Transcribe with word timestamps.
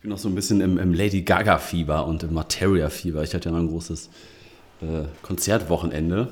Ich 0.00 0.02
bin 0.02 0.12
noch 0.12 0.18
so 0.18 0.30
ein 0.30 0.34
bisschen 0.34 0.62
im, 0.62 0.78
im 0.78 0.94
Lady 0.94 1.20
Gaga-Fieber 1.20 2.06
und 2.06 2.22
im 2.22 2.32
Materia-Fieber. 2.32 3.22
Ich 3.22 3.34
hatte 3.34 3.50
ja 3.50 3.52
mal 3.52 3.60
ein 3.60 3.68
großes 3.68 4.08
äh, 4.80 5.02
Konzertwochenende. 5.20 6.28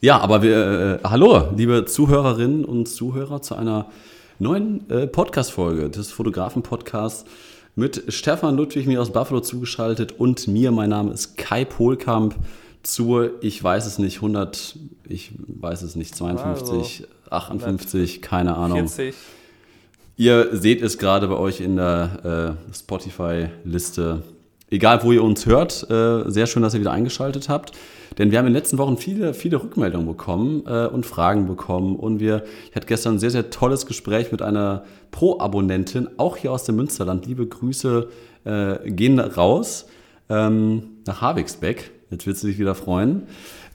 Ja, 0.00 0.18
aber 0.18 0.42
wir, 0.42 1.00
äh, 1.04 1.08
hallo, 1.08 1.52
liebe 1.54 1.84
Zuhörerinnen 1.84 2.64
und 2.64 2.86
Zuhörer, 2.88 3.40
zu 3.40 3.54
einer 3.54 3.86
neuen 4.40 4.90
äh, 4.90 5.06
Podcast-Folge 5.06 5.90
des 5.90 6.10
Fotografen-Podcasts 6.10 7.24
mit 7.76 8.02
Stefan 8.08 8.56
Ludwig, 8.56 8.88
mir 8.88 9.00
aus 9.00 9.12
Buffalo 9.12 9.42
zugeschaltet 9.42 10.18
und 10.18 10.48
mir. 10.48 10.72
Mein 10.72 10.90
Name 10.90 11.12
ist 11.12 11.36
Kai 11.36 11.64
Pohlkamp 11.64 12.34
zur, 12.82 13.40
ich 13.44 13.62
weiß 13.62 13.86
es 13.86 14.00
nicht, 14.00 14.16
100, 14.16 14.76
ich 15.08 15.30
weiß 15.38 15.82
es 15.82 15.94
nicht, 15.94 16.16
52, 16.16 16.72
also, 16.72 17.30
58, 17.30 18.22
keine 18.22 18.56
Ahnung. 18.56 18.88
40. 18.88 19.14
Ihr 20.18 20.56
seht 20.56 20.80
es 20.80 20.96
gerade 20.96 21.28
bei 21.28 21.36
euch 21.36 21.60
in 21.60 21.76
der 21.76 22.56
äh, 22.70 22.74
Spotify-Liste. 22.74 24.22
Egal, 24.70 25.04
wo 25.04 25.12
ihr 25.12 25.22
uns 25.22 25.44
hört, 25.44 25.88
äh, 25.90 26.30
sehr 26.30 26.46
schön, 26.46 26.62
dass 26.62 26.72
ihr 26.72 26.80
wieder 26.80 26.92
eingeschaltet 26.92 27.50
habt. 27.50 27.72
Denn 28.16 28.30
wir 28.30 28.38
haben 28.38 28.46
in 28.46 28.54
den 28.54 28.58
letzten 28.58 28.78
Wochen 28.78 28.96
viele, 28.96 29.34
viele 29.34 29.62
Rückmeldungen 29.62 30.06
bekommen 30.06 30.62
äh, 30.66 30.86
und 30.86 31.04
Fragen 31.04 31.46
bekommen. 31.46 31.96
Und 31.96 32.18
wir, 32.18 32.44
ich 32.70 32.74
hatte 32.74 32.86
gestern 32.86 33.16
ein 33.16 33.18
sehr, 33.18 33.30
sehr 33.30 33.50
tolles 33.50 33.84
Gespräch 33.84 34.32
mit 34.32 34.40
einer 34.40 34.84
Pro-Abonnentin, 35.10 36.08
auch 36.16 36.38
hier 36.38 36.50
aus 36.50 36.64
dem 36.64 36.76
Münsterland. 36.76 37.26
Liebe 37.26 37.46
Grüße 37.46 38.08
äh, 38.44 38.90
gehen 38.90 39.20
raus 39.20 39.86
ähm, 40.30 40.82
nach 41.06 41.20
Havixbeck. 41.20 41.90
Jetzt 42.10 42.26
wird 42.26 42.38
sie 42.38 42.46
sich 42.46 42.58
wieder 42.58 42.74
freuen. 42.74 43.24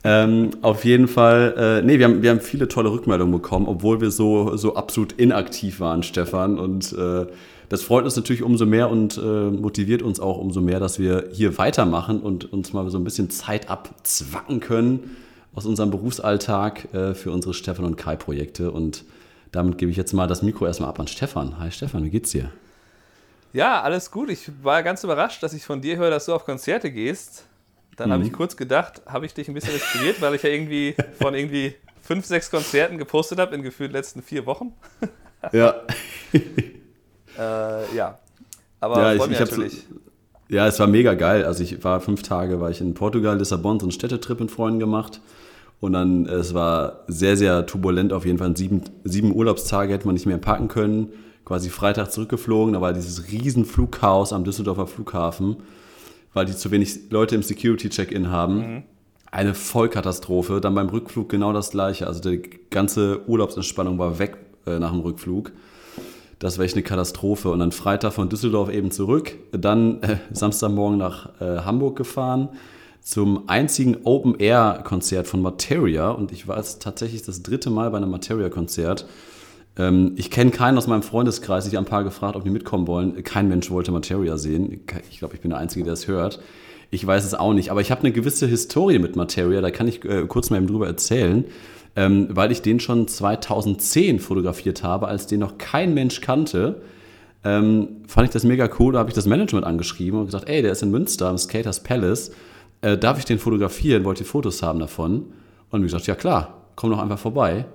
Ähm, 0.04 0.52
auf 0.62 0.84
jeden 0.84 1.08
Fall, 1.08 1.54
äh, 1.58 1.86
nee, 1.86 2.00
wir 2.00 2.06
haben, 2.06 2.24
wir 2.24 2.32
haben 2.32 2.42
viele 2.42 2.68
tolle 2.68 2.92
Rückmeldungen 2.92 3.32
bekommen, 3.32 3.68
obwohl 3.68 4.02
wir 4.02 4.10
so, 4.10 4.58
so 4.58 4.76
absolut 4.76 5.14
inaktiv 5.14 5.80
waren, 5.80 6.02
Stefan. 6.02 6.58
Und 6.58 6.92
äh, 6.94 7.28
das 7.70 7.84
freut 7.84 8.04
uns 8.04 8.16
natürlich 8.16 8.42
umso 8.42 8.66
mehr 8.66 8.90
und 8.90 9.18
äh, 9.18 9.22
motiviert 9.22 10.02
uns 10.02 10.20
auch 10.20 10.38
umso 10.38 10.60
mehr, 10.60 10.80
dass 10.80 10.98
wir 10.98 11.30
hier 11.32 11.58
weitermachen 11.58 12.20
und 12.20 12.52
uns 12.52 12.74
mal 12.74 12.90
so 12.90 12.98
ein 12.98 13.04
bisschen 13.04 13.30
Zeit 13.30 13.70
abzwacken 13.70 14.60
können 14.60 15.16
aus 15.54 15.66
unserem 15.66 15.92
Berufsalltag 15.92 16.94
äh, 16.94 17.14
für 17.14 17.32
unsere 17.32 17.54
Stefan 17.54 17.86
und 17.86 17.96
Kai-Projekte. 17.96 18.72
Und 18.72 19.06
damit 19.52 19.78
gebe 19.78 19.92
ich 19.92 19.98
jetzt 19.98 20.14
mal 20.14 20.28
das 20.28 20.42
Mikro 20.42 20.66
erstmal 20.66 20.90
ab 20.90 21.00
an 21.00 21.08
Stefan. 21.08 21.60
Hi 21.60 21.72
Stefan, 21.72 22.04
wie 22.04 22.10
geht's 22.10 22.32
dir? 22.32 22.52
Ja, 23.54 23.82
alles 23.82 24.10
gut. 24.10 24.30
Ich 24.30 24.50
war 24.64 24.82
ganz 24.82 25.04
überrascht, 25.04 25.44
dass 25.44 25.54
ich 25.54 25.64
von 25.64 25.82
dir 25.82 25.98
höre, 25.98 26.10
dass 26.10 26.26
du 26.26 26.34
auf 26.34 26.46
Konzerte 26.46 26.90
gehst. 26.90 27.46
Dann 27.98 28.10
mhm. 28.10 28.14
habe 28.14 28.24
ich 28.24 28.34
kurz 28.34 28.58
gedacht, 28.58 29.02
habe 29.06 29.26
ich 29.26 29.34
dich 29.34 29.48
ein 29.48 29.54
bisschen 29.54 29.74
inspiriert, 29.74 30.22
weil 30.22 30.36
ich 30.36 30.44
ja 30.44 30.50
irgendwie 30.50 30.96
von 31.20 31.34
irgendwie 31.34 31.76
fünf, 32.02 32.26
sechs 32.26 32.50
Konzerten 32.50 32.98
gepostet 32.98 33.40
habe 33.40 33.56
in 33.56 33.64
gefühlt 33.64 33.92
letzten 33.92 34.22
vier 34.22 34.46
Wochen. 34.46 34.74
ja. 35.52 35.76
äh, 37.38 37.96
ja. 37.96 38.18
Aber 38.80 39.02
ja, 39.02 39.14
ich, 39.14 39.32
ich 39.32 39.40
natürlich. 39.40 39.88
Ja, 40.50 40.68
es 40.68 40.80
war 40.80 40.88
mega 40.88 41.14
geil. 41.14 41.46
Also 41.46 41.64
ich 41.64 41.84
war 41.84 42.02
fünf 42.02 42.24
Tage, 42.24 42.60
war 42.60 42.70
ich 42.70 42.82
in 42.82 42.94
Portugal, 42.94 43.38
Lissabon, 43.38 43.80
so 43.80 43.86
einen 43.86 43.92
Städtetrip 43.92 44.40
mit 44.40 44.52
Freunden 44.52 44.80
gemacht. 44.80 45.22
Und 45.80 45.94
dann, 45.94 46.26
es 46.26 46.54
war 46.54 47.06
sehr, 47.08 47.38
sehr 47.38 47.66
turbulent 47.66 48.14
auf 48.14 48.26
jeden 48.26 48.38
Fall. 48.38 48.56
Sieben, 48.56 48.84
sieben 49.04 49.34
Urlaubstage 49.34 49.94
hätte 49.94 50.06
man 50.06 50.14
nicht 50.14 50.26
mehr 50.26 50.38
packen 50.38 50.68
können. 50.68 51.14
Quasi 51.46 51.70
Freitag 51.70 52.12
zurückgeflogen, 52.12 52.74
da 52.74 52.82
war 52.82 52.94
dieses 52.94 53.32
riesen 53.32 53.66
Flugchaos 53.66 54.32
am 54.32 54.44
Düsseldorfer 54.44 54.88
Flughafen 54.88 55.58
weil 56.34 56.46
die 56.46 56.56
zu 56.56 56.72
wenig 56.72 57.10
Leute 57.10 57.36
im 57.36 57.44
Security-Check-In 57.44 58.30
haben. 58.30 58.56
Mhm. 58.58 58.84
Eine 59.32 59.54
Vollkatastrophe. 59.54 60.62
Dann 60.62 60.76
beim 60.76 60.90
Rückflug 60.90 61.30
genau 61.30 61.54
das 61.54 61.72
gleiche. 61.72 62.08
Also 62.08 62.22
die 62.22 62.42
ganze 62.70 63.28
Urlaubsentspannung 63.28 63.98
war 63.98 64.20
weg 64.20 64.38
äh, 64.66 64.80
nach 64.80 64.92
dem 64.92 65.02
Rückflug. 65.02 65.52
Das 66.40 66.58
war 66.58 66.66
echt 66.66 66.76
eine 66.76 66.84
Katastrophe. 66.84 67.50
Und 67.50 67.60
dann 67.60 67.72
Freitag 67.72 68.14
von 68.14 68.30
Düsseldorf 68.30 68.70
eben 68.70 68.92
zurück. 68.92 69.34
Dann 69.52 70.02
äh, 70.02 70.18
Samstagmorgen 70.32 70.98
nach 70.98 71.40
äh, 71.40 71.60
Hamburg 71.60 71.98
gefahren 71.98 72.50
zum 73.02 73.50
einzigen 73.50 73.98
Open-Air-Konzert 74.04 75.28
von 75.28 75.42
Materia. 75.42 76.10
Und 76.12 76.32
ich 76.32 76.48
war 76.48 76.58
jetzt 76.58 76.82
tatsächlich 76.82 77.24
das 77.24 77.42
dritte 77.42 77.70
Mal 77.70 77.90
bei 77.90 77.98
einem 77.98 78.12
Materia-Konzert. 78.12 79.08
Ähm, 79.78 80.14
ich 80.16 80.32
kenne 80.32 80.52
keinen 80.52 80.78
aus 80.78 80.88
meinem 80.88 81.04
Freundeskreis. 81.04 81.68
Ich 81.68 81.76
habe 81.76 81.86
ein 81.86 81.90
paar 81.90 82.04
gefragt, 82.04 82.36
ob 82.36 82.44
die 82.44 82.50
mitkommen 82.50 82.88
wollen. 82.88 83.24
Kein 83.24 83.48
Mensch 83.48 83.72
wollte 83.72 83.92
Materia 83.92 84.38
sehen. 84.38 84.82
Ich 85.10 85.20
glaube, 85.20 85.36
ich 85.36 85.42
bin 85.42 85.52
der 85.52 85.60
Einzige, 85.60 85.86
der 85.86 85.94
es 85.94 86.08
hört. 86.08 86.40
Ich 86.90 87.06
weiß 87.06 87.24
es 87.26 87.34
auch 87.34 87.54
nicht. 87.54 87.72
Aber 87.72 87.82
ich 87.82 87.92
habe 87.92 88.02
eine 88.02 88.12
gewisse 88.12 88.48
Historie 88.48 89.00
mit 89.00 89.16
Materia. 89.16 89.62
Da 89.62 89.72
kann 89.72 89.88
ich 89.88 90.04
äh, 90.06 90.26
kurz 90.28 90.50
mal 90.50 90.58
eben 90.58 90.68
drüber 90.68 90.88
erzählen. 90.88 91.46
Ähm, 91.96 92.28
weil 92.30 92.52
ich 92.52 92.62
den 92.62 92.80
schon 92.80 93.08
2010 93.08 94.20
fotografiert 94.20 94.82
habe, 94.84 95.08
als 95.08 95.28
den 95.28 95.42
noch 95.42 95.58
kein 95.58 95.94
Mensch 95.94 96.22
kannte. 96.22 96.82
Ähm, 97.44 98.04
fand 98.08 98.28
ich 98.28 98.34
das 98.34 98.44
mega 98.44 98.70
cool. 98.80 98.94
Da 98.94 99.00
habe 99.00 99.10
ich 99.10 99.16
das 99.16 99.26
Management 99.26 99.66
angeschrieben 99.66 100.20
und 100.20 100.26
gesagt, 100.26 100.48
ey, 100.48 100.62
der 100.62 100.72
ist 100.72 100.84
in 100.84 100.92
Münster 100.92 101.30
im 101.30 101.38
Skaters 101.38 101.84
Palace. 101.84 102.32
Äh, 102.82 102.98
darf 102.98 103.20
ich 103.20 103.26
den 103.26 103.40
fotografieren? 103.40 104.04
Wollt 104.06 104.20
ihr 104.20 104.26
Fotos 104.26 104.62
haben 104.62 104.80
davon? 104.80 105.26
Und 105.70 105.82
wie 105.82 105.86
gesagt, 105.86 106.08
ja 106.08 106.16
klar, 106.16 106.66
komm 106.76 106.92
doch 106.92 107.00
einfach 107.00 107.20
vorbei. 107.20 107.66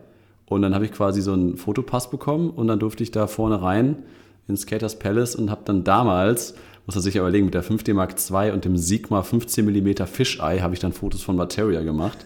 Und 0.48 0.62
dann 0.62 0.74
habe 0.74 0.84
ich 0.84 0.92
quasi 0.92 1.20
so 1.22 1.32
einen 1.32 1.56
Fotopass 1.56 2.10
bekommen 2.10 2.50
und 2.50 2.68
dann 2.68 2.78
durfte 2.78 3.02
ich 3.02 3.10
da 3.10 3.26
vorne 3.26 3.62
rein 3.62 4.02
ins 4.48 4.62
Skaters 4.62 4.98
Palace 4.98 5.34
und 5.34 5.50
habe 5.50 5.62
dann 5.64 5.82
damals, 5.82 6.54
muss 6.86 6.94
man 6.94 7.02
sich 7.02 7.14
ja 7.14 7.22
überlegen, 7.22 7.46
mit 7.46 7.54
der 7.54 7.64
5D 7.64 7.94
Mark 7.94 8.14
II 8.30 8.52
und 8.52 8.64
dem 8.64 8.76
Sigma 8.76 9.22
15 9.22 9.66
mm 9.66 10.04
Fisheye 10.06 10.60
habe 10.62 10.74
ich 10.74 10.80
dann 10.80 10.92
Fotos 10.92 11.22
von 11.22 11.34
Materia 11.34 11.82
gemacht 11.82 12.24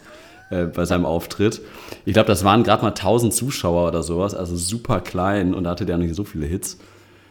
äh, 0.51 0.65
bei 0.65 0.85
seinem 0.85 1.05
Auftritt. 1.05 1.61
Ich 2.05 2.13
glaube, 2.13 2.27
das 2.27 2.43
waren 2.43 2.63
gerade 2.63 2.83
mal 2.83 2.89
1000 2.89 3.33
Zuschauer 3.33 3.87
oder 3.87 4.03
sowas, 4.03 4.35
also 4.35 4.55
super 4.55 5.01
klein 5.01 5.55
und 5.55 5.63
da 5.63 5.71
hatte 5.71 5.87
der 5.87 5.97
nicht 5.97 6.13
so 6.13 6.23
viele 6.23 6.45
Hits. 6.45 6.77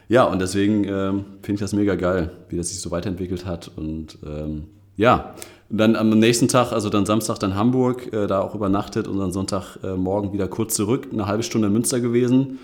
Ja, 0.09 0.25
und 0.25 0.41
deswegen 0.41 0.83
ähm, 0.84 1.25
finde 1.43 1.55
ich 1.55 1.61
das 1.61 1.73
mega 1.73 1.95
geil, 1.95 2.33
wie 2.49 2.56
das 2.56 2.71
sich 2.71 2.81
so 2.81 2.91
weiterentwickelt 2.91 3.47
hat 3.47 3.71
und 3.77 4.19
ähm, 4.27 4.65
ja, 4.97 5.34
und 5.70 5.78
dann 5.78 5.94
am 5.94 6.10
nächsten 6.10 6.48
Tag, 6.48 6.72
also 6.72 6.91
dann 6.91 7.06
Samstag 7.06 7.38
dann 7.38 7.54
Hamburg, 7.54 8.12
äh, 8.12 8.26
da 8.26 8.41
auch 8.41 8.56
übernachtet 8.56 9.06
und 9.06 9.19
dann 9.19 9.31
Sonntagmorgen 9.31 10.31
äh, 10.31 10.32
wieder 10.32 10.48
kurz 10.48 10.75
zurück, 10.75 11.08
eine 11.12 11.26
halbe 11.26 11.44
Stunde 11.44 11.69
in 11.69 11.72
Münster 11.72 12.00
gewesen, 12.00 12.58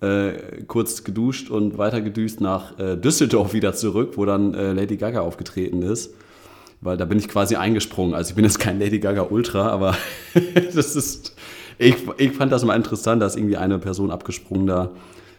äh, 0.00 0.62
kurz 0.66 1.04
geduscht 1.04 1.50
und 1.50 1.76
weiter 1.76 2.00
gedüst 2.00 2.40
nach 2.40 2.78
äh, 2.78 2.96
Düsseldorf 2.96 3.52
wieder 3.52 3.74
zurück, 3.74 4.12
wo 4.16 4.24
dann 4.24 4.54
äh, 4.54 4.72
Lady 4.72 4.96
Gaga 4.96 5.20
aufgetreten 5.20 5.82
ist. 5.82 6.14
Weil 6.80 6.96
da 6.96 7.04
bin 7.04 7.18
ich 7.18 7.28
quasi 7.28 7.56
eingesprungen. 7.56 8.14
Also 8.14 8.30
ich 8.30 8.36
bin 8.36 8.44
jetzt 8.44 8.58
kein 8.58 8.78
Lady 8.78 9.00
Gaga 9.00 9.26
Ultra, 9.28 9.68
aber 9.68 9.94
das 10.74 10.96
ist, 10.96 11.34
ich, 11.78 11.96
ich 12.16 12.32
fand 12.32 12.52
das 12.52 12.64
mal 12.64 12.74
interessant, 12.74 13.20
dass 13.20 13.36
irgendwie 13.36 13.56
eine 13.58 13.78
Person 13.78 14.10
abgesprungen 14.10 14.66
da 14.66 14.90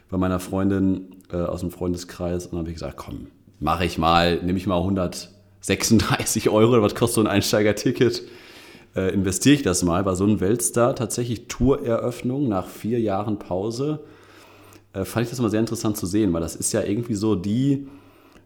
bei 0.10 0.18
meiner 0.18 0.40
Freundin 0.40 1.16
äh, 1.32 1.38
aus 1.38 1.62
dem 1.62 1.72
Freundeskreis 1.72 2.46
und 2.46 2.54
dann 2.54 2.60
habe 2.60 2.70
ich 2.70 2.76
gesagt, 2.76 2.98
komm, 2.98 3.28
mache 3.60 3.86
ich 3.86 3.98
mal, 3.98 4.42
nehme 4.44 4.58
ich 4.58 4.68
mal 4.68 4.78
100 4.78 5.37
36 5.62 6.50
Euro, 6.50 6.82
was 6.82 6.96
kostet 6.96 7.16
so 7.16 7.22
ein 7.22 7.28
Einsteigerticket? 7.28 8.24
Äh, 8.96 9.14
investiere 9.14 9.56
ich 9.56 9.64
das 9.64 9.84
mal. 9.84 10.06
War 10.06 10.16
so 10.16 10.26
ein 10.26 10.40
Weltstar 10.40 10.96
tatsächlich 10.96 11.48
Toureröffnung 11.48 12.48
nach 12.48 12.68
vier 12.68 13.00
Jahren 13.00 13.38
Pause. 13.38 14.00
Äh, 14.94 15.06
fand 15.06 15.26
ich 15.26 15.30
das 15.30 15.40
mal 15.40 15.50
sehr 15.50 15.60
interessant 15.60 15.98
zu 15.98 16.06
sehen, 16.06 16.34
weil 16.34 16.42
das 16.42 16.56
ist 16.56 16.72
ja 16.74 16.82
irgendwie 16.82 17.16
so 17.16 17.36
die, 17.36 17.88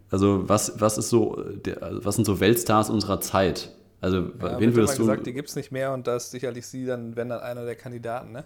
also 0.09 0.50
was, 0.50 0.79
was 0.81 0.97
ist 0.97 1.09
so, 1.09 1.41
der, 1.66 1.81
also 1.83 2.03
was 2.03 2.16
sind 2.16 2.25
so 2.25 2.39
Weltstars 2.39 2.89
unserer 2.89 3.21
Zeit? 3.21 3.69
Also 4.01 4.17
ja, 4.17 4.59
wen 4.59 4.75
würdest 4.75 4.97
du? 4.97 5.03
gesagt, 5.03 5.27
die 5.27 5.33
gibt 5.33 5.50
es 5.50 5.55
nicht 5.55 5.71
mehr 5.71 5.94
und 5.94 6.07
da 6.07 6.16
ist 6.16 6.31
sicherlich 6.31 6.66
sie 6.66 6.85
dann, 6.85 7.16
wenn 7.16 7.29
dann 7.29 7.39
einer 7.39 7.66
der 7.66 7.75
Kandidaten, 7.75 8.31
ne? 8.31 8.44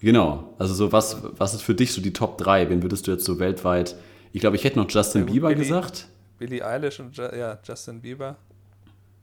Genau. 0.00 0.54
Also 0.58 0.74
so 0.74 0.90
was, 0.90 1.18
was 1.38 1.54
ist 1.54 1.62
für 1.62 1.76
dich 1.76 1.92
so 1.92 2.02
die 2.02 2.12
Top 2.12 2.36
3? 2.38 2.68
Wen 2.68 2.82
würdest 2.82 3.06
du 3.06 3.12
jetzt 3.12 3.24
so 3.24 3.38
weltweit? 3.38 3.94
Ich 4.32 4.40
glaube, 4.40 4.56
ich 4.56 4.64
hätte 4.64 4.78
noch 4.78 4.90
Justin 4.90 5.26
ja, 5.26 5.32
Bieber 5.32 5.48
Billy, 5.48 5.60
gesagt. 5.60 6.08
Billie 6.42 6.66
Eilish 6.66 6.98
und 6.98 7.16
ja, 7.16 7.56
Justin 7.62 8.00
Bieber, 8.00 8.34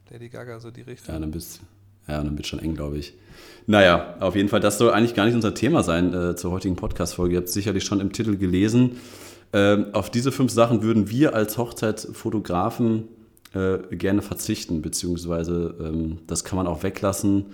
Lady 0.08 0.30
Gaga, 0.30 0.58
so 0.58 0.70
die 0.70 0.80
Richtung. 0.80 1.14
Ja, 1.14 1.20
dann 1.20 1.30
bist 1.30 1.60
ja, 2.08 2.16
dann 2.24 2.34
wird 2.34 2.46
schon 2.46 2.60
eng, 2.60 2.74
glaube 2.74 2.96
ich. 2.96 3.12
Naja, 3.66 4.14
auf 4.20 4.34
jeden 4.36 4.48
Fall, 4.48 4.60
das 4.60 4.78
soll 4.78 4.90
eigentlich 4.90 5.14
gar 5.14 5.26
nicht 5.26 5.34
unser 5.34 5.52
Thema 5.52 5.82
sein 5.82 6.14
äh, 6.14 6.34
zur 6.34 6.50
heutigen 6.50 6.76
Podcast-Folge. 6.76 7.34
Ihr 7.34 7.38
habt 7.40 7.48
es 7.48 7.54
sicherlich 7.54 7.84
schon 7.84 8.00
im 8.00 8.10
Titel 8.12 8.38
gelesen. 8.38 8.96
Ähm, 9.52 9.88
auf 9.92 10.08
diese 10.08 10.32
fünf 10.32 10.50
Sachen 10.50 10.82
würden 10.82 11.10
wir 11.10 11.34
als 11.34 11.58
Hochzeitsfotografen 11.58 13.08
äh, 13.52 13.78
gerne 13.94 14.22
verzichten, 14.22 14.80
beziehungsweise 14.80 15.74
ähm, 15.78 16.20
das 16.26 16.42
kann 16.42 16.56
man 16.56 16.66
auch 16.66 16.82
weglassen. 16.82 17.46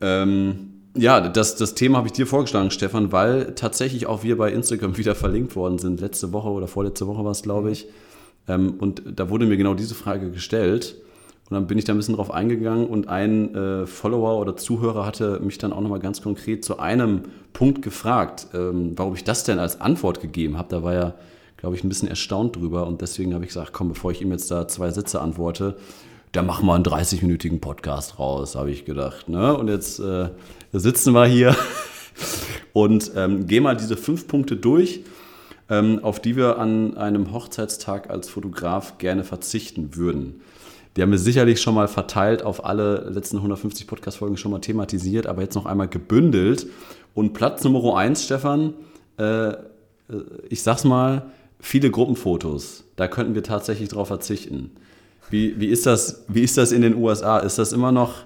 Ähm, 0.00 0.74
ja, 0.94 1.28
das, 1.28 1.56
das 1.56 1.74
Thema 1.74 1.98
habe 1.98 2.06
ich 2.06 2.12
dir 2.12 2.28
vorgeschlagen, 2.28 2.70
Stefan, 2.70 3.10
weil 3.10 3.56
tatsächlich 3.56 4.06
auch 4.06 4.22
wir 4.22 4.38
bei 4.38 4.52
Instagram 4.52 4.96
wieder 4.96 5.16
verlinkt 5.16 5.56
worden 5.56 5.78
sind. 5.78 6.00
Letzte 6.00 6.32
Woche 6.32 6.50
oder 6.50 6.68
vorletzte 6.68 7.08
Woche 7.08 7.24
war 7.24 7.32
es, 7.32 7.42
glaube 7.42 7.72
ich. 7.72 7.88
Ähm, 8.48 8.74
und 8.78 9.02
da 9.06 9.30
wurde 9.30 9.46
mir 9.46 9.56
genau 9.56 9.74
diese 9.74 9.94
Frage 9.94 10.30
gestellt. 10.30 10.96
Und 11.48 11.54
dann 11.54 11.66
bin 11.68 11.78
ich 11.78 11.84
da 11.84 11.94
ein 11.94 11.96
bisschen 11.96 12.16
drauf 12.16 12.32
eingegangen 12.32 12.88
und 12.88 13.08
ein 13.08 13.54
äh, 13.54 13.86
Follower 13.86 14.40
oder 14.40 14.56
Zuhörer 14.56 15.06
hatte 15.06 15.38
mich 15.40 15.58
dann 15.58 15.72
auch 15.72 15.80
nochmal 15.80 16.00
ganz 16.00 16.20
konkret 16.20 16.64
zu 16.64 16.80
einem 16.80 17.22
Punkt 17.52 17.82
gefragt, 17.82 18.48
ähm, 18.52 18.94
warum 18.96 19.14
ich 19.14 19.22
das 19.22 19.44
denn 19.44 19.60
als 19.60 19.80
Antwort 19.80 20.20
gegeben 20.20 20.58
habe. 20.58 20.68
Da 20.70 20.82
war 20.82 20.92
er, 20.92 21.14
glaube 21.56 21.76
ich, 21.76 21.84
ein 21.84 21.88
bisschen 21.88 22.08
erstaunt 22.08 22.56
drüber 22.56 22.88
und 22.88 23.00
deswegen 23.00 23.32
habe 23.32 23.44
ich 23.44 23.50
gesagt, 23.50 23.72
komm, 23.72 23.90
bevor 23.90 24.10
ich 24.10 24.22
ihm 24.22 24.32
jetzt 24.32 24.50
da 24.50 24.66
zwei 24.66 24.90
Sätze 24.90 25.20
antworte, 25.20 25.76
da 26.32 26.42
machen 26.42 26.66
wir 26.66 26.74
einen 26.74 26.84
30-minütigen 26.84 27.60
Podcast 27.60 28.18
raus, 28.18 28.56
habe 28.56 28.72
ich 28.72 28.84
gedacht. 28.84 29.28
Ne? 29.28 29.56
Und 29.56 29.68
jetzt 29.68 30.00
äh, 30.00 30.30
sitzen 30.72 31.12
wir 31.12 31.26
hier 31.26 31.54
und 32.72 33.12
ähm, 33.14 33.46
gehen 33.46 33.62
mal 33.62 33.76
diese 33.76 33.96
fünf 33.96 34.26
Punkte 34.26 34.56
durch 34.56 35.04
ähm, 35.68 36.00
auf 36.02 36.20
die 36.20 36.36
wir 36.36 36.58
an 36.58 36.96
einem 36.96 37.32
Hochzeitstag 37.32 38.10
als 38.10 38.28
Fotograf 38.28 38.98
gerne 38.98 39.24
verzichten 39.24 39.96
würden. 39.96 40.40
Die 40.96 41.02
haben 41.02 41.10
wir 41.10 41.18
sicherlich 41.18 41.60
schon 41.60 41.74
mal 41.74 41.88
verteilt 41.88 42.42
auf 42.42 42.64
alle 42.64 43.10
letzten 43.10 43.36
150 43.36 43.86
Podcast-Folgen 43.86 44.38
schon 44.38 44.50
mal 44.50 44.60
thematisiert, 44.60 45.26
aber 45.26 45.42
jetzt 45.42 45.54
noch 45.54 45.66
einmal 45.66 45.88
gebündelt. 45.88 46.66
Und 47.14 47.34
Platz 47.34 47.62
Nummer 47.64 47.96
1, 47.98 48.24
Stefan, 48.24 48.74
äh, 49.18 49.48
äh, 49.48 49.54
ich 50.48 50.62
sag's 50.62 50.84
mal, 50.84 51.30
viele 51.60 51.90
Gruppenfotos. 51.90 52.84
Da 52.96 53.08
könnten 53.08 53.34
wir 53.34 53.42
tatsächlich 53.42 53.90
drauf 53.90 54.08
verzichten. 54.08 54.70
Wie, 55.28 55.60
wie, 55.60 55.66
ist, 55.66 55.86
das, 55.86 56.24
wie 56.28 56.42
ist 56.42 56.56
das 56.56 56.72
in 56.72 56.82
den 56.82 56.94
USA? 56.94 57.38
Ist 57.38 57.58
das 57.58 57.72
immer 57.72 57.92
noch, 57.92 58.24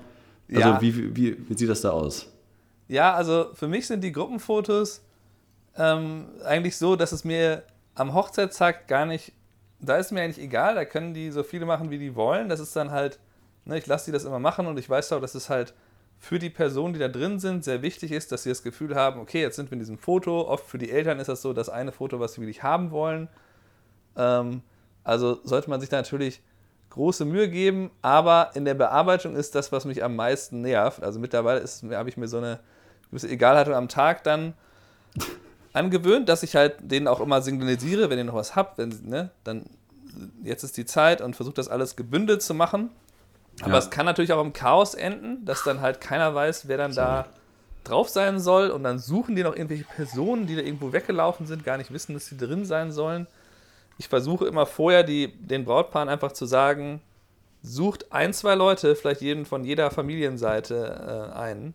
also 0.49 0.61
ja. 0.61 0.81
wie, 0.81 1.17
wie, 1.17 1.37
wie 1.49 1.55
sieht 1.57 1.69
das 1.69 1.81
da 1.81 1.91
aus? 1.91 2.27
Ja, 2.89 3.15
also 3.15 3.47
für 3.55 3.69
mich 3.69 3.87
sind 3.87 4.05
die 4.05 4.13
Gruppenfotos 4.13 5.01
ähm, 5.77 6.29
eigentlich 6.45 6.77
so, 6.77 6.97
dass 6.97 7.13
es 7.13 7.25
mir 7.25 7.63
am 7.95 8.15
Hochzeitstag 8.15 8.89
gar 8.89 9.07
nicht 9.07 9.33
da 9.81 9.97
ist 9.97 10.13
mir 10.13 10.23
eigentlich 10.23 10.45
egal, 10.45 10.75
da 10.75 10.85
können 10.85 11.15
die 11.15 11.31
so 11.31 11.43
viele 11.43 11.67
machen, 11.67 11.91
wie 11.91 11.99
die 11.99 12.15
wollen. 12.15 12.49
Das 12.49 12.61
ist 12.61 12.77
dann 12.77 12.91
halt, 12.91 13.19
ne, 13.65 13.79
ich 13.79 13.87
lasse 13.87 14.07
die 14.07 14.13
das 14.13 14.25
immer 14.25 14.39
machen 14.39 14.67
und 14.67 14.79
ich 14.79 14.89
weiß 14.89 15.13
auch, 15.13 15.21
dass 15.21 15.35
es 15.35 15.49
halt 15.49 15.75
für 16.19 16.39
die 16.39 16.51
Personen, 16.51 16.93
die 16.93 17.01
da 17.01 17.09
drin 17.09 17.39
sind, 17.41 17.65
sehr 17.65 17.81
wichtig 17.81 18.13
ist, 18.13 18.31
dass 18.31 18.43
sie 18.43 18.51
das 18.51 18.63
Gefühl 18.63 18.95
haben, 18.95 19.21
okay, 19.21 19.41
jetzt 19.41 19.57
sind 19.57 19.71
wir 19.71 19.73
in 19.75 19.79
diesem 19.79 19.97
Foto. 19.97 20.43
Oft 20.43 20.67
für 20.67 20.77
die 20.77 20.91
Eltern 20.91 21.19
ist 21.19 21.29
das 21.29 21.41
so 21.41 21.55
das 21.55 21.71
eine 21.71 21.93
Foto, 21.93 22.21
was 22.21 22.35
sie 22.35 22.43
wirklich 22.43 22.63
haben 22.63 22.91
wollen. 22.91 23.29
Ähm, 24.17 24.63
also 25.03 25.41
sollte 25.45 25.71
man 25.71 25.81
sich 25.81 25.89
da 25.89 25.97
natürlich 25.97 26.43
große 26.91 27.25
Mühe 27.25 27.49
geben, 27.49 27.91
aber 28.03 28.51
in 28.55 28.67
der 28.67 28.75
Bearbeitung 28.75 29.35
ist 29.35 29.55
das, 29.55 29.73
was 29.73 29.87
mich 29.87 30.05
am 30.05 30.15
meisten 30.15 30.61
nervt. 30.61 31.03
Also 31.03 31.21
mittlerweile 31.21 31.65
habe 31.93 32.09
ich 32.11 32.19
mir 32.19 32.29
so 32.29 32.37
eine 32.37 32.59
gewisse 33.09 33.29
Egalhaltung 33.29 33.75
am 33.75 33.89
Tag 33.89 34.23
dann 34.25 34.53
angewöhnt, 35.73 36.29
dass 36.29 36.43
ich 36.43 36.57
halt 36.57 36.77
denen 36.81 37.09
auch 37.09 37.21
immer 37.21 37.43
signalisiere, 37.43 38.11
wenn 38.11 38.19
ihr 38.19 38.25
noch 38.25 38.35
was 38.35 38.57
habt, 38.57 38.79
wenn, 38.79 38.89
ne, 39.05 39.31
dann 39.45 39.67
jetzt 40.43 40.65
ist 40.65 40.77
die 40.77 40.87
Zeit 40.87 41.21
und 41.21 41.37
versuche 41.37 41.55
das 41.55 41.69
alles 41.69 41.97
gebündelt 41.97 42.43
zu 42.43 42.55
machen. 42.55 42.91
Aber 43.63 43.73
ja. 43.73 43.79
es 43.79 43.91
kann 43.91 44.07
natürlich 44.07 44.33
auch 44.33 44.43
im 44.43 44.53
Chaos 44.53 44.95
enden, 44.95 45.45
dass 45.45 45.63
dann 45.65 45.81
halt 45.81 46.01
keiner 46.01 46.35
weiß, 46.35 46.69
wer 46.69 46.79
dann 46.79 46.95
da 46.95 47.27
drauf 47.85 48.09
sein 48.09 48.41
soll 48.41 48.71
und 48.71 48.85
dann 48.85 48.99
suchen 48.99 49.37
die 49.37 49.43
noch 49.43 49.55
irgendwelche 49.55 49.85
Personen, 49.85 50.47
die 50.47 50.57
da 50.57 50.63
irgendwo 50.63 50.93
weggelaufen 50.93 51.47
sind, 51.47 51.65
gar 51.65 51.77
nicht 51.77 51.93
wissen, 51.93 52.15
dass 52.15 52.27
sie 52.27 52.37
drin 52.37 52.65
sein 52.65 52.93
sollen. 52.93 53.27
Ich 53.99 54.09
versuche 54.09 54.47
immer 54.47 54.67
vorher 54.67 55.03
die, 55.03 55.29
den 55.29 55.65
Brautpaaren 55.65 56.09
einfach 56.09 56.33
zu 56.33 56.47
sagen, 56.47 57.01
sucht 57.63 58.13
ein, 58.13 58.33
zwei 58.33 58.55
Leute, 58.55 58.97
vielleicht 58.97 59.21
jeden 59.21 59.45
von 59.45 59.65
jeder 59.65 59.91
Familienseite 59.91 61.31
äh, 61.35 61.39
ein. 61.39 61.75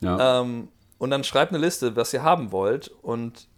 Ja. 0.00 0.40
Ähm, 0.40 0.68
und 0.98 1.10
dann 1.10 1.24
schreibt 1.24 1.52
eine 1.52 1.62
Liste, 1.64 1.96
was 1.96 2.12
ihr 2.12 2.22
haben 2.22 2.52
wollt 2.52 2.88
und 2.88 3.48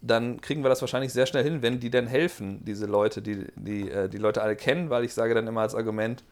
dann 0.00 0.40
kriegen 0.40 0.62
wir 0.62 0.68
das 0.68 0.82
wahrscheinlich 0.82 1.12
sehr 1.12 1.26
schnell 1.26 1.42
hin, 1.42 1.62
wenn 1.62 1.80
die 1.80 1.90
dann 1.90 2.06
helfen, 2.06 2.62
diese 2.64 2.84
Leute, 2.86 3.22
die 3.22 3.46
die, 3.56 3.90
äh, 3.90 4.08
die 4.08 4.18
Leute 4.18 4.42
alle 4.42 4.54
kennen, 4.54 4.90
weil 4.90 5.04
ich 5.04 5.14
sage 5.14 5.34
dann 5.34 5.46
immer 5.46 5.62
als 5.62 5.74
Argument, 5.74 6.24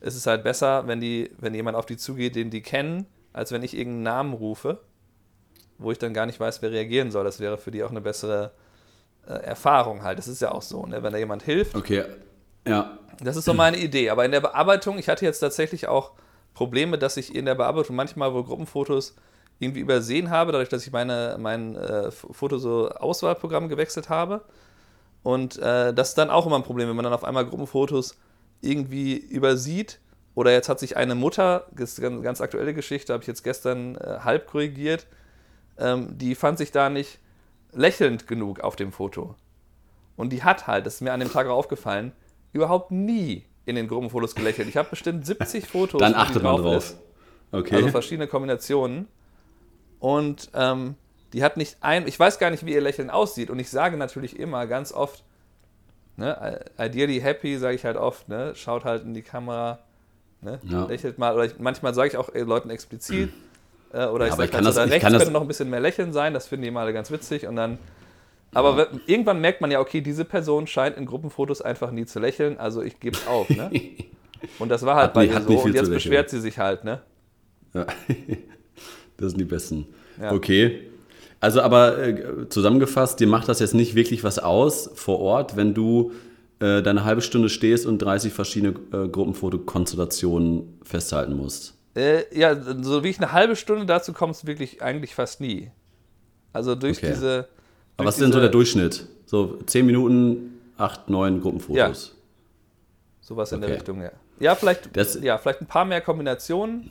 es 0.00 0.14
ist 0.14 0.26
halt 0.26 0.44
besser, 0.44 0.86
wenn, 0.86 1.00
die, 1.00 1.30
wenn 1.38 1.54
jemand 1.54 1.76
auf 1.76 1.86
die 1.86 1.96
zugeht, 1.96 2.36
den 2.36 2.50
die 2.50 2.62
kennen, 2.62 3.06
als 3.32 3.50
wenn 3.50 3.62
ich 3.62 3.76
irgendeinen 3.76 4.02
Namen 4.02 4.32
rufe, 4.34 4.80
wo 5.78 5.90
ich 5.90 5.98
dann 5.98 6.14
gar 6.14 6.26
nicht 6.26 6.38
weiß, 6.38 6.62
wer 6.62 6.70
reagieren 6.70 7.10
soll. 7.10 7.24
Das 7.24 7.40
wäre 7.40 7.58
für 7.58 7.70
die 7.70 7.82
auch 7.82 7.90
eine 7.90 8.00
bessere 8.00 8.52
äh, 9.26 9.32
Erfahrung 9.32 10.02
halt. 10.02 10.18
Das 10.18 10.28
ist 10.28 10.40
ja 10.40 10.52
auch 10.52 10.62
so, 10.62 10.86
ne? 10.86 11.02
wenn 11.02 11.12
da 11.12 11.18
jemand 11.18 11.42
hilft. 11.42 11.74
Okay, 11.74 12.04
ja. 12.66 12.98
Das 13.20 13.36
ist 13.36 13.46
so 13.46 13.54
meine 13.54 13.78
Idee. 13.78 14.10
Aber 14.10 14.24
in 14.24 14.30
der 14.30 14.40
Bearbeitung, 14.40 14.98
ich 14.98 15.08
hatte 15.08 15.24
jetzt 15.24 15.40
tatsächlich 15.40 15.88
auch 15.88 16.12
Probleme, 16.54 16.98
dass 16.98 17.16
ich 17.16 17.34
in 17.34 17.46
der 17.46 17.54
Bearbeitung 17.54 17.96
manchmal 17.96 18.34
wohl 18.34 18.44
Gruppenfotos 18.44 19.14
irgendwie 19.58 19.80
übersehen 19.80 20.30
habe, 20.30 20.52
dadurch, 20.52 20.68
dass 20.68 20.86
ich 20.86 20.92
meine, 20.92 21.36
mein 21.38 21.76
äh, 21.76 22.10
Foto 22.10 22.58
so 22.58 22.90
Auswahlprogramm 22.90 23.68
gewechselt 23.68 24.08
habe. 24.08 24.42
Und 25.22 25.58
äh, 25.58 25.92
das 25.94 26.10
ist 26.10 26.18
dann 26.18 26.30
auch 26.30 26.46
immer 26.46 26.56
ein 26.56 26.62
Problem, 26.62 26.88
wenn 26.88 26.96
man 26.96 27.04
dann 27.04 27.14
auf 27.14 27.24
einmal 27.24 27.46
Gruppenfotos 27.46 28.16
irgendwie 28.60 29.16
übersieht. 29.16 29.98
Oder 30.34 30.52
jetzt 30.52 30.68
hat 30.68 30.78
sich 30.78 30.96
eine 30.96 31.14
Mutter, 31.14 31.66
das 31.72 31.92
ist 31.92 32.04
eine 32.04 32.20
ganz 32.20 32.40
aktuelle 32.40 32.74
Geschichte, 32.74 33.12
habe 33.12 33.22
ich 33.22 33.26
jetzt 33.26 33.42
gestern 33.42 33.96
äh, 33.96 34.18
halb 34.22 34.46
korrigiert, 34.46 35.06
ähm, 35.78 36.18
die 36.18 36.34
fand 36.34 36.58
sich 36.58 36.72
da 36.72 36.90
nicht 36.90 37.18
lächelnd 37.72 38.26
genug 38.26 38.60
auf 38.60 38.76
dem 38.76 38.92
Foto. 38.92 39.34
Und 40.16 40.30
die 40.30 40.42
hat 40.42 40.66
halt, 40.66 40.86
das 40.86 40.96
ist 40.96 41.00
mir 41.00 41.12
an 41.12 41.20
dem 41.20 41.32
Tag 41.32 41.46
auch 41.46 41.56
aufgefallen, 41.56 42.12
überhaupt 42.52 42.90
nie 42.90 43.46
in 43.64 43.76
den 43.76 43.88
Gruppenfotos 43.88 44.34
gelächelt. 44.34 44.68
Ich 44.68 44.76
habe 44.76 44.88
bestimmt 44.90 45.26
70 45.26 45.66
Fotos. 45.66 45.98
Dann 45.98 46.14
achtet 46.14 46.42
man 46.42 46.56
drauf. 46.56 46.76
Ist. 46.76 46.98
Okay. 47.52 47.76
Also 47.76 47.88
verschiedene 47.88 48.26
Kombinationen. 48.26 49.08
Und 49.98 50.50
ähm, 50.54 50.96
die 51.32 51.42
hat 51.42 51.56
nicht 51.56 51.76
ein, 51.80 52.06
ich 52.06 52.18
weiß 52.18 52.38
gar 52.38 52.50
nicht, 52.50 52.64
wie 52.64 52.72
ihr 52.72 52.80
Lächeln 52.80 53.10
aussieht. 53.10 53.50
Und 53.50 53.58
ich 53.58 53.70
sage 53.70 53.96
natürlich 53.96 54.38
immer 54.38 54.66
ganz 54.66 54.92
oft, 54.92 55.24
ne, 56.16 56.64
ideally 56.78 57.20
happy, 57.20 57.58
sage 57.58 57.74
ich 57.74 57.84
halt 57.84 57.96
oft, 57.96 58.28
ne, 58.28 58.54
schaut 58.54 58.84
halt 58.84 59.04
in 59.04 59.14
die 59.14 59.22
Kamera, 59.22 59.80
ne, 60.40 60.60
ja. 60.62 60.86
lächelt 60.86 61.18
mal. 61.18 61.34
Oder 61.34 61.46
ich, 61.46 61.58
manchmal 61.58 61.94
sage 61.94 62.08
ich 62.08 62.16
auch 62.16 62.30
Leuten 62.34 62.70
explizit, 62.70 63.32
äh, 63.92 64.06
oder 64.06 64.26
ja, 64.26 64.32
ich 64.32 64.36
sage 64.36 64.52
halt 64.52 64.64
so, 64.64 64.72
da 64.72 64.84
rechts 64.84 65.08
könnte 65.08 65.30
noch 65.30 65.42
ein 65.42 65.48
bisschen 65.48 65.70
mehr 65.70 65.80
Lächeln 65.80 66.12
sein, 66.12 66.34
das 66.34 66.46
finden 66.46 66.64
die 66.64 66.70
mal 66.70 66.92
ganz 66.92 67.10
witzig. 67.10 67.46
Und 67.46 67.56
dann, 67.56 67.78
aber 68.54 68.78
ja. 68.78 68.86
irgendwann 69.06 69.40
merkt 69.40 69.60
man 69.60 69.70
ja, 69.70 69.80
okay, 69.80 70.00
diese 70.00 70.24
Person 70.24 70.66
scheint 70.66 70.96
in 70.96 71.06
Gruppenfotos 71.06 71.60
einfach 71.60 71.90
nie 71.90 72.06
zu 72.06 72.20
lächeln, 72.20 72.58
also 72.58 72.82
ich 72.82 73.00
gebe 73.00 73.16
es 73.16 73.26
auf, 73.26 73.50
ne? 73.50 73.70
Und 74.58 74.68
das 74.68 74.84
war 74.84 74.96
halt 74.96 75.06
hat 75.06 75.14
bei 75.14 75.26
nie, 75.26 75.32
ihr 75.32 75.40
so. 75.40 75.58
Und 75.60 75.74
jetzt 75.74 75.90
beschwert 75.90 76.30
sie 76.30 76.40
sich 76.40 76.58
halt, 76.58 76.84
ne? 76.84 77.00
Ja. 77.74 77.86
Das 79.16 79.30
sind 79.30 79.40
die 79.40 79.44
besten. 79.44 79.86
Ja. 80.20 80.32
Okay. 80.32 80.82
Also 81.40 81.60
aber 81.60 81.98
äh, 81.98 82.48
zusammengefasst, 82.48 83.20
dir 83.20 83.26
macht 83.26 83.48
das 83.48 83.60
jetzt 83.60 83.74
nicht 83.74 83.94
wirklich 83.94 84.24
was 84.24 84.38
aus 84.38 84.90
vor 84.94 85.20
Ort, 85.20 85.56
wenn 85.56 85.74
du 85.74 86.12
äh, 86.58 86.82
deine 86.82 87.04
halbe 87.04 87.20
Stunde 87.20 87.48
stehst 87.48 87.86
und 87.86 87.98
30 87.98 88.32
verschiedene 88.32 88.74
äh, 88.92 89.08
Gruppenfotokonstellationen 89.08 90.78
festhalten 90.82 91.36
musst. 91.36 91.74
Äh, 91.94 92.24
ja, 92.38 92.56
so 92.82 93.04
wie 93.04 93.08
ich 93.08 93.18
eine 93.18 93.32
halbe 93.32 93.56
Stunde 93.56 93.86
dazu 93.86 94.12
kommst, 94.12 94.46
wirklich 94.46 94.82
eigentlich 94.82 95.14
fast 95.14 95.40
nie. 95.40 95.70
Also 96.52 96.74
durch 96.74 96.98
okay. 96.98 97.12
diese. 97.12 97.26
Durch 97.26 97.46
aber 97.98 98.08
was 98.08 98.16
ist 98.16 98.22
denn 98.22 98.32
so 98.32 98.40
der 98.40 98.48
Durchschnitt? 98.48 99.06
So 99.26 99.58
10 99.66 99.86
Minuten, 99.86 100.60
8, 100.78 101.10
9 101.10 101.40
Gruppenfotos. 101.40 101.76
Ja. 101.76 102.16
Sowas 103.20 103.52
in 103.52 103.58
okay. 103.58 103.66
der 103.66 103.76
Richtung, 103.76 104.02
ja. 104.02 104.12
Ja, 104.38 104.54
vielleicht, 104.54 104.94
das, 104.96 105.20
ja, 105.20 105.38
vielleicht 105.38 105.62
ein 105.62 105.66
paar 105.66 105.84
mehr 105.84 106.00
Kombinationen 106.00 106.90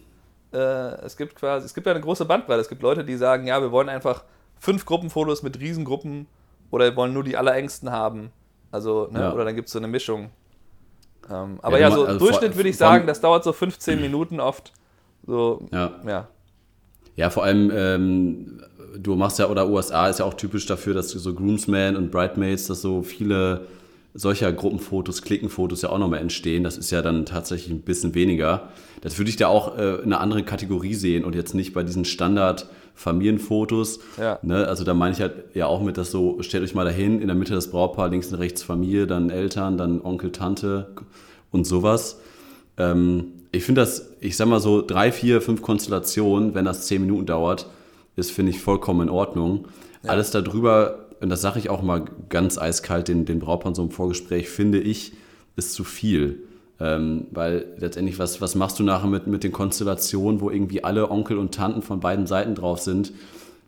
äh, 0.53 0.57
es 1.05 1.17
gibt 1.17 1.35
quasi, 1.35 1.65
es 1.65 1.73
gibt 1.73 1.87
ja 1.87 1.93
eine 1.93 2.01
große 2.01 2.25
Bandbreite. 2.25 2.61
Es 2.61 2.69
gibt 2.69 2.81
Leute, 2.81 3.03
die 3.03 3.15
sagen, 3.15 3.47
ja, 3.47 3.61
wir 3.61 3.71
wollen 3.71 3.89
einfach 3.89 4.23
fünf 4.59 4.85
Gruppenfotos 4.85 5.43
mit 5.43 5.59
Riesengruppen 5.59 6.27
oder 6.71 6.85
wir 6.85 6.95
wollen 6.95 7.13
nur 7.13 7.23
die 7.23 7.37
allerengsten 7.37 7.91
haben. 7.91 8.31
Also, 8.71 9.07
ne? 9.11 9.19
ja. 9.19 9.33
oder 9.33 9.45
dann 9.45 9.55
gibt 9.55 9.67
es 9.67 9.73
so 9.73 9.79
eine 9.79 9.87
Mischung. 9.87 10.29
Ähm, 11.29 11.59
aber 11.61 11.79
ja, 11.79 11.89
ja 11.89 11.95
so 11.95 12.05
also 12.05 12.19
Durchschnitt 12.19 12.55
würde 12.55 12.69
ich 12.69 12.77
sagen, 12.77 13.07
das 13.07 13.21
dauert 13.21 13.43
so 13.43 13.53
15 13.53 13.99
Minuten 13.99 14.39
oft. 14.39 14.73
So, 15.25 15.67
ja. 15.71 15.91
ja. 16.05 16.27
Ja, 17.15 17.29
vor 17.29 17.43
allem, 17.45 17.71
ähm, 17.73 18.61
du 18.97 19.15
machst 19.15 19.39
ja, 19.39 19.47
oder 19.47 19.67
USA 19.67 20.09
ist 20.09 20.19
ja 20.19 20.25
auch 20.25 20.33
typisch 20.33 20.65
dafür, 20.65 20.93
dass 20.93 21.09
so 21.09 21.33
Groomsmen 21.33 21.95
und 21.95 22.11
Bridemaids, 22.11 22.67
dass 22.67 22.81
so 22.81 23.01
viele 23.01 23.67
solcher 24.15 24.51
Gruppenfotos, 24.53 25.21
Klickenfotos 25.21 25.81
ja 25.81 25.89
auch 25.89 25.99
nochmal 25.99 26.21
entstehen. 26.21 26.63
Das 26.63 26.77
ist 26.77 26.89
ja 26.89 27.01
dann 27.01 27.25
tatsächlich 27.25 27.71
ein 27.71 27.81
bisschen 27.81 28.15
weniger. 28.15 28.69
Das 29.01 29.17
würde 29.17 29.29
ich 29.29 29.35
da 29.35 29.47
auch 29.47 29.77
äh, 29.77 29.95
in 29.95 30.05
einer 30.05 30.21
anderen 30.21 30.45
Kategorie 30.45 30.93
sehen 30.93 31.25
und 31.25 31.35
jetzt 31.35 31.53
nicht 31.53 31.73
bei 31.73 31.83
diesen 31.83 32.05
Standard-Familienfotos. 32.05 33.99
Ja. 34.17 34.39
Ne? 34.41 34.67
Also 34.67 34.85
da 34.85 34.93
meine 34.93 35.13
ich 35.13 35.19
halt 35.19 35.33
ja 35.53 35.67
auch 35.67 35.83
mit, 35.83 35.97
dass 35.97 36.11
so, 36.11 36.41
stellt 36.41 36.63
euch 36.63 36.73
mal 36.73 36.85
dahin, 36.85 37.19
in 37.19 37.27
der 37.27 37.35
Mitte 37.35 37.53
das 37.53 37.69
Brautpaar, 37.69 38.07
links 38.07 38.31
und 38.31 38.39
rechts 38.39 38.63
Familie, 38.63 39.05
dann 39.05 39.29
Eltern, 39.29 39.77
dann 39.77 40.01
Onkel, 40.01 40.31
Tante 40.31 40.87
und 41.51 41.65
sowas. 41.65 42.21
Ähm, 42.77 43.33
ich 43.51 43.65
finde 43.65 43.81
das, 43.81 44.13
ich 44.21 44.37
sag 44.37 44.47
mal 44.47 44.61
so 44.61 44.81
drei, 44.81 45.11
vier, 45.11 45.41
fünf 45.41 45.61
Konstellationen, 45.61 46.55
wenn 46.55 46.63
das 46.63 46.87
zehn 46.87 47.01
Minuten 47.01 47.25
dauert, 47.25 47.69
ist, 48.15 48.31
finde 48.31 48.51
ich, 48.51 48.61
vollkommen 48.61 49.01
in 49.01 49.09
Ordnung. 49.09 49.65
Ja. 50.03 50.11
Alles 50.11 50.31
darüber 50.31 51.04
und 51.21 51.29
das 51.29 51.41
sage 51.41 51.59
ich 51.59 51.69
auch 51.69 51.81
mal 51.81 52.05
ganz 52.29 52.57
eiskalt 52.57 53.07
den, 53.07 53.25
den 53.25 53.39
Brautpaaren 53.39 53.75
so 53.75 53.83
im 53.83 53.91
Vorgespräch, 53.91 54.49
finde 54.49 54.79
ich, 54.79 55.13
ist 55.55 55.73
zu 55.73 55.83
viel. 55.83 56.43
Ähm, 56.79 57.27
weil 57.31 57.67
letztendlich, 57.77 58.19
was, 58.19 58.41
was 58.41 58.55
machst 58.55 58.79
du 58.79 58.83
nachher 58.83 59.07
mit, 59.07 59.27
mit 59.27 59.43
den 59.43 59.53
Konstellationen, 59.53 60.41
wo 60.41 60.49
irgendwie 60.49 60.83
alle 60.83 61.09
Onkel 61.09 61.37
und 61.37 61.55
Tanten 61.55 61.81
von 61.81 62.01
beiden 62.01 62.27
Seiten 62.27 62.53
drauf 62.53 62.79
sind? 62.79 63.13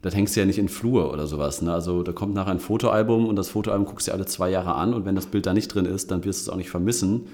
Das 0.01 0.13
hängst 0.13 0.36
du 0.36 0.42
ja 0.42 0.46
nicht 0.46 0.60
in 0.60 0.70
Flur 0.70 1.12
oder 1.12 1.25
sowas. 1.25 1.62
Ne? 1.62 1.74
Also 1.74 2.04
da 2.04 2.12
kommt 2.12 2.34
nachher 2.34 2.51
ein 2.51 2.60
Fotoalbum 2.60 3.25
und 3.25 3.36
das 3.36 3.50
Fotoalbum 3.50 3.86
guckst 3.86 4.10
du 4.10 4.12
alle 4.12 4.25
zwei 4.25 4.50
Jahre 4.50 4.75
an 4.75 4.94
und 4.94 5.06
wenn 5.06 5.16
das 5.16 5.25
Bild 5.25 5.46
da 5.46 5.54
nicht 5.54 5.70
drin 5.70 5.86
ist, 5.86 6.12
dann 6.12 6.24
wirst 6.25 6.42
du 6.42 6.50
es 6.50 6.54
auch 6.54 6.58
nicht 6.58 6.70
vermissen. 6.70 7.27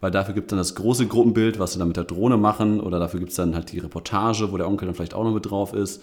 Weil 0.00 0.10
dafür 0.10 0.34
gibt 0.34 0.46
es 0.46 0.50
dann 0.50 0.58
das 0.58 0.74
große 0.76 1.06
Gruppenbild, 1.06 1.58
was 1.58 1.72
sie 1.72 1.78
dann 1.78 1.88
mit 1.88 1.96
der 1.96 2.04
Drohne 2.04 2.36
machen, 2.36 2.80
oder 2.80 3.00
dafür 3.00 3.18
gibt 3.18 3.30
es 3.30 3.36
dann 3.36 3.54
halt 3.54 3.72
die 3.72 3.80
Reportage, 3.80 4.52
wo 4.52 4.56
der 4.56 4.68
Onkel 4.68 4.86
dann 4.86 4.94
vielleicht 4.94 5.14
auch 5.14 5.24
noch 5.24 5.34
mit 5.34 5.50
drauf 5.50 5.74
ist. 5.74 6.02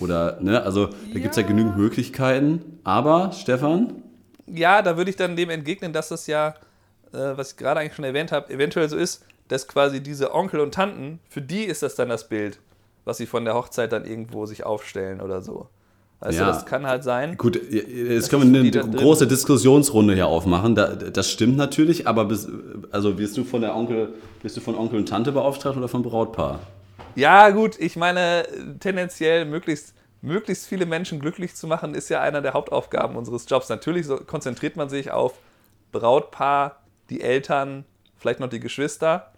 Oder, 0.00 0.38
ne, 0.40 0.62
also 0.62 0.86
da 0.86 0.96
ja. 1.08 1.14
gibt 1.14 1.30
es 1.30 1.36
ja 1.36 1.42
genügend 1.42 1.76
Möglichkeiten. 1.76 2.78
Aber, 2.84 3.32
Stefan? 3.32 4.02
Ja, 4.46 4.82
da 4.82 4.96
würde 4.96 5.10
ich 5.10 5.16
dann 5.16 5.36
dem 5.36 5.50
entgegnen, 5.50 5.92
dass 5.92 6.08
das 6.08 6.26
ja, 6.26 6.54
äh, 7.12 7.36
was 7.36 7.52
ich 7.52 7.56
gerade 7.56 7.80
eigentlich 7.80 7.94
schon 7.94 8.04
erwähnt 8.04 8.32
habe, 8.32 8.52
eventuell 8.52 8.88
so 8.88 8.96
ist, 8.96 9.24
dass 9.48 9.68
quasi 9.68 10.02
diese 10.02 10.34
Onkel 10.34 10.60
und 10.60 10.74
Tanten, 10.74 11.20
für 11.28 11.42
die 11.42 11.64
ist 11.64 11.82
das 11.82 11.94
dann 11.94 12.08
das 12.08 12.28
Bild, 12.28 12.58
was 13.04 13.18
sie 13.18 13.26
von 13.26 13.44
der 13.44 13.54
Hochzeit 13.54 13.92
dann 13.92 14.04
irgendwo 14.04 14.46
sich 14.46 14.64
aufstellen 14.64 15.20
oder 15.20 15.42
so. 15.42 15.68
Weißt 16.20 16.38
ja. 16.38 16.46
du, 16.46 16.52
das 16.52 16.66
kann 16.66 16.86
halt 16.86 17.02
sein. 17.02 17.36
Gut, 17.36 17.60
jetzt 17.70 18.30
können 18.30 18.52
wir 18.52 18.82
eine 18.82 18.96
große 18.96 19.26
Diskussionsrunde 19.26 20.14
hier 20.14 20.28
aufmachen. 20.28 20.76
das 20.76 21.30
stimmt 21.30 21.56
natürlich, 21.56 22.06
aber 22.06 22.26
bist, 22.26 22.48
also 22.92 23.18
wirst 23.18 23.36
du 23.36 23.42
von 23.42 23.60
der 23.60 23.74
Onkel, 23.74 24.10
bist 24.40 24.56
du 24.56 24.60
von 24.60 24.76
Onkel 24.76 25.00
und 25.00 25.08
Tante 25.08 25.32
beauftragt 25.32 25.76
oder 25.76 25.88
vom 25.88 26.04
Brautpaar? 26.04 26.60
Ja, 27.14 27.50
gut, 27.50 27.78
ich 27.78 27.96
meine, 27.96 28.46
tendenziell 28.80 29.44
möglichst, 29.44 29.94
möglichst 30.22 30.66
viele 30.66 30.86
Menschen 30.86 31.20
glücklich 31.20 31.54
zu 31.54 31.66
machen, 31.66 31.94
ist 31.94 32.08
ja 32.08 32.20
einer 32.20 32.40
der 32.40 32.54
Hauptaufgaben 32.54 33.16
unseres 33.16 33.46
Jobs. 33.48 33.68
Natürlich 33.68 34.06
so 34.06 34.16
konzentriert 34.16 34.76
man 34.76 34.88
sich 34.88 35.10
auf 35.10 35.34
Brautpaar, 35.90 36.82
die 37.10 37.20
Eltern, 37.20 37.84
vielleicht 38.16 38.40
noch 38.40 38.48
die 38.48 38.60
Geschwister. 38.60 39.32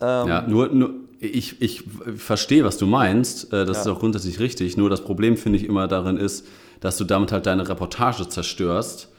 Ähm, 0.00 0.28
ja, 0.28 0.42
nur, 0.42 0.68
nur 0.68 0.90
ich, 1.20 1.62
ich 1.62 1.84
verstehe, 2.16 2.64
was 2.64 2.76
du 2.76 2.86
meinst. 2.86 3.52
Äh, 3.52 3.64
das 3.64 3.78
ja. 3.78 3.82
ist 3.82 3.88
auch 3.88 4.00
grundsätzlich 4.00 4.40
richtig. 4.40 4.76
Nur 4.76 4.90
das 4.90 5.02
Problem, 5.02 5.36
finde 5.36 5.58
ich, 5.58 5.64
immer 5.64 5.88
darin 5.88 6.16
ist, 6.16 6.46
dass 6.80 6.96
du 6.96 7.04
damit 7.04 7.32
halt 7.32 7.46
deine 7.46 7.68
Reportage 7.68 8.28
zerstörst. 8.28 9.10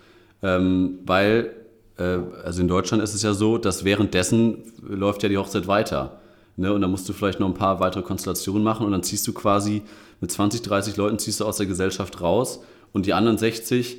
Ähm, 0.44 1.00
weil, 1.06 1.52
äh, 1.98 2.20
also 2.44 2.62
in 2.62 2.68
Deutschland 2.68 3.02
ist 3.02 3.14
es 3.14 3.24
ja 3.24 3.34
so, 3.34 3.58
dass 3.58 3.86
währenddessen 3.86 4.74
läuft 4.82 5.24
ja 5.24 5.30
die 5.30 5.38
Hochzeit 5.38 5.68
weiter. 5.68 6.20
Ne? 6.58 6.74
Und 6.74 6.82
dann 6.82 6.92
musst 6.92 7.08
du 7.10 7.14
vielleicht 7.14 7.40
noch 7.40 7.48
ein 7.48 7.54
paar 7.54 7.80
weitere 7.80 8.04
Konstellationen 8.04 8.64
machen 8.64 8.86
und 8.86 8.92
dann 8.92 9.04
ziehst 9.04 9.28
du 9.28 9.34
quasi 9.34 9.84
mit 10.22 10.32
20, 10.32 10.62
30 10.62 10.98
Leuten 10.98 11.20
ziehst 11.20 11.40
du 11.40 11.46
aus 11.46 11.58
der 11.58 11.66
Gesellschaft 11.66 12.22
raus 12.22 12.62
und 12.94 13.06
die 13.06 13.14
anderen 13.14 13.38
60, 13.38 13.98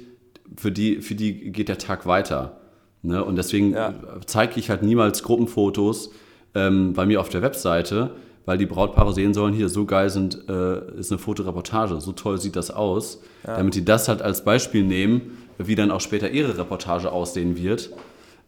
für 0.56 0.72
die, 0.72 1.02
für 1.02 1.14
die 1.14 1.52
geht 1.52 1.68
der 1.68 1.78
Tag 1.78 2.06
weiter. 2.06 2.60
Ne? 3.02 3.22
Und 3.22 3.36
deswegen 3.36 3.72
ja. 3.72 3.94
zeige 4.26 4.58
ich 4.58 4.70
halt 4.70 4.82
niemals 4.82 5.22
Gruppenfotos 5.22 6.10
ähm, 6.54 6.94
bei 6.94 7.04
mir 7.04 7.20
auf 7.20 7.28
der 7.28 7.42
Webseite, 7.42 8.10
weil 8.46 8.58
die 8.58 8.66
Brautpaare 8.66 9.12
sehen 9.12 9.34
sollen, 9.34 9.52
hier 9.52 9.68
so 9.68 9.84
geil 9.84 10.08
sind, 10.08 10.48
äh, 10.48 10.98
ist 10.98 11.10
eine 11.10 11.18
Fotoreportage, 11.18 12.00
so 12.00 12.12
toll 12.12 12.40
sieht 12.40 12.56
das 12.56 12.70
aus, 12.70 13.20
ja. 13.46 13.56
damit 13.56 13.74
die 13.74 13.84
das 13.84 14.08
halt 14.08 14.22
als 14.22 14.44
Beispiel 14.44 14.84
nehmen, 14.84 15.38
wie 15.58 15.74
dann 15.74 15.90
auch 15.90 16.00
später 16.00 16.30
ihre 16.30 16.56
Reportage 16.56 17.10
aussehen 17.10 17.56
wird. 17.56 17.90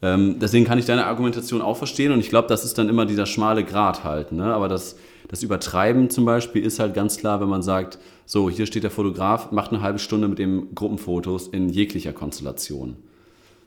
Ähm, 0.00 0.36
deswegen 0.38 0.64
kann 0.64 0.78
ich 0.78 0.84
deine 0.84 1.06
Argumentation 1.06 1.60
auch 1.60 1.76
verstehen 1.76 2.12
und 2.12 2.20
ich 2.20 2.28
glaube, 2.28 2.48
das 2.48 2.64
ist 2.64 2.78
dann 2.78 2.88
immer 2.88 3.04
dieser 3.04 3.26
schmale 3.26 3.64
Grat 3.64 4.04
halt. 4.04 4.32
Ne? 4.32 4.44
Aber 4.44 4.68
das, 4.68 4.96
das 5.28 5.42
Übertreiben 5.42 6.08
zum 6.08 6.24
Beispiel 6.24 6.64
ist 6.64 6.78
halt 6.78 6.94
ganz 6.94 7.16
klar, 7.16 7.40
wenn 7.40 7.48
man 7.48 7.62
sagt, 7.62 7.98
so, 8.24 8.48
hier 8.48 8.66
steht 8.66 8.84
der 8.84 8.90
Fotograf, 8.90 9.50
macht 9.52 9.72
eine 9.72 9.80
halbe 9.80 9.98
Stunde 9.98 10.28
mit 10.28 10.38
dem 10.38 10.74
Gruppenfotos 10.74 11.48
in 11.48 11.68
jeglicher 11.68 12.12
Konstellation. 12.12 12.96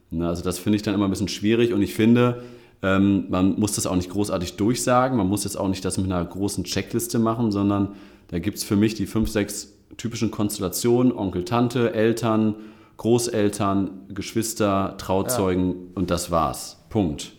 Ne? 0.09 0.27
Also 0.27 0.43
das 0.43 0.57
finde 0.57 0.77
ich 0.77 0.83
dann 0.83 0.93
immer 0.93 1.05
ein 1.05 1.09
bisschen 1.09 1.27
schwierig 1.27 1.73
und 1.73 1.81
ich 1.81 1.93
finde, 1.93 2.43
ähm, 2.81 3.25
man 3.29 3.59
muss 3.59 3.73
das 3.73 3.85
auch 3.85 3.95
nicht 3.95 4.09
großartig 4.09 4.55
durchsagen, 4.55 5.17
man 5.17 5.27
muss 5.27 5.43
jetzt 5.43 5.57
auch 5.57 5.67
nicht 5.67 5.83
das 5.83 5.97
mit 5.97 6.05
einer 6.05 6.23
großen 6.23 6.63
Checkliste 6.63 7.19
machen, 7.19 7.51
sondern 7.51 7.89
da 8.29 8.39
gibt 8.39 8.57
es 8.57 8.63
für 8.63 8.77
mich 8.77 8.93
die 8.93 9.05
fünf, 9.05 9.29
sechs 9.29 9.73
typischen 9.97 10.31
Konstellationen, 10.31 11.11
Onkel, 11.11 11.43
Tante, 11.43 11.93
Eltern, 11.93 12.55
Großeltern, 13.01 13.89
Geschwister, 14.09 14.93
Trauzeugen 14.99 15.69
ja. 15.69 15.75
und 15.95 16.11
das 16.11 16.29
war's. 16.29 16.77
Punkt. 16.91 17.33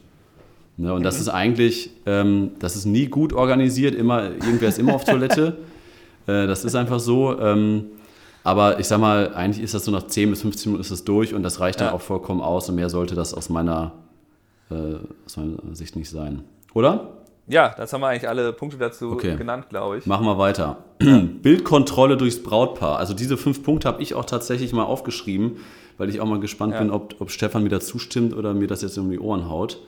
Ne, 0.77 0.93
und 0.93 1.03
mhm. 1.03 1.05
das 1.05 1.21
ist 1.21 1.29
eigentlich, 1.29 1.91
ähm, 2.05 2.51
das 2.59 2.75
ist 2.75 2.85
nie 2.85 3.07
gut 3.07 3.33
organisiert, 3.33 3.95
immer, 3.95 4.25
irgendwer 4.25 4.71
ist 4.71 4.81
immer 4.81 4.95
auf 4.95 5.05
Toilette. 5.05 5.59
Äh, 6.25 6.47
das 6.47 6.65
ist 6.65 6.77
einfach 6.77 7.01
so. 7.01 7.37
Ähm, 7.41 7.87
aber 8.45 8.79
ich 8.79 8.87
sag 8.87 9.01
mal, 9.01 9.35
eigentlich 9.35 9.61
ist 9.61 9.75
das 9.75 9.85
so 9.85 9.91
nach 9.91 10.07
10 10.07 10.31
bis 10.31 10.43
15 10.43 10.71
Minuten 10.71 10.81
ist 10.81 10.93
das 10.93 11.03
durch 11.03 11.35
und 11.35 11.43
das 11.43 11.59
reicht 11.59 11.81
dann 11.81 11.93
auch 11.93 12.01
vollkommen 12.01 12.41
aus 12.41 12.69
und 12.69 12.77
mehr 12.77 12.89
sollte 12.89 13.17
das 13.17 13.35
aus 13.35 13.49
meiner, 13.49 13.91
äh, 14.71 14.99
aus 15.27 15.37
meiner 15.37 15.57
Sicht 15.75 15.97
nicht 15.97 16.09
sein. 16.09 16.45
Oder? 16.75 17.09
Ja, 17.47 17.75
das 17.77 17.93
haben 17.93 18.01
wir 18.01 18.09
eigentlich 18.09 18.29
alle 18.29 18.53
Punkte 18.53 18.79
dazu 18.79 19.13
okay. 19.13 19.37
genannt, 19.37 19.69
glaube 19.69 19.99
ich. 19.99 20.07
Machen 20.07 20.27
wir 20.27 20.39
weiter. 20.39 20.85
Bildkontrolle 20.99 22.17
durchs 22.17 22.43
Brautpaar. 22.43 22.99
Also 22.99 23.15
diese 23.15 23.37
fünf 23.37 23.63
Punkte 23.63 23.89
habe 23.89 24.03
ich 24.03 24.15
auch 24.15 24.25
tatsächlich 24.25 24.73
mal 24.73 24.85
aufgeschrieben, 24.85 25.57
weil 25.99 26.09
ich 26.09 26.21
auch 26.21 26.27
mal 26.27 26.41
gespannt 26.41 26.75
ja. 26.75 26.81
bin, 26.81 26.91
ob, 26.91 27.21
ob 27.21 27.31
Stefan 27.31 27.65
mir 27.65 27.69
da 27.69 27.81
zustimmt 27.81 28.35
oder 28.35 28.55
mir 28.55 28.69
das 28.69 28.83
jetzt 28.83 28.97
um 28.97 29.11
die 29.11 29.19
Ohren 29.19 29.49
haut. 29.49 29.81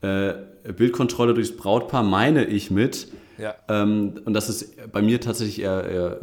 Äh, 0.00 0.34
Bildkontrolle 0.72 1.34
durchs 1.34 1.56
Brautpaar 1.56 2.02
meine 2.02 2.44
ich 2.44 2.70
mit, 2.70 3.08
ja. 3.38 3.54
ähm, 3.68 4.14
und 4.24 4.34
das 4.34 4.48
ist 4.48 4.92
bei 4.92 5.02
mir 5.02 5.20
tatsächlich 5.20 5.60
eher, 5.60 5.84
eher, 5.84 6.20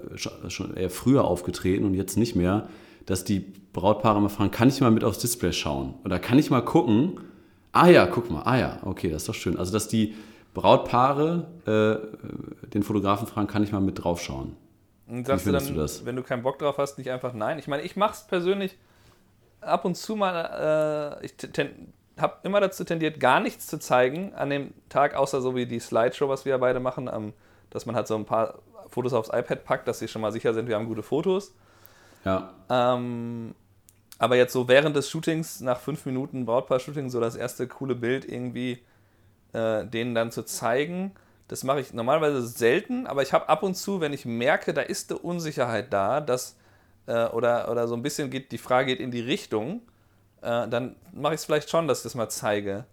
schon 0.49 0.75
eher 0.75 0.89
früher 0.89 1.25
aufgetreten 1.25 1.85
und 1.85 1.93
jetzt 1.93 2.17
nicht 2.17 2.35
mehr, 2.35 2.67
dass 3.05 3.23
die 3.23 3.39
Brautpaare 3.73 4.21
mal 4.21 4.29
fragen, 4.29 4.51
kann 4.51 4.69
ich 4.69 4.79
mal 4.81 4.91
mit 4.91 5.03
aufs 5.03 5.19
Display 5.19 5.53
schauen? 5.53 5.95
Oder 6.05 6.19
kann 6.19 6.37
ich 6.39 6.49
mal 6.49 6.61
gucken? 6.61 7.19
Ah 7.71 7.87
ja, 7.87 8.05
guck 8.05 8.29
mal, 8.29 8.43
ah 8.43 8.57
ja, 8.57 8.79
okay, 8.83 9.09
das 9.09 9.23
ist 9.23 9.29
doch 9.29 9.35
schön. 9.35 9.57
Also 9.57 9.73
dass 9.73 9.87
die 9.87 10.13
Brautpaare 10.53 11.48
äh, 11.65 12.67
den 12.67 12.83
Fotografen 12.83 13.27
fragen, 13.27 13.48
kann 13.48 13.63
ich 13.63 13.72
mal 13.72 13.81
mit 13.81 14.03
draufschauen. 14.03 14.55
Und 15.07 15.27
sagst 15.27 15.45
Wie 15.45 15.51
du 15.51 15.57
dann, 15.57 15.67
du 15.67 15.74
das? 15.74 16.05
wenn 16.05 16.15
du 16.15 16.24
keinen 16.24 16.43
Bock 16.43 16.60
drauf 16.60 16.77
hast, 16.77 16.98
nicht 16.98 17.10
einfach 17.12 17.33
nein? 17.33 17.60
Ich 17.60 17.67
meine, 17.67 17.83
ich 17.83 17.95
mache 17.95 18.13
es 18.13 18.22
persönlich 18.24 18.77
ab 19.62 19.86
und 19.86 19.95
zu 19.95 20.15
mal, 20.15 21.19
äh, 21.22 21.25
ich 21.25 21.33
habe 22.17 22.38
immer 22.43 22.60
dazu 22.60 22.83
tendiert, 22.83 23.19
gar 23.19 23.39
nichts 23.39 23.67
zu 23.67 23.79
zeigen 23.79 24.33
an 24.36 24.50
dem 24.50 24.74
Tag, 24.89 25.15
außer 25.15 25.41
so 25.41 25.55
wie 25.55 25.65
die 25.65 25.79
Slideshow, 25.79 26.29
was 26.29 26.45
wir 26.45 26.51
ja 26.51 26.57
beide 26.57 26.79
machen, 26.79 27.10
ähm, 27.12 27.33
dass 27.69 27.86
man 27.86 27.95
halt 27.95 28.07
so 28.07 28.15
ein 28.15 28.25
paar 28.25 28.60
Fotos 28.89 29.13
aufs 29.13 29.29
iPad 29.29 29.65
packt, 29.65 29.88
dass 29.88 30.00
sie 30.00 30.07
schon 30.07 30.22
mal 30.22 30.31
sicher 30.31 30.53
sind, 30.53 30.67
wir 30.67 30.75
haben 30.75 30.88
gute 30.88 31.03
Fotos. 31.03 31.55
Ja. 32.24 32.53
Ähm, 32.69 33.55
aber 34.19 34.36
jetzt 34.38 34.53
so 34.53 34.67
während 34.67 34.95
des 34.95 35.10
Shootings, 35.10 35.62
nach 35.62 35.79
fünf 35.79 36.05
Minuten 36.05 36.45
Brautpaar-Shooting, 36.45 37.10
so 37.10 37.19
das 37.19 37.36
erste 37.36 37.67
coole 37.67 37.95
Bild 37.95 38.25
irgendwie 38.25 38.79
äh, 39.53 39.86
denen 39.86 40.15
dann 40.15 40.31
zu 40.31 40.43
zeigen. 40.43 41.13
Das 41.48 41.63
mache 41.63 41.79
ich 41.81 41.93
normalerweise 41.93 42.45
selten, 42.45 43.07
aber 43.07 43.22
ich 43.22 43.33
habe 43.33 43.50
ab 43.50 43.63
und 43.63 43.75
zu, 43.75 44.01
wenn 44.01 44.13
ich 44.13 44.25
merke, 44.25 44.74
da 44.74 44.81
ist 44.81 45.12
eine 45.12 45.19
Unsicherheit 45.19 45.93
da, 45.93 46.22
dass, 46.22 46.57
äh, 47.05 47.25
oder, 47.27 47.69
oder 47.69 47.88
so 47.88 47.95
ein 47.95 48.01
bisschen 48.01 48.29
geht, 48.29 48.51
die 48.51 48.57
Frage 48.57 48.88
geht 48.88 49.00
in 49.00 49.12
die 49.12 49.22
Richtung, 49.22 49.81
äh, 50.41 50.67
dann 50.67 50.95
mache 51.13 51.36
ich 51.36 51.41
es 51.41 51.45
vielleicht 51.45 51.69
schon, 51.69 51.88
dass 51.88 52.00
ich 52.00 52.03
das 52.03 52.15
mal 52.15 52.29
zeige. 52.29 52.86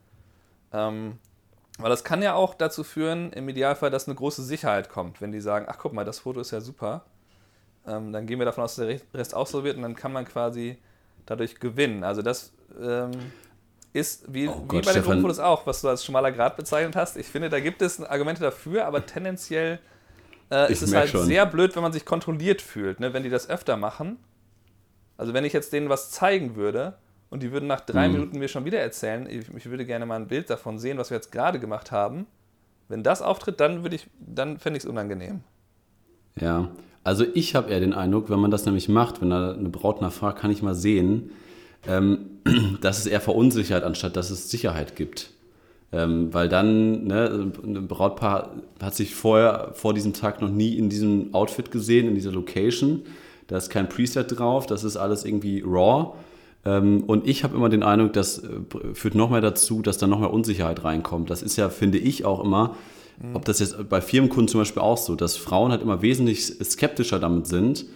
Ähm, 0.73 1.19
weil 1.79 1.91
das 1.91 2.05
kann 2.05 2.23
ja 2.23 2.35
auch 2.35 2.55
dazu 2.55 2.85
führen, 2.85 3.33
im 3.33 3.49
Idealfall, 3.49 3.91
dass 3.91 4.07
eine 4.07 4.15
große 4.15 4.43
Sicherheit 4.43 4.91
kommt. 4.91 5.21
Wenn 5.21 5.33
die 5.33 5.41
sagen, 5.41 5.67
ach 5.69 5.79
guck 5.79 5.93
mal, 5.93 6.05
das 6.05 6.19
Foto 6.19 6.41
ist 6.41 6.51
ja 6.51 6.61
super, 6.61 7.05
ähm, 7.87 8.13
dann 8.13 8.27
gehen 8.27 8.39
wir 8.39 8.45
davon 8.45 8.65
aus, 8.65 8.77
dass 8.77 8.87
der 8.87 9.01
Rest 9.15 9.35
auch 9.35 9.47
so 9.47 9.65
wird 9.65 9.77
und 9.77 9.83
dann 9.83 9.97
kann 9.97 10.13
man 10.13 10.27
quasi 10.27 10.77
dadurch 11.27 11.59
gewinnen. 11.59 12.05
Also 12.05 12.23
das 12.23 12.53
ähm, 12.81 13.13
ist 13.93 14.33
wie, 14.33 14.49
oh 14.49 14.65
Gott, 14.67 14.83
wie 14.83 14.87
bei 14.87 14.93
den 14.93 15.03
Gruppenfotos 15.03 15.39
auch, 15.39 15.67
was 15.67 15.81
du 15.81 15.89
als 15.89 16.05
schmaler 16.05 16.33
Grad 16.33 16.57
bezeichnet 16.57 16.97
hast. 16.97 17.17
Ich 17.17 17.27
finde, 17.27 17.49
da 17.49 17.61
gibt 17.61 17.83
es 17.83 18.01
Argumente 18.01 18.41
dafür, 18.41 18.87
aber 18.87 19.05
tendenziell 19.05 19.81
äh, 20.51 20.71
ist 20.71 20.83
es 20.83 20.95
halt 20.95 21.11
schon. 21.11 21.27
sehr 21.27 21.47
blöd, 21.47 21.75
wenn 21.75 21.83
man 21.83 21.93
sich 21.93 22.05
kontrolliert 22.05 22.63
fühlt, 22.63 23.01
ne? 23.01 23.13
wenn 23.13 23.23
die 23.23 23.31
das 23.31 23.49
öfter 23.49 23.77
machen. 23.77 24.19
Also 25.17 25.35
wenn 25.35 25.45
ich 25.45 25.53
jetzt 25.53 25.73
denen 25.73 25.89
was 25.89 26.11
zeigen 26.11 26.57
würde 26.57 26.95
und 27.31 27.43
die 27.43 27.53
würden 27.53 27.67
nach 27.67 27.81
drei 27.81 28.09
mhm. 28.09 28.15
Minuten 28.15 28.39
mir 28.39 28.49
schon 28.49 28.65
wieder 28.65 28.79
erzählen, 28.79 29.29
ich, 29.29 29.53
ich, 29.55 29.67
würde 29.67 29.85
gerne 29.85 30.07
mal 30.07 30.17
ein 30.17 30.29
Bild 30.29 30.51
davon 30.51 30.79
sehen, 30.79 30.97
was 30.99 31.11
wir 31.11 31.17
jetzt 31.17 31.33
gerade 31.33 31.59
gemacht 31.59 31.91
haben. 31.91 32.27
Wenn 32.89 33.03
das 33.03 33.23
auftritt, 33.23 33.61
dann 33.61 33.83
würde 33.83 33.97
ich, 33.97 34.09
dann 34.19 34.59
fände 34.59 34.79
ich 34.79 34.85
es 34.85 34.91
unangenehm. 34.91 35.41
Ja, 36.41 36.71
also 37.05 37.25
ich 37.35 37.55
habe 37.55 37.71
eher 37.71 37.81
den 37.81 37.93
Eindruck, 37.93 38.31
wenn 38.31 38.41
man 38.41 38.51
das 38.51 38.67
nämlich 38.67 38.89
macht, 38.89 39.21
wenn 39.21 39.31
da 39.31 39.53
eine 39.53 39.69
Braut 39.69 40.01
nachfragt, 40.01 40.39
kann 40.39 40.51
ich 40.51 40.63
mal 40.63 40.75
sehen, 40.75 41.31
ähm, 41.87 42.41
dass 42.81 42.99
es 42.99 43.07
eher 43.07 43.21
verunsichert, 43.21 43.85
anstatt 43.85 44.17
dass 44.17 44.31
es 44.31 44.51
Sicherheit 44.51 44.97
gibt. 44.97 45.31
Ähm, 45.93 46.33
weil 46.33 46.49
dann, 46.49 47.05
ne, 47.05 47.53
ein 47.65 47.89
Brautpaar 47.89 48.51
hat 48.81 48.95
sich 48.95 49.15
vorher, 49.15 49.73
vor 49.75 49.93
diesem 49.93 50.13
Tag 50.13 50.41
noch 50.41 50.51
nie 50.51 50.77
in 50.77 50.89
diesem 50.89 51.35
Outfit 51.35 51.73
gesehen, 51.73 52.07
in 52.07 52.15
dieser 52.15 52.31
Location. 52.31 53.03
Da 53.49 53.57
ist 53.57 53.71
kein 53.71 53.89
Preset 53.89 54.39
drauf, 54.39 54.67
das 54.67 54.85
ist 54.85 54.97
alles 54.97 55.25
irgendwie 55.25 55.65
raw. 55.67 56.13
Ähm, 56.65 57.03
und 57.07 57.27
ich 57.27 57.43
habe 57.43 57.57
immer 57.57 57.69
den 57.69 57.83
Eindruck, 57.83 58.13
das 58.13 58.39
äh, 58.39 58.49
führt 58.95 59.17
noch 59.17 59.31
mehr 59.31 59.41
dazu, 59.41 59.83
dass 59.83 59.99
da 59.99 60.07
noch 60.07 60.21
mehr 60.21 60.33
Unsicherheit 60.33 60.85
reinkommt. 60.85 61.31
Das 61.31 61.43
ist 61.43 61.57
ja, 61.57 61.71
finde 61.71 61.99
ich, 61.99 62.25
auch 62.25 62.45
immer, 62.45 62.77
mhm. 63.21 63.35
ob 63.35 63.45
das 63.45 63.59
jetzt 63.59 63.89
bei 63.89 64.01
Firmenkunden 64.01 64.47
zum 64.47 64.61
Beispiel 64.61 64.83
auch 64.83 64.99
so, 64.99 65.17
dass 65.17 65.37
Frauen 65.37 65.73
halt 65.73 65.83
immer 65.83 66.03
wesentlich 66.03 66.45
skeptischer 66.45 67.19
damit 67.19 67.49
sind, 67.49 67.87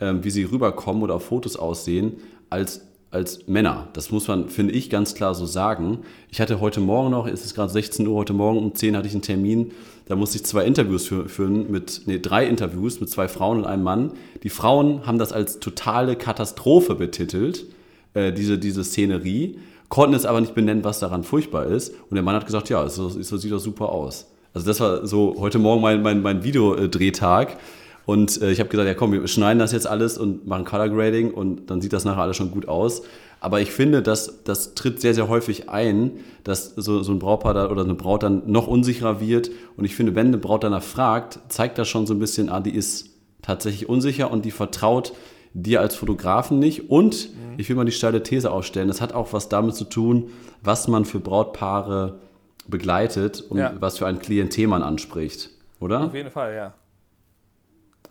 ähm, 0.00 0.24
wie 0.24 0.30
sie 0.30 0.44
rüberkommen 0.44 1.02
oder 1.02 1.16
auf 1.16 1.26
Fotos 1.26 1.56
aussehen, 1.56 2.14
als 2.48 2.86
als 3.12 3.46
Männer. 3.46 3.88
Das 3.92 4.10
muss 4.10 4.26
man, 4.26 4.48
finde 4.48 4.72
ich, 4.72 4.90
ganz 4.90 5.14
klar 5.14 5.34
so 5.34 5.46
sagen. 5.46 5.98
Ich 6.30 6.40
hatte 6.40 6.60
heute 6.60 6.80
Morgen 6.80 7.10
noch, 7.10 7.26
es 7.26 7.44
ist 7.44 7.54
gerade 7.54 7.70
16 7.70 8.06
Uhr, 8.06 8.16
heute 8.16 8.32
Morgen 8.32 8.58
um 8.58 8.74
10 8.74 8.96
hatte 8.96 9.06
ich 9.06 9.12
einen 9.12 9.22
Termin, 9.22 9.72
da 10.06 10.16
musste 10.16 10.38
ich 10.38 10.44
zwei 10.44 10.64
Interviews 10.64 11.06
führen, 11.06 11.70
mit, 11.70 12.02
nee, 12.06 12.18
drei 12.18 12.46
Interviews 12.46 13.00
mit 13.00 13.10
zwei 13.10 13.28
Frauen 13.28 13.58
und 13.58 13.66
einem 13.66 13.82
Mann. 13.82 14.12
Die 14.42 14.48
Frauen 14.48 15.06
haben 15.06 15.18
das 15.18 15.32
als 15.32 15.60
totale 15.60 16.16
Katastrophe 16.16 16.94
betitelt 16.94 17.66
äh, 18.14 18.32
diese, 18.32 18.58
diese 18.58 18.82
Szenerie, 18.82 19.58
konnten 19.88 20.14
es 20.14 20.26
aber 20.26 20.40
nicht 20.40 20.54
benennen, 20.54 20.84
was 20.84 20.98
daran 20.98 21.22
furchtbar 21.22 21.66
ist. 21.66 21.94
Und 22.10 22.14
der 22.14 22.22
Mann 22.22 22.34
hat 22.34 22.46
gesagt, 22.46 22.68
ja, 22.68 22.88
so, 22.88 23.08
so 23.08 23.36
sieht 23.36 23.52
das 23.52 23.62
super 23.62 23.90
aus. 23.90 24.26
Also 24.54 24.66
das 24.66 24.80
war 24.80 25.06
so 25.06 25.36
heute 25.38 25.58
Morgen 25.58 25.80
mein, 25.82 26.02
mein, 26.02 26.22
mein 26.22 26.44
Videodrehtag. 26.44 27.58
Und 28.06 28.40
äh, 28.42 28.50
ich 28.50 28.60
habe 28.60 28.68
gesagt, 28.68 28.88
ja 28.88 28.94
komm, 28.94 29.12
wir 29.12 29.26
schneiden 29.28 29.58
das 29.58 29.72
jetzt 29.72 29.86
alles 29.86 30.18
und 30.18 30.46
machen 30.46 30.64
Color 30.64 30.88
Grading 30.88 31.32
und 31.32 31.70
dann 31.70 31.80
sieht 31.80 31.92
das 31.92 32.04
nachher 32.04 32.22
alles 32.22 32.36
schon 32.36 32.50
gut 32.50 32.68
aus. 32.68 33.02
Aber 33.40 33.60
ich 33.60 33.72
finde, 33.72 34.02
dass 34.02 34.44
das 34.44 34.74
tritt 34.74 35.00
sehr, 35.00 35.14
sehr 35.14 35.28
häufig 35.28 35.68
ein, 35.68 36.12
dass 36.44 36.74
so, 36.76 37.02
so 37.02 37.10
ein 37.10 37.18
Brautpaar 37.18 37.54
da, 37.54 37.70
oder 37.70 37.82
eine 37.82 37.94
Braut 37.94 38.22
dann 38.22 38.42
noch 38.46 38.68
unsicherer 38.68 39.20
wird. 39.20 39.50
Und 39.76 39.84
ich 39.84 39.96
finde, 39.96 40.14
wenn 40.14 40.28
eine 40.28 40.38
Braut 40.38 40.62
danach 40.62 40.82
fragt, 40.82 41.40
zeigt 41.48 41.76
das 41.78 41.88
schon 41.88 42.06
so 42.06 42.14
ein 42.14 42.20
bisschen, 42.20 42.48
ah, 42.48 42.60
die 42.60 42.74
ist 42.74 43.10
tatsächlich 43.42 43.88
unsicher 43.88 44.30
und 44.30 44.44
die 44.44 44.52
vertraut 44.52 45.12
dir 45.54 45.80
als 45.80 45.96
Fotografen 45.96 46.60
nicht. 46.60 46.88
Und 46.88 47.30
mhm. 47.30 47.54
ich 47.58 47.68
will 47.68 47.74
mal 47.74 47.84
die 47.84 47.92
steile 47.92 48.22
These 48.22 48.50
aufstellen, 48.50 48.86
das 48.86 49.00
hat 49.00 49.12
auch 49.12 49.32
was 49.32 49.48
damit 49.48 49.74
zu 49.74 49.84
tun, 49.84 50.30
was 50.62 50.86
man 50.86 51.04
für 51.04 51.18
Brautpaare 51.18 52.20
begleitet 52.68 53.44
und 53.48 53.58
ja. 53.58 53.74
was 53.80 53.98
für 53.98 54.06
ein 54.06 54.20
Klientel 54.20 54.68
man 54.68 54.84
anspricht, 54.84 55.50
oder? 55.80 56.06
Auf 56.06 56.14
jeden 56.14 56.30
Fall, 56.30 56.54
ja. 56.54 56.74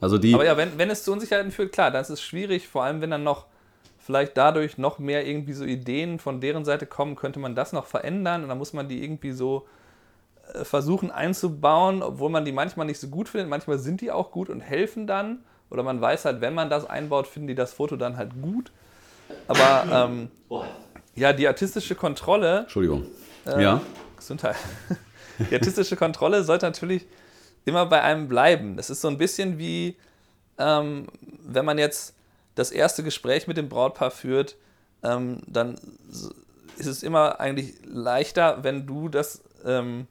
Also 0.01 0.17
die 0.17 0.34
Aber 0.34 0.43
ja, 0.43 0.58
wenn, 0.58 0.77
wenn 0.77 0.89
es 0.89 1.03
zu 1.03 1.13
Unsicherheiten 1.13 1.51
führt, 1.51 1.72
klar, 1.72 1.91
dann 1.91 2.01
ist 2.01 2.10
es 2.10 2.22
schwierig, 2.22 2.67
vor 2.67 2.84
allem 2.84 3.01
wenn 3.01 3.12
dann 3.12 3.24
noch 3.24 3.46
vielleicht 4.00 4.36
dadurch 4.36 4.77
noch 4.77 5.00
mehr 5.00 5.25
irgendwie 5.25 5.53
so 5.53 5.63
Ideen 5.63 6.20
von 6.20 6.41
deren 6.41 6.65
Seite 6.65 6.88
kommen, 6.88 7.15
könnte 7.15 7.39
man 7.39 7.55
das 7.55 7.72
noch 7.72 7.86
verändern 7.86 8.43
und 8.43 8.50
dann 8.50 8.58
muss 8.58 8.74
man 8.74 8.89
die 8.89 9.03
irgendwie 9.03 9.31
so 9.31 9.67
äh, 10.53 10.65
versuchen 10.65 11.12
einzubauen, 11.12 12.01
obwohl 12.01 12.31
man 12.31 12.43
die 12.43 12.51
manchmal 12.51 12.88
nicht 12.88 13.00
so 13.00 13.08
gut 13.08 13.29
findet. 13.29 13.48
Manchmal 13.50 13.77
sind 13.77 14.01
die 14.01 14.12
auch 14.12 14.31
gut 14.31 14.50
und 14.50 14.60
helfen 14.60 15.05
dann. 15.08 15.43
Oder 15.70 15.84
man 15.84 16.01
weiß 16.01 16.25
halt, 16.25 16.41
wenn 16.41 16.53
man 16.53 16.70
das 16.70 16.86
einbaut, 16.86 17.27
finden 17.27 17.48
die 17.48 17.55
das 17.55 17.72
Foto 17.72 17.96
dann 17.96 18.17
halt 18.17 18.31
gut. 18.41 18.72
Aber 19.48 20.10
ähm, 20.10 20.29
ja, 21.15 21.31
die 21.31 21.48
artistische 21.48 21.96
Kontrolle. 21.96 22.62
Entschuldigung. 22.62 23.05
Äh, 23.46 23.63
ja. 23.63 23.81
Gesundheit. 24.17 24.55
Die 25.50 25.55
artistische 25.55 25.96
Kontrolle 25.96 26.43
sollte 26.43 26.67
natürlich 26.67 27.08
immer 27.65 27.86
bei 27.86 28.01
einem 28.01 28.27
bleiben. 28.27 28.77
Das 28.77 28.89
ist 28.89 29.01
so 29.01 29.08
ein 29.08 29.18
bisschen 29.18 29.58
wie, 29.58 29.98
ähm, 30.58 31.08
wenn 31.44 31.65
man 31.65 31.77
jetzt 31.77 32.15
das 32.56 32.72
erste 32.72 33.03
Gespräch 33.03 33.48
mit 33.48 33.58
dem 33.58 33.70
Brautpaar 33.70 34.12
führt, 34.12 34.56
ähm, 35.03 35.41
dann 35.48 35.75
ist 36.77 36.88
es 36.88 37.03
immer 37.03 37.39
eigentlich 37.39 37.75
leichter, 37.86 38.63
wenn 38.63 38.86
du 38.86 39.10
das 39.10 39.41
ähm, 39.65 40.08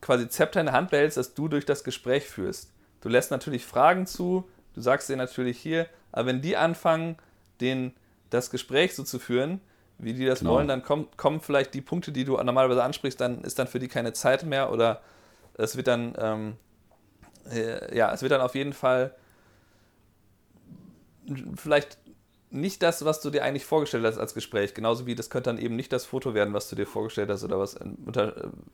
quasi 0.00 0.28
Zepter 0.28 0.60
in 0.60 0.66
der 0.66 0.74
Hand 0.74 0.90
behältst, 0.90 1.16
dass 1.16 1.34
du 1.34 1.48
durch 1.48 1.66
das 1.66 1.84
Gespräch 1.84 2.24
führst. 2.26 2.70
Du 3.00 3.08
lässt 3.08 3.30
natürlich 3.30 3.64
Fragen 3.64 4.06
zu, 4.06 4.48
du 4.74 4.80
sagst 4.80 5.08
denen 5.08 5.18
natürlich 5.18 5.58
hier, 5.58 5.86
aber 6.12 6.26
wenn 6.26 6.42
die 6.42 6.56
anfangen, 6.56 7.16
den, 7.60 7.92
das 8.30 8.50
Gespräch 8.50 8.94
so 8.94 9.04
zu 9.04 9.18
führen, 9.18 9.60
wie 9.98 10.14
die 10.14 10.24
das 10.24 10.40
genau. 10.40 10.52
wollen, 10.52 10.68
dann 10.68 10.82
kommt, 10.82 11.16
kommen 11.16 11.40
vielleicht 11.40 11.74
die 11.74 11.80
Punkte, 11.80 12.12
die 12.12 12.24
du 12.24 12.36
normalerweise 12.36 12.82
ansprichst, 12.82 13.20
dann 13.20 13.42
ist 13.42 13.58
dann 13.58 13.66
für 13.66 13.78
die 13.78 13.88
keine 13.88 14.12
Zeit 14.12 14.44
mehr 14.44 14.72
oder 14.72 15.00
es 15.54 15.76
wird 15.76 15.88
dann, 15.88 16.14
ähm, 16.18 16.48
äh, 16.50 16.52
ja, 17.94 18.12
es 18.12 18.22
wird 18.22 18.32
dann 18.32 18.40
auf 18.40 18.54
jeden 18.54 18.72
Fall 18.72 19.14
vielleicht 21.56 21.98
nicht 22.50 22.82
das, 22.82 23.04
was 23.04 23.20
du 23.20 23.30
dir 23.30 23.44
eigentlich 23.44 23.64
vorgestellt 23.64 24.04
hast 24.04 24.18
als 24.18 24.34
Gespräch. 24.34 24.74
Genauso 24.74 25.06
wie 25.06 25.14
das 25.14 25.30
könnte 25.30 25.50
dann 25.50 25.58
eben 25.58 25.76
nicht 25.76 25.92
das 25.92 26.04
Foto 26.04 26.34
werden, 26.34 26.52
was 26.52 26.68
du 26.68 26.76
dir 26.76 26.86
vorgestellt 26.86 27.30
hast 27.30 27.44
oder 27.44 27.58
was 27.58 27.78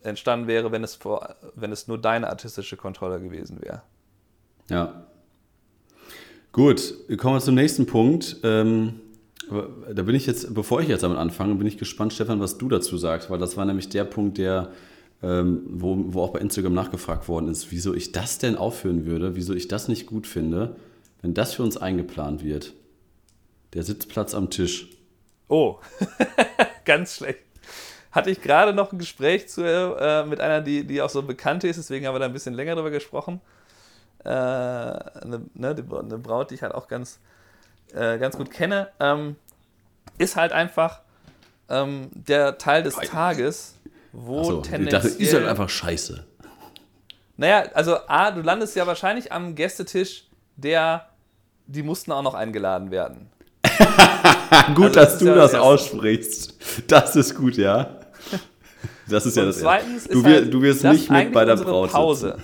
entstanden 0.03 0.47
wäre, 0.47 0.73
wenn 0.73 0.83
es, 0.83 0.95
vor, 0.95 1.37
wenn 1.55 1.73
es 1.73 1.87
nur 1.87 1.99
deine 1.99 2.29
artistische 2.29 2.77
Kontrolle 2.77 3.21
gewesen 3.21 3.61
wäre. 3.61 3.83
Ja. 4.71 5.07
Gut, 6.53 6.95
wir 7.07 7.19
kommen 7.19 7.39
zum 7.41 7.55
nächsten 7.55 7.87
Punkt. 7.87 8.39
Ähm, 8.43 9.01
da 9.51 10.03
bin 10.03 10.15
ich 10.15 10.27
jetzt, 10.27 10.55
bevor 10.55 10.81
ich 10.81 10.89
jetzt 10.89 11.03
damit 11.03 11.19
anfange, 11.19 11.55
bin 11.55 11.67
ich 11.67 11.77
gespannt, 11.77 12.15
Stefan, 12.15 12.41
was 12.41 12.57
du 12.57 12.69
dazu 12.69 12.97
sagst, 12.97 13.29
weil 13.29 13.39
das 13.39 13.57
war 13.59 13.67
nämlich 13.67 13.91
der 13.91 14.05
Punkt, 14.05 14.39
der, 14.39 14.73
ähm, 15.23 15.63
wo, 15.69 15.97
wo 16.09 16.23
auch 16.23 16.33
bei 16.33 16.41
Instagram 16.41 16.75
nachgefragt 16.75 17.29
worden 17.29 17.49
ist, 17.49 17.71
wieso 17.71 17.95
ich 17.95 18.13
das 18.13 18.39
denn 18.39 18.57
aufführen 18.57 19.07
würde, 19.07 19.35
wieso 19.35 19.55
ich 19.55 19.69
das 19.69 19.89
nicht 19.89 20.07
gut 20.07 20.27
finde, 20.27 20.77
wenn 21.23 21.35
das 21.35 21.55
für 21.55 21.63
uns 21.63 21.77
eingeplant 21.77 22.45
wird. 22.45 22.75
Der 23.73 23.83
Sitzplatz 23.83 24.35
am 24.35 24.51
Tisch. 24.51 24.91
Oh, 25.49 25.79
ganz 26.85 27.17
schlecht. 27.17 27.41
Hatte 28.13 28.31
ich 28.31 28.41
gerade 28.41 28.73
noch 28.73 28.93
ein 28.93 28.99
Gespräch 28.99 29.49
zu, 29.49 29.63
äh, 29.63 30.25
mit 30.25 30.41
einer, 30.41 30.61
die, 30.61 30.87
die 30.87 31.03
auch 31.03 31.11
so 31.11 31.23
bekannt 31.23 31.65
ist, 31.65 31.77
deswegen 31.77 32.07
haben 32.07 32.15
wir 32.15 32.19
da 32.19 32.27
ein 32.27 32.33
bisschen 32.33 32.55
länger 32.55 32.75
drüber 32.75 32.91
gesprochen. 32.91 33.41
Äh, 34.25 34.29
eine, 34.29 35.43
ne, 35.55 35.69
eine 35.69 36.19
Braut, 36.19 36.51
die 36.51 36.55
ich 36.55 36.63
halt 36.63 36.75
auch 36.75 36.89
ganz, 36.89 37.21
äh, 37.93 38.19
ganz 38.19 38.37
gut 38.37 38.51
kenne. 38.51 38.89
Ähm, 38.99 39.37
ist 40.19 40.37
halt 40.37 40.53
einfach 40.53 41.03
ähm, 41.69 42.09
der 42.13 42.59
Teil 42.59 42.83
des 42.83 42.97
Tages, 42.97 43.76
wo 44.17 44.43
so, 44.45 44.61
tendenziell... 44.61 45.05
Ich 45.05 45.11
dachte, 45.11 45.23
ist 45.23 45.35
halt 45.35 45.47
einfach 45.47 45.69
scheiße. 45.69 46.25
Naja, 47.37 47.65
also 47.75 47.97
A, 48.09 48.31
du 48.31 48.41
landest 48.41 48.75
ja 48.77 48.87
wahrscheinlich 48.87 49.31
am 49.31 49.55
Gästetisch, 49.55 50.25
der, 50.57 51.09
die 51.67 51.83
mussten 51.83 52.13
auch 52.13 52.23
noch 52.23 52.35
eingeladen 52.35 52.91
werden. 52.91 53.31
gut, 54.75 54.97
also, 54.97 55.01
dass 55.01 55.19
du 55.19 55.27
ja 55.27 55.35
das 55.35 55.55
aussprichst. 55.55 56.55
Das 56.89 57.15
ist 57.15 57.35
gut, 57.35 57.57
ja. 57.57 58.01
Das 59.09 59.27
ist 59.27 59.37
ja 59.37 59.45
das. 59.45 59.59
Zweitens 59.59 60.05
du, 60.05 60.21
ist 60.21 60.25
halt 60.25 60.55
du 60.55 60.63
wirst 60.63 60.85
nicht 60.85 61.11
mit 61.11 61.33
bei 61.33 61.45
der 61.45 61.57
Braut 61.57 61.93
Pause. 61.93 62.39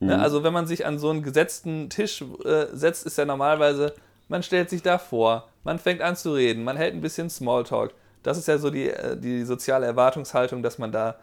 Mhm. 0.00 0.10
Ja, 0.10 0.16
also 0.18 0.42
wenn 0.42 0.52
man 0.52 0.66
sich 0.66 0.84
an 0.84 0.98
so 0.98 1.10
einen 1.10 1.22
gesetzten 1.22 1.88
Tisch 1.88 2.24
äh, 2.44 2.66
setzt, 2.72 3.06
ist 3.06 3.16
ja 3.16 3.24
normalerweise, 3.24 3.94
man 4.28 4.42
stellt 4.42 4.70
sich 4.70 4.82
da 4.82 4.98
vor, 4.98 5.48
man 5.62 5.78
fängt 5.78 6.00
an 6.00 6.16
zu 6.16 6.32
reden, 6.32 6.64
man 6.64 6.76
hält 6.76 6.94
ein 6.94 7.00
bisschen 7.00 7.30
Smalltalk. 7.30 7.94
Das 8.22 8.38
ist 8.38 8.48
ja 8.48 8.58
so 8.58 8.70
die, 8.70 8.88
äh, 8.88 9.16
die 9.16 9.44
soziale 9.44 9.86
Erwartungshaltung, 9.86 10.62
dass 10.62 10.78
man 10.78 10.92
da 10.92 11.16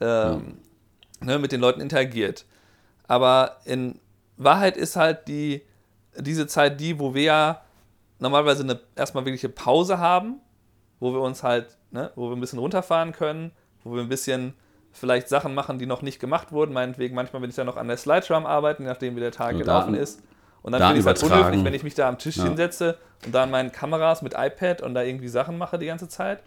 ähm, 0.00 0.56
mhm. 1.20 1.26
ne, 1.26 1.38
mit 1.38 1.52
den 1.52 1.60
Leuten 1.60 1.80
interagiert. 1.80 2.44
Aber 3.06 3.58
in 3.64 3.98
Wahrheit 4.36 4.76
ist 4.76 4.96
halt 4.96 5.28
die, 5.28 5.62
diese 6.16 6.46
Zeit 6.46 6.80
die, 6.80 6.98
wo 6.98 7.14
wir 7.14 7.22
ja 7.22 7.62
normalerweise 8.18 8.62
eine 8.62 8.80
erstmal 8.96 9.24
wirkliche 9.24 9.48
Pause 9.48 9.98
haben, 9.98 10.40
wo 11.00 11.12
wir 11.12 11.20
uns 11.20 11.42
halt, 11.42 11.76
ne, 11.90 12.10
wo 12.14 12.28
wir 12.28 12.36
ein 12.36 12.40
bisschen 12.40 12.58
runterfahren 12.58 13.12
können, 13.12 13.52
wo 13.84 13.94
wir 13.94 14.02
ein 14.02 14.08
bisschen 14.08 14.54
vielleicht 14.92 15.28
Sachen 15.28 15.54
machen, 15.54 15.78
die 15.78 15.86
noch 15.86 16.02
nicht 16.02 16.20
gemacht 16.20 16.52
wurden. 16.52 16.72
Meinetwegen, 16.72 17.14
manchmal 17.14 17.40
bin 17.40 17.50
ich 17.50 17.56
ja 17.56 17.64
noch 17.64 17.76
an 17.76 17.88
der 17.88 17.96
Slideshow 17.96 18.34
am 18.34 18.46
Arbeiten, 18.46 18.84
nachdem 18.84 19.16
wie 19.16 19.20
der 19.20 19.32
Tag 19.32 19.48
also 19.48 19.58
gelaufen 19.58 19.94
ist. 19.94 20.22
Und 20.62 20.72
dann 20.72 20.80
finde 20.80 21.00
ich 21.00 21.06
es 21.06 21.22
halt 21.22 21.32
unhöflich, 21.32 21.64
wenn 21.64 21.74
ich 21.74 21.82
mich 21.82 21.94
da 21.94 22.08
am 22.08 22.18
Tisch 22.18 22.36
ja. 22.36 22.44
hinsetze 22.44 22.98
und 23.24 23.34
da 23.34 23.44
an 23.44 23.50
meinen 23.50 23.72
Kameras 23.72 24.22
mit 24.22 24.34
iPad 24.36 24.82
und 24.82 24.94
da 24.94 25.02
irgendwie 25.02 25.28
Sachen 25.28 25.58
mache 25.58 25.78
die 25.78 25.86
ganze 25.86 26.08
Zeit. 26.08 26.40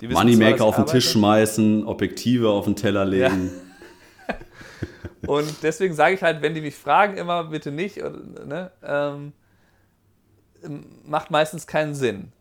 Moneymaker 0.00 0.64
auf 0.64 0.76
den 0.76 0.86
Tisch 0.86 1.10
schmeißen, 1.10 1.86
Objektive 1.86 2.48
auf 2.48 2.64
den 2.64 2.74
Teller 2.74 3.04
legen. 3.04 3.50
Ja. 4.26 4.34
und 5.28 5.62
deswegen 5.62 5.94
sage 5.94 6.14
ich 6.14 6.22
halt, 6.22 6.40
wenn 6.40 6.54
die 6.54 6.62
mich 6.62 6.74
fragen, 6.74 7.18
immer 7.18 7.44
bitte 7.44 7.70
nicht. 7.70 7.98
Ne, 7.98 8.70
ähm, 8.82 9.32
macht 11.04 11.30
meistens 11.30 11.66
keinen 11.66 11.94
Sinn. 11.94 12.32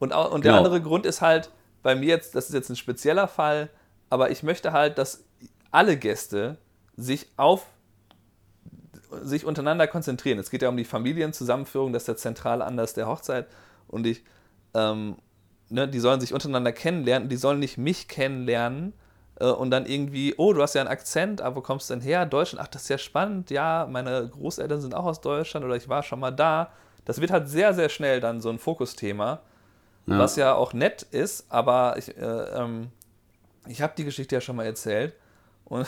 Und, 0.00 0.12
und 0.12 0.44
der 0.44 0.52
genau. 0.52 0.56
andere 0.58 0.80
Grund 0.80 1.06
ist 1.06 1.20
halt, 1.20 1.50
bei 1.84 1.94
mir 1.94 2.08
jetzt, 2.08 2.34
das 2.34 2.46
ist 2.48 2.54
jetzt 2.54 2.70
ein 2.70 2.76
spezieller 2.76 3.28
Fall, 3.28 3.68
aber 4.10 4.30
ich 4.30 4.42
möchte 4.42 4.72
halt, 4.72 4.98
dass 4.98 5.22
alle 5.70 5.96
Gäste 5.96 6.56
sich 6.96 7.28
auf 7.36 7.66
sich 9.22 9.44
untereinander 9.44 9.86
konzentrieren. 9.86 10.38
Es 10.38 10.50
geht 10.50 10.62
ja 10.62 10.68
um 10.68 10.76
die 10.76 10.84
Familienzusammenführung, 10.84 11.92
das 11.92 12.02
ist 12.02 12.08
der 12.08 12.16
zentrale 12.16 12.64
Anlass 12.64 12.94
der 12.94 13.06
Hochzeit. 13.06 13.46
Und 13.88 14.06
ich, 14.06 14.24
ähm, 14.74 15.16
ne, 15.68 15.88
die 15.88 16.00
sollen 16.00 16.20
sich 16.20 16.32
untereinander 16.32 16.72
kennenlernen, 16.72 17.28
die 17.28 17.36
sollen 17.36 17.58
nicht 17.58 17.78
mich 17.78 18.08
kennenlernen 18.08 18.92
äh, 19.40 19.46
und 19.46 19.70
dann 19.70 19.86
irgendwie, 19.86 20.34
oh, 20.36 20.52
du 20.52 20.62
hast 20.62 20.74
ja 20.74 20.80
einen 20.80 20.90
Akzent, 20.90 21.40
aber 21.40 21.56
wo 21.56 21.60
kommst 21.60 21.90
du 21.90 21.94
denn 21.94 22.02
her? 22.02 22.26
Deutschland, 22.26 22.64
ach, 22.64 22.68
das 22.68 22.82
ist 22.82 22.88
ja 22.88 22.98
spannend, 22.98 23.50
ja, 23.50 23.86
meine 23.90 24.28
Großeltern 24.28 24.80
sind 24.80 24.94
auch 24.94 25.04
aus 25.04 25.20
Deutschland 25.20 25.64
oder 25.64 25.76
ich 25.76 25.88
war 25.88 26.02
schon 26.02 26.20
mal 26.20 26.30
da. 26.30 26.70
Das 27.04 27.20
wird 27.20 27.30
halt 27.30 27.48
sehr, 27.48 27.74
sehr 27.74 27.88
schnell 27.88 28.20
dann 28.20 28.40
so 28.40 28.48
ein 28.50 28.58
Fokusthema, 28.58 29.40
ja. 30.06 30.18
was 30.18 30.36
ja 30.36 30.54
auch 30.54 30.72
nett 30.72 31.02
ist, 31.02 31.46
aber 31.50 31.96
ich, 31.98 32.16
äh, 32.16 32.20
ähm, 32.20 32.88
ich 33.66 33.82
habe 33.82 33.94
die 33.96 34.04
Geschichte 34.04 34.34
ja 34.34 34.40
schon 34.40 34.56
mal 34.56 34.66
erzählt. 34.66 35.14
Und, 35.64 35.86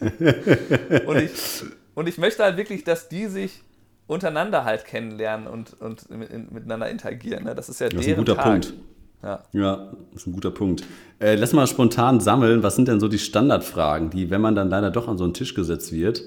und, 0.00 1.16
ich, 1.16 1.62
und 1.96 2.08
ich 2.08 2.18
möchte 2.18 2.44
halt 2.44 2.56
wirklich, 2.56 2.84
dass 2.84 3.08
die 3.08 3.26
sich 3.26 3.62
untereinander 4.06 4.64
halt 4.64 4.84
kennenlernen 4.84 5.48
und, 5.48 5.80
und 5.80 6.08
miteinander 6.10 6.88
interagieren. 6.88 7.44
Ne? 7.44 7.54
Das 7.54 7.68
ist 7.68 7.80
ja 7.80 7.88
das 7.88 8.02
ist 8.02 8.08
ein 8.08 8.16
guter 8.16 8.36
Tag. 8.36 8.44
Punkt. 8.44 8.74
Ja. 9.22 9.42
ja, 9.52 9.92
das 10.12 10.22
ist 10.22 10.26
ein 10.28 10.32
guter 10.34 10.50
Punkt. 10.50 10.84
Äh, 11.18 11.34
lass 11.36 11.52
mal 11.54 11.66
spontan 11.66 12.20
sammeln. 12.20 12.62
Was 12.62 12.76
sind 12.76 12.86
denn 12.86 13.00
so 13.00 13.08
die 13.08 13.18
Standardfragen, 13.18 14.10
die, 14.10 14.30
wenn 14.30 14.42
man 14.42 14.54
dann 14.54 14.68
leider 14.68 14.90
doch 14.90 15.08
an 15.08 15.16
so 15.16 15.24
einen 15.24 15.34
Tisch 15.34 15.54
gesetzt 15.54 15.90
wird, 15.90 16.22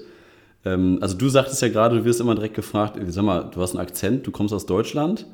ähm, 0.64 0.98
also 1.00 1.16
du 1.16 1.28
sagtest 1.28 1.62
ja 1.62 1.68
gerade, 1.68 1.98
du 1.98 2.04
wirst 2.04 2.20
immer 2.20 2.34
direkt 2.34 2.54
gefragt, 2.54 2.98
sag 3.06 3.24
mal, 3.24 3.48
du 3.50 3.62
hast 3.62 3.70
einen 3.70 3.80
Akzent, 3.80 4.26
du 4.26 4.32
kommst 4.32 4.52
aus 4.52 4.66
Deutschland, 4.66 5.26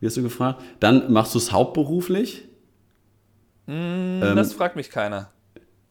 wirst 0.00 0.16
du 0.16 0.22
gefragt. 0.22 0.62
Dann 0.80 1.12
machst 1.12 1.34
du 1.34 1.38
es 1.38 1.52
hauptberuflich? 1.52 2.48
Mm, 3.66 4.22
ähm, 4.22 4.36
das 4.36 4.54
fragt 4.54 4.74
mich 4.74 4.90
keiner. 4.90 5.30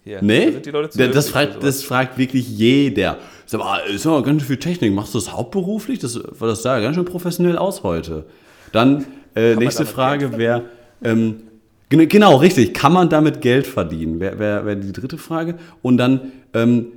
Hier. 0.04 0.22
Nee? 0.22 0.52
Da 0.52 1.08
das, 1.08 1.30
fragt, 1.30 1.64
das 1.64 1.84
fragt 1.84 2.18
wirklich 2.18 2.50
jeder. 2.50 3.20
Sag 3.46 3.60
mal, 3.60 3.82
ist 3.82 4.08
aber 4.08 4.24
ganz 4.24 4.42
schön 4.42 4.48
viel 4.48 4.58
Technik. 4.58 4.94
Machst 4.94 5.14
du 5.14 5.20
das 5.20 5.32
hauptberuflich? 5.32 6.00
Das, 6.00 6.20
das 6.40 6.64
sah 6.64 6.80
ganz 6.80 6.96
schön 6.96 7.06
professionell 7.06 7.58
aus 7.58 7.84
heute. 7.84 8.26
Dann, 8.72 9.06
äh, 9.36 9.56
nächste 9.56 9.86
Frage 9.86 10.38
wäre, 10.38 10.64
ähm, 11.04 11.44
genau, 11.90 12.38
richtig, 12.38 12.74
kann 12.74 12.94
man 12.94 13.10
damit 13.10 13.42
Geld 13.42 13.68
verdienen? 13.68 14.20
Wäre 14.20 14.40
wär, 14.40 14.66
wär 14.66 14.76
die 14.76 14.92
dritte 14.92 15.20
Frage. 15.20 15.56
Und 15.84 15.98
dann, 15.98 16.32
ähm, 16.54 16.88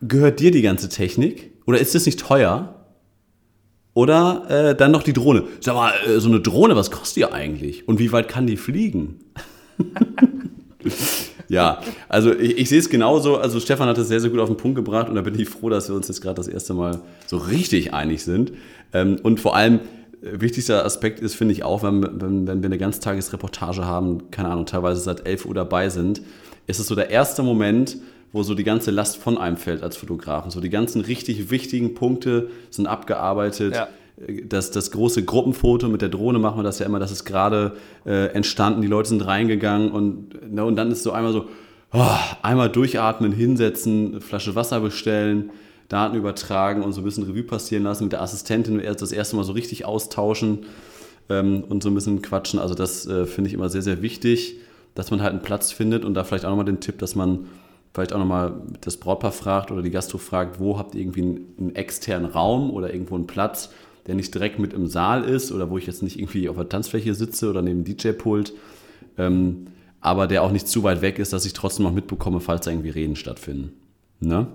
gehört 0.00 0.40
dir 0.40 0.50
die 0.50 0.62
ganze 0.62 0.88
Technik? 0.88 1.50
Oder 1.66 1.78
ist 1.78 1.94
das 1.94 2.06
nicht 2.06 2.20
teuer? 2.20 2.74
Oder 3.92 4.70
äh, 4.70 4.74
dann 4.74 4.92
noch 4.92 5.02
die 5.02 5.12
Drohne. 5.12 5.44
Sag 5.60 5.74
mal, 5.74 5.92
äh, 6.06 6.18
so 6.20 6.28
eine 6.28 6.40
Drohne, 6.40 6.76
was 6.76 6.90
kostet 6.90 7.16
die 7.16 7.24
eigentlich? 7.26 7.86
Und 7.88 7.98
wie 7.98 8.12
weit 8.12 8.28
kann 8.28 8.46
die 8.46 8.56
fliegen? 8.56 9.18
ja, 11.48 11.80
also 12.08 12.32
ich, 12.34 12.58
ich 12.58 12.68
sehe 12.68 12.78
es 12.78 12.90
genauso. 12.90 13.36
Also 13.38 13.60
Stefan 13.60 13.88
hat 13.88 13.98
es 13.98 14.08
sehr, 14.08 14.20
sehr 14.20 14.30
gut 14.30 14.40
auf 14.40 14.48
den 14.48 14.56
Punkt 14.56 14.76
gebracht 14.76 15.08
und 15.08 15.14
da 15.14 15.22
bin 15.22 15.38
ich 15.38 15.48
froh, 15.48 15.68
dass 15.68 15.88
wir 15.88 15.96
uns 15.96 16.08
jetzt 16.08 16.20
gerade 16.20 16.36
das 16.36 16.48
erste 16.48 16.74
Mal 16.74 17.00
so 17.26 17.38
richtig 17.38 17.94
einig 17.94 18.22
sind. 18.22 18.52
Ähm, 18.92 19.18
und 19.22 19.40
vor 19.40 19.56
allem, 19.56 19.80
äh, 20.22 20.40
wichtigster 20.40 20.84
Aspekt 20.84 21.20
ist, 21.20 21.34
finde 21.34 21.52
ich 21.52 21.64
auch, 21.64 21.82
wenn, 21.82 22.02
wenn, 22.02 22.46
wenn 22.46 22.62
wir 22.62 22.66
eine 22.66 22.78
Ganztagesreportage 22.78 23.84
haben, 23.84 24.30
keine 24.30 24.50
Ahnung, 24.50 24.66
teilweise 24.66 25.00
seit 25.00 25.26
11 25.26 25.46
Uhr 25.46 25.54
dabei 25.54 25.88
sind, 25.88 26.22
ist 26.66 26.78
es 26.78 26.86
so 26.86 26.94
der 26.94 27.10
erste 27.10 27.42
Moment, 27.42 27.96
wo 28.32 28.42
so 28.42 28.54
die 28.54 28.64
ganze 28.64 28.90
Last 28.90 29.16
von 29.16 29.38
einem 29.38 29.56
fällt 29.56 29.82
als 29.82 29.96
Fotografen. 29.96 30.50
So 30.50 30.60
die 30.60 30.68
ganzen 30.68 31.00
richtig 31.00 31.50
wichtigen 31.50 31.94
Punkte 31.94 32.50
sind 32.70 32.86
abgearbeitet. 32.86 33.74
Ja. 33.74 33.88
Das, 34.44 34.70
das 34.70 34.90
große 34.90 35.24
Gruppenfoto 35.24 35.88
mit 35.88 36.02
der 36.02 36.08
Drohne 36.08 36.38
machen 36.38 36.58
wir 36.58 36.64
das 36.64 36.80
ja 36.80 36.86
immer, 36.86 36.98
das 36.98 37.12
ist 37.12 37.24
gerade 37.24 37.76
äh, 38.04 38.26
entstanden, 38.32 38.82
die 38.82 38.88
Leute 38.88 39.10
sind 39.10 39.24
reingegangen 39.24 39.92
und, 39.92 40.52
ne, 40.52 40.64
und 40.64 40.76
dann 40.76 40.90
ist 40.90 41.04
so 41.04 41.12
einmal 41.12 41.32
so, 41.32 41.46
oh, 41.92 42.16
einmal 42.42 42.68
durchatmen, 42.68 43.32
hinsetzen, 43.32 44.20
Flasche 44.20 44.54
Wasser 44.54 44.80
bestellen, 44.80 45.50
Daten 45.88 46.16
übertragen 46.16 46.82
und 46.82 46.92
so 46.92 47.00
ein 47.00 47.04
bisschen 47.04 47.24
Revue 47.24 47.44
passieren 47.44 47.84
lassen, 47.84 48.04
mit 48.04 48.12
der 48.12 48.22
Assistentin 48.22 48.82
das 48.82 49.12
erste 49.12 49.36
Mal 49.36 49.44
so 49.44 49.52
richtig 49.52 49.84
austauschen 49.84 50.66
ähm, 51.28 51.64
und 51.68 51.82
so 51.82 51.88
ein 51.88 51.94
bisschen 51.94 52.20
quatschen. 52.20 52.58
Also 52.58 52.74
das 52.74 53.06
äh, 53.06 53.24
finde 53.26 53.48
ich 53.48 53.54
immer 53.54 53.68
sehr, 53.68 53.82
sehr 53.82 54.02
wichtig, 54.02 54.56
dass 54.94 55.10
man 55.10 55.22
halt 55.22 55.32
einen 55.32 55.42
Platz 55.42 55.72
findet 55.72 56.04
und 56.04 56.14
da 56.14 56.24
vielleicht 56.24 56.44
auch 56.44 56.50
nochmal 56.50 56.66
den 56.66 56.80
Tipp, 56.80 56.98
dass 56.98 57.14
man 57.14 57.46
vielleicht 57.94 58.12
auch 58.12 58.18
nochmal 58.18 58.54
das 58.80 58.96
Brautpaar 58.96 59.32
fragt 59.32 59.70
oder 59.70 59.82
die 59.82 59.90
Gastro 59.90 60.18
fragt, 60.18 60.60
wo 60.60 60.78
habt 60.78 60.94
ihr 60.94 61.00
irgendwie 61.00 61.22
einen, 61.22 61.54
einen, 61.58 61.74
externen 61.74 62.30
Raum 62.30 62.70
oder 62.70 62.92
irgendwo 62.92 63.14
einen 63.14 63.26
Platz, 63.26 63.70
der 64.08 64.14
nicht 64.14 64.34
direkt 64.34 64.58
mit 64.58 64.72
im 64.72 64.86
Saal 64.86 65.22
ist 65.22 65.52
oder 65.52 65.70
wo 65.70 65.78
ich 65.78 65.86
jetzt 65.86 66.02
nicht 66.02 66.18
irgendwie 66.18 66.48
auf 66.48 66.56
der 66.56 66.68
Tanzfläche 66.68 67.14
sitze 67.14 67.50
oder 67.50 67.62
neben 67.62 67.84
DJ-Pult, 67.84 68.54
ähm, 69.18 69.66
aber 70.00 70.26
der 70.26 70.42
auch 70.42 70.50
nicht 70.50 70.66
zu 70.66 70.82
weit 70.82 71.02
weg 71.02 71.18
ist, 71.18 71.32
dass 71.32 71.44
ich 71.44 71.52
trotzdem 71.52 71.84
noch 71.84 71.92
mitbekomme, 71.92 72.40
falls 72.40 72.64
da 72.64 72.70
irgendwie 72.70 72.90
Reden 72.90 73.16
stattfinden. 73.16 73.72
Ne? 74.20 74.48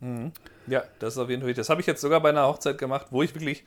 Mhm. 0.00 0.32
Ja, 0.66 0.82
das 0.98 1.14
ist 1.14 1.18
auf 1.18 1.30
jeden 1.30 1.40
Fall 1.40 1.48
wichtig. 1.48 1.60
Das 1.60 1.70
habe 1.70 1.80
ich 1.80 1.86
jetzt 1.86 2.00
sogar 2.00 2.20
bei 2.20 2.30
einer 2.30 2.46
Hochzeit 2.46 2.78
gemacht, 2.78 3.06
wo 3.10 3.22
ich 3.22 3.34
wirklich 3.34 3.64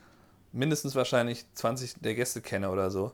mindestens 0.52 0.94
wahrscheinlich 0.96 1.46
20 1.54 1.96
der 2.02 2.16
Gäste 2.16 2.42
kenne 2.42 2.70
oder 2.70 2.92
so. 2.92 3.14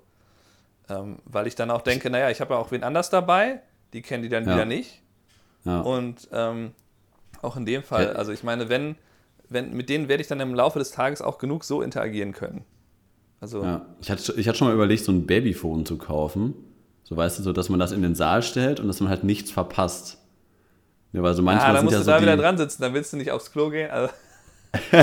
Ähm, 0.90 1.20
weil 1.26 1.46
ich 1.46 1.56
dann 1.56 1.70
auch 1.70 1.82
denke, 1.82 2.10
naja, 2.10 2.32
ich 2.32 2.42
habe 2.42 2.56
ja 2.56 2.60
auch 2.60 2.72
wen 2.72 2.84
anders 2.84 3.10
dabei, 3.12 3.62
die 3.94 4.02
kennen 4.02 4.24
die 4.24 4.30
dann 4.30 4.46
ja. 4.46 4.56
wieder 4.56 4.66
nicht. 4.66 5.02
Ja. 5.64 5.82
Und 5.82 6.28
ähm, 6.32 6.72
auch 7.42 7.56
in 7.56 7.66
dem 7.66 7.84
Fall, 7.84 8.14
also 8.14 8.32
ich 8.32 8.44
meine, 8.44 8.70
wenn, 8.70 8.96
wenn, 9.50 9.74
mit 9.74 9.90
denen 9.90 10.08
werde 10.08 10.22
ich 10.22 10.28
dann 10.28 10.40
im 10.40 10.54
Laufe 10.54 10.80
des 10.80 10.92
Tages 10.92 11.22
auch 11.22 11.38
genug 11.38 11.64
so 11.64 11.82
interagieren 11.82 12.34
können. 12.34 12.64
Also, 13.42 13.64
ja. 13.64 13.86
ich, 14.02 14.12
hatte, 14.12 14.34
ich 14.38 14.48
hatte 14.48 14.58
schon 14.58 14.68
mal 14.68 14.74
überlegt, 14.74 15.04
so 15.04 15.12
ein 15.12 15.26
Babyphone 15.26 15.86
zu 15.86 15.98
kaufen. 15.98 16.54
So 17.04 17.18
weißt 17.18 17.40
du, 17.40 17.44
so 17.44 17.54
dass 17.54 17.70
man 17.70 17.80
das 17.80 17.92
in 17.92 18.02
den 18.04 18.14
Saal 18.14 18.44
stellt 18.44 18.80
und 18.80 18.88
dass 18.88 19.00
man 19.00 19.10
halt 19.10 19.24
nichts 19.24 19.50
verpasst. 19.50 20.18
Ja, 21.12 21.24
weil 21.24 21.34
so 21.34 21.42
manchmal 21.42 21.72
ah, 21.72 21.74
dann 21.74 21.86
musst 21.86 21.94
ja 21.94 22.00
du 22.00 22.06
so 22.06 22.12
da 22.12 22.22
wieder 22.22 22.38
dran 22.38 22.58
sitzen, 22.58 22.84
dann 22.84 22.94
willst 22.94 23.12
du 23.14 23.18
nicht 23.18 23.32
aufs 23.32 23.52
Klo 23.52 23.70
gehen. 23.72 23.90
Also. 23.90 24.14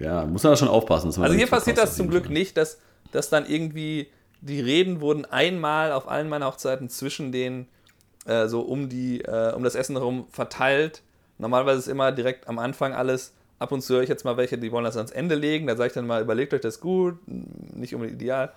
ja, 0.00 0.24
muss 0.26 0.42
man 0.42 0.52
da 0.52 0.56
schon 0.56 0.66
aufpassen. 0.68 1.08
also 1.22 1.34
hier 1.34 1.46
passiert 1.46 1.78
das 1.78 1.94
zum 1.96 2.10
Glück 2.10 2.24
Fall. 2.24 2.32
nicht, 2.32 2.56
dass, 2.56 2.80
dass 3.12 3.30
dann 3.30 3.46
irgendwie 3.46 4.08
die 4.40 4.60
Reden 4.60 5.00
wurden 5.00 5.24
einmal 5.24 5.92
auf 5.92 6.08
allen 6.08 6.28
meiner 6.28 6.46
Hochzeiten 6.46 6.88
zwischen 6.88 7.30
den 7.30 7.68
äh, 8.26 8.48
so 8.48 8.62
um, 8.62 8.88
die, 8.88 9.20
äh, 9.20 9.52
um 9.52 9.62
das 9.62 9.74
Essen 9.76 9.96
herum 9.96 10.26
verteilt. 10.30 11.02
Normalerweise 11.38 11.78
ist 11.78 11.88
immer 11.88 12.12
direkt 12.12 12.48
am 12.48 12.58
Anfang 12.58 12.92
alles. 12.92 13.34
Ab 13.58 13.72
und 13.72 13.82
zu 13.82 13.94
höre 13.94 14.02
ich 14.02 14.08
jetzt 14.08 14.24
mal 14.24 14.36
welche, 14.36 14.58
die 14.58 14.70
wollen 14.70 14.84
das 14.84 14.96
ans 14.96 15.10
Ende 15.10 15.34
legen. 15.34 15.66
Da 15.66 15.76
sage 15.76 15.88
ich 15.88 15.92
dann 15.92 16.06
mal, 16.06 16.22
überlegt 16.22 16.54
euch 16.54 16.60
das 16.60 16.80
gut, 16.80 17.16
nicht 17.26 17.94
unbedingt 17.94 18.20
ideal. 18.20 18.52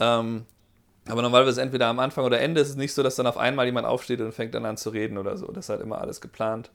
Ähm, 0.00 0.44
aber 1.08 1.22
normalerweise 1.22 1.62
entweder 1.62 1.86
am 1.86 2.00
Anfang 2.00 2.24
oder 2.24 2.40
Ende 2.40 2.60
ist 2.60 2.70
es 2.70 2.76
nicht 2.76 2.92
so, 2.92 3.02
dass 3.02 3.14
dann 3.14 3.26
auf 3.26 3.38
einmal 3.38 3.66
jemand 3.66 3.86
aufsteht 3.86 4.20
und 4.20 4.32
fängt 4.32 4.54
dann 4.54 4.64
an 4.64 4.76
zu 4.76 4.90
reden 4.90 5.18
oder 5.18 5.36
so. 5.36 5.46
Das 5.46 5.66
ist 5.66 5.68
halt 5.68 5.80
immer 5.80 6.00
alles 6.00 6.20
geplant. 6.20 6.70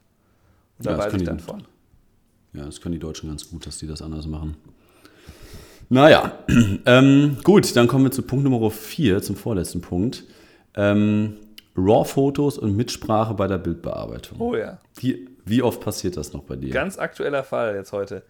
Und 0.78 0.86
da 0.86 0.92
ja, 0.92 0.98
weiß 0.98 1.14
ich 1.14 1.24
dann 1.24 1.40
von. 1.40 1.64
Ja, 2.54 2.64
das 2.64 2.80
können 2.80 2.94
die 2.94 2.98
Deutschen 2.98 3.28
ganz 3.28 3.48
gut, 3.48 3.66
dass 3.66 3.78
die 3.78 3.86
das 3.86 4.00
anders 4.00 4.26
machen. 4.26 4.56
Naja, 5.88 6.38
ähm, 6.86 7.36
gut, 7.44 7.76
dann 7.76 7.86
kommen 7.86 8.04
wir 8.04 8.10
zu 8.10 8.22
Punkt 8.22 8.44
Nummer 8.44 8.70
4, 8.70 9.20
zum 9.20 9.36
vorletzten 9.36 9.82
Punkt. 9.82 10.24
Ähm, 10.74 11.36
RAW-Fotos 11.76 12.58
und 12.58 12.76
Mitsprache 12.76 13.34
bei 13.34 13.46
der 13.46 13.58
Bildbearbeitung. 13.58 14.40
Oh 14.40 14.54
ja. 14.54 14.78
Wie, 14.96 15.28
wie 15.44 15.62
oft 15.62 15.80
passiert 15.80 16.16
das 16.16 16.32
noch 16.32 16.42
bei 16.42 16.56
dir? 16.56 16.70
Ganz 16.70 16.98
aktueller 16.98 17.44
Fall 17.44 17.74
jetzt 17.76 17.92
heute. 17.92 18.22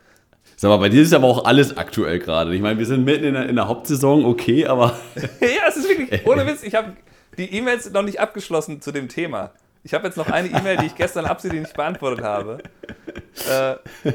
Sag 0.56 0.68
mal, 0.68 0.78
bei 0.78 0.88
dir 0.88 1.02
ist 1.02 1.12
aber 1.12 1.26
auch 1.26 1.44
alles 1.44 1.76
aktuell 1.76 2.18
gerade. 2.18 2.54
Ich 2.54 2.60
meine, 2.60 2.78
wir 2.78 2.86
sind 2.86 3.04
mitten 3.04 3.24
in 3.24 3.34
der, 3.34 3.48
in 3.48 3.56
der 3.56 3.68
Hauptsaison, 3.68 4.24
okay, 4.24 4.66
aber. 4.66 4.96
ja, 5.40 5.68
es 5.68 5.76
ist 5.76 5.88
wirklich, 5.88 6.26
ohne 6.26 6.46
Witz, 6.46 6.62
ich 6.62 6.74
habe 6.74 6.92
die 7.38 7.52
E-Mails 7.54 7.90
noch 7.92 8.02
nicht 8.02 8.20
abgeschlossen 8.20 8.80
zu 8.80 8.92
dem 8.92 9.08
Thema. 9.08 9.50
Ich 9.84 9.94
habe 9.94 10.06
jetzt 10.06 10.16
noch 10.16 10.28
eine 10.28 10.48
E-Mail, 10.48 10.76
die 10.76 10.86
ich 10.86 10.94
gestern 10.94 11.24
absichtlich 11.24 11.62
nicht 11.62 11.74
beantwortet 11.74 12.24
habe. 12.24 12.58
Äh, 13.50 13.74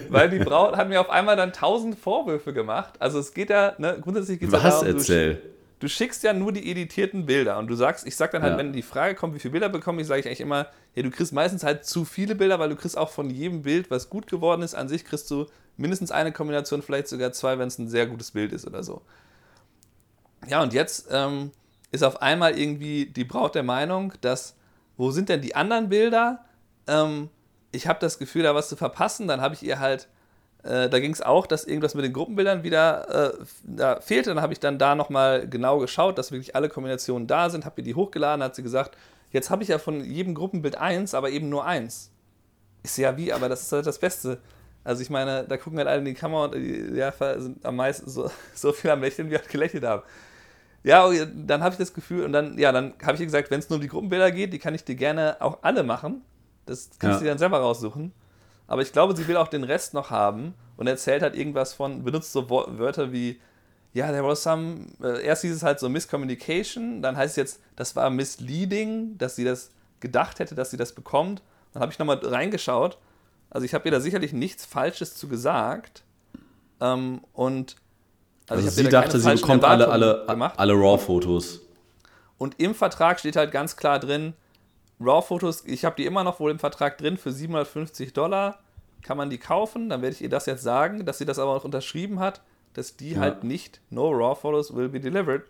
weil 0.09 0.29
die 0.29 0.39
Braut 0.39 0.77
hat 0.77 0.87
mir 0.87 1.01
auf 1.01 1.09
einmal 1.09 1.35
dann 1.35 1.51
tausend 1.51 1.99
Vorwürfe 1.99 2.53
gemacht. 2.53 2.93
Also 2.99 3.19
es 3.19 3.33
geht 3.33 3.49
ja, 3.49 3.73
ne, 3.77 3.97
grundsätzlich 3.99 4.39
geht 4.39 4.47
es 4.47 4.53
ja 4.53 4.69
darum, 4.69 4.87
erzähl? 4.87 5.33
du 5.33 5.56
schickst 5.85 6.23
ja 6.23 6.33
nur 6.33 6.51
die 6.51 6.71
editierten 6.71 7.25
Bilder 7.27 7.59
und 7.59 7.67
du 7.67 7.75
sagst, 7.75 8.07
ich 8.07 8.15
sag 8.15 8.31
dann 8.31 8.41
halt, 8.41 8.53
ja. 8.53 8.57
wenn 8.57 8.73
die 8.73 8.81
Frage 8.81 9.13
kommt, 9.13 9.35
wie 9.35 9.39
viele 9.39 9.51
Bilder 9.51 9.69
bekomme 9.69 10.01
ich, 10.01 10.07
sage 10.07 10.21
ich 10.21 10.25
eigentlich 10.25 10.41
immer, 10.41 10.67
ja, 10.95 11.03
du 11.03 11.11
kriegst 11.11 11.33
meistens 11.33 11.63
halt 11.63 11.85
zu 11.85 12.03
viele 12.03 12.33
Bilder, 12.33 12.57
weil 12.57 12.69
du 12.69 12.75
kriegst 12.75 12.97
auch 12.97 13.09
von 13.09 13.29
jedem 13.29 13.61
Bild, 13.61 13.91
was 13.91 14.09
gut 14.09 14.25
geworden 14.25 14.63
ist, 14.63 14.73
an 14.73 14.89
sich 14.89 15.05
kriegst 15.05 15.29
du 15.29 15.45
mindestens 15.75 16.11
eine 16.11 16.31
Kombination, 16.31 16.81
vielleicht 16.81 17.07
sogar 17.07 17.31
zwei, 17.31 17.59
wenn 17.59 17.67
es 17.67 17.77
ein 17.77 17.87
sehr 17.87 18.07
gutes 18.07 18.31
Bild 18.31 18.51
ist 18.53 18.65
oder 18.65 18.83
so. 18.83 19.03
Ja, 20.47 20.63
und 20.63 20.73
jetzt 20.73 21.09
ähm, 21.11 21.51
ist 21.91 22.03
auf 22.03 22.21
einmal 22.21 22.57
irgendwie 22.57 23.05
die 23.05 23.23
Braut 23.23 23.55
der 23.55 23.63
Meinung, 23.63 24.13
dass, 24.21 24.55
wo 24.97 25.11
sind 25.11 25.29
denn 25.29 25.41
die 25.41 25.55
anderen 25.55 25.89
Bilder? 25.89 26.45
Ähm, 26.87 27.29
ich 27.71 27.87
habe 27.87 27.99
das 27.99 28.17
Gefühl, 28.17 28.43
da 28.43 28.55
was 28.55 28.69
zu 28.69 28.75
verpassen. 28.75 29.27
Dann 29.27 29.41
habe 29.41 29.55
ich 29.55 29.63
ihr 29.63 29.79
halt 29.79 30.07
äh, 30.67 30.89
da 30.89 30.99
ging 30.99 31.11
es 31.11 31.21
auch, 31.21 31.47
dass 31.47 31.63
irgendwas 31.63 31.95
mit 31.95 32.03
den 32.03 32.13
Gruppenbildern 32.13 32.63
wieder 32.63 33.33
äh, 33.33 33.37
da 33.63 34.01
fehlte. 34.01 34.29
Dann 34.31 34.41
habe 34.41 34.53
ich 34.53 34.59
dann 34.59 34.77
da 34.77 34.95
nochmal 34.95 35.47
genau 35.47 35.79
geschaut, 35.79 36.17
dass 36.17 36.31
wirklich 36.31 36.55
alle 36.55 36.67
Kombinationen 36.67 37.27
da 37.27 37.49
sind, 37.49 37.65
habe 37.65 37.81
ihr 37.81 37.85
die 37.85 37.95
hochgeladen, 37.95 38.43
hat 38.43 38.55
sie 38.55 38.63
gesagt, 38.63 38.97
jetzt 39.31 39.49
habe 39.49 39.63
ich 39.63 39.69
ja 39.69 39.79
von 39.79 40.03
jedem 40.03 40.35
Gruppenbild 40.35 40.77
eins, 40.77 41.13
aber 41.13 41.29
eben 41.29 41.49
nur 41.49 41.65
eins. 41.65 42.11
Ich 42.83 42.91
sehe 42.91 43.03
ja 43.03 43.17
wie, 43.17 43.31
aber 43.31 43.47
das 43.49 43.61
ist 43.61 43.71
halt 43.71 43.85
das 43.85 43.99
Beste. 43.99 44.39
Also 44.83 45.01
ich 45.01 45.09
meine, 45.09 45.45
da 45.45 45.57
gucken 45.57 45.79
halt 45.79 45.87
alle 45.87 45.99
in 45.99 46.05
die 46.05 46.13
Kamera 46.13 46.45
und 46.45 46.55
die 46.55 46.95
ja, 46.95 47.13
sind 47.39 47.65
am 47.65 47.75
meisten 47.77 48.09
so, 48.09 48.29
so 48.53 48.73
viel 48.73 48.91
am 48.91 49.01
Lächeln, 49.01 49.29
wie 49.29 49.35
halt 49.35 49.49
gelächelt 49.49 49.85
haben. 49.85 50.03
Ja, 50.83 51.09
dann 51.33 51.63
habe 51.63 51.73
ich 51.73 51.79
das 51.79 51.93
Gefühl, 51.93 52.23
und 52.23 52.33
dann, 52.33 52.57
ja, 52.57 52.71
dann 52.71 52.93
habe 53.03 53.15
ich 53.15 53.19
ihr 53.19 53.25
gesagt, 53.25 53.51
wenn 53.51 53.59
es 53.59 53.69
nur 53.69 53.77
um 53.77 53.81
die 53.81 53.89
Gruppenbilder 53.89 54.31
geht, 54.31 54.53
die 54.53 54.59
kann 54.59 54.73
ich 54.73 54.83
dir 54.83 54.95
gerne 54.95 55.37
auch 55.39 55.59
alle 55.61 55.83
machen. 55.83 56.21
Das 56.65 56.89
kannst 56.99 57.15
ja. 57.15 57.19
du 57.19 57.23
dir 57.23 57.29
dann 57.31 57.37
selber 57.37 57.59
raussuchen. 57.59 58.13
Aber 58.67 58.81
ich 58.81 58.91
glaube, 58.91 59.15
sie 59.15 59.27
will 59.27 59.37
auch 59.37 59.47
den 59.47 59.63
Rest 59.63 59.93
noch 59.93 60.09
haben 60.09 60.53
und 60.75 60.87
erzählt 60.87 61.21
halt 61.21 61.35
irgendwas 61.35 61.73
von, 61.73 62.03
benutzt 62.03 62.33
so 62.33 62.49
Wörter 62.49 63.11
wie, 63.11 63.39
ja, 63.93 64.11
there 64.11 64.23
was 64.25 64.43
some, 64.43 64.87
äh, 65.01 65.25
erst 65.25 65.41
hieß 65.43 65.55
es 65.55 65.63
halt 65.63 65.79
so 65.79 65.89
Miscommunication, 65.89 67.01
dann 67.01 67.15
heißt 67.15 67.31
es 67.31 67.35
jetzt, 67.37 67.61
das 67.75 67.95
war 67.95 68.09
misleading, 68.09 69.17
dass 69.17 69.35
sie 69.35 69.45
das 69.45 69.71
gedacht 69.99 70.39
hätte, 70.39 70.55
dass 70.55 70.69
sie 70.69 70.77
das 70.77 70.93
bekommt. 70.93 71.41
Dann 71.73 71.81
habe 71.81 71.91
ich 71.91 71.99
nochmal 71.99 72.19
reingeschaut. 72.21 72.97
Also 73.49 73.65
ich 73.65 73.73
habe 73.73 73.87
ihr 73.87 73.91
da 73.91 73.99
sicherlich 73.99 74.33
nichts 74.33 74.65
Falsches 74.65 75.15
zu 75.15 75.27
gesagt. 75.27 76.03
Ähm, 76.79 77.21
und 77.33 77.77
also, 78.47 78.65
also 78.65 78.83
sie 78.83 78.89
dachte, 78.89 79.19
sie 79.19 79.33
bekommt 79.33 79.63
alle, 79.63 79.89
alle, 79.89 80.25
alle 80.27 80.73
RAW-Fotos. 80.73 81.61
Und 82.37 82.59
im 82.59 82.75
Vertrag 82.75 83.19
steht 83.19 83.35
halt 83.35 83.51
ganz 83.51 83.75
klar 83.77 83.99
drin, 83.99 84.33
RAW-Fotos, 84.99 85.65
ich 85.65 85.85
habe 85.85 85.95
die 85.95 86.05
immer 86.05 86.23
noch 86.23 86.39
wohl 86.39 86.51
im 86.51 86.59
Vertrag 86.59 86.97
drin 86.97 87.17
für 87.17 87.31
750 87.31 88.13
Dollar. 88.13 88.59
Kann 89.03 89.17
man 89.17 89.29
die 89.29 89.37
kaufen? 89.37 89.89
Dann 89.89 90.01
werde 90.01 90.15
ich 90.15 90.21
ihr 90.21 90.29
das 90.29 90.47
jetzt 90.47 90.63
sagen, 90.63 91.05
dass 91.05 91.17
sie 91.19 91.25
das 91.25 91.39
aber 91.39 91.55
auch 91.55 91.63
unterschrieben 91.63 92.19
hat, 92.19 92.41
dass 92.73 92.97
die 92.97 93.11
ja. 93.11 93.19
halt 93.19 93.43
nicht 93.43 93.81
No 93.89 94.09
RAW-Photos 94.11 94.75
will 94.75 94.89
be 94.89 94.99
delivered. 94.99 95.43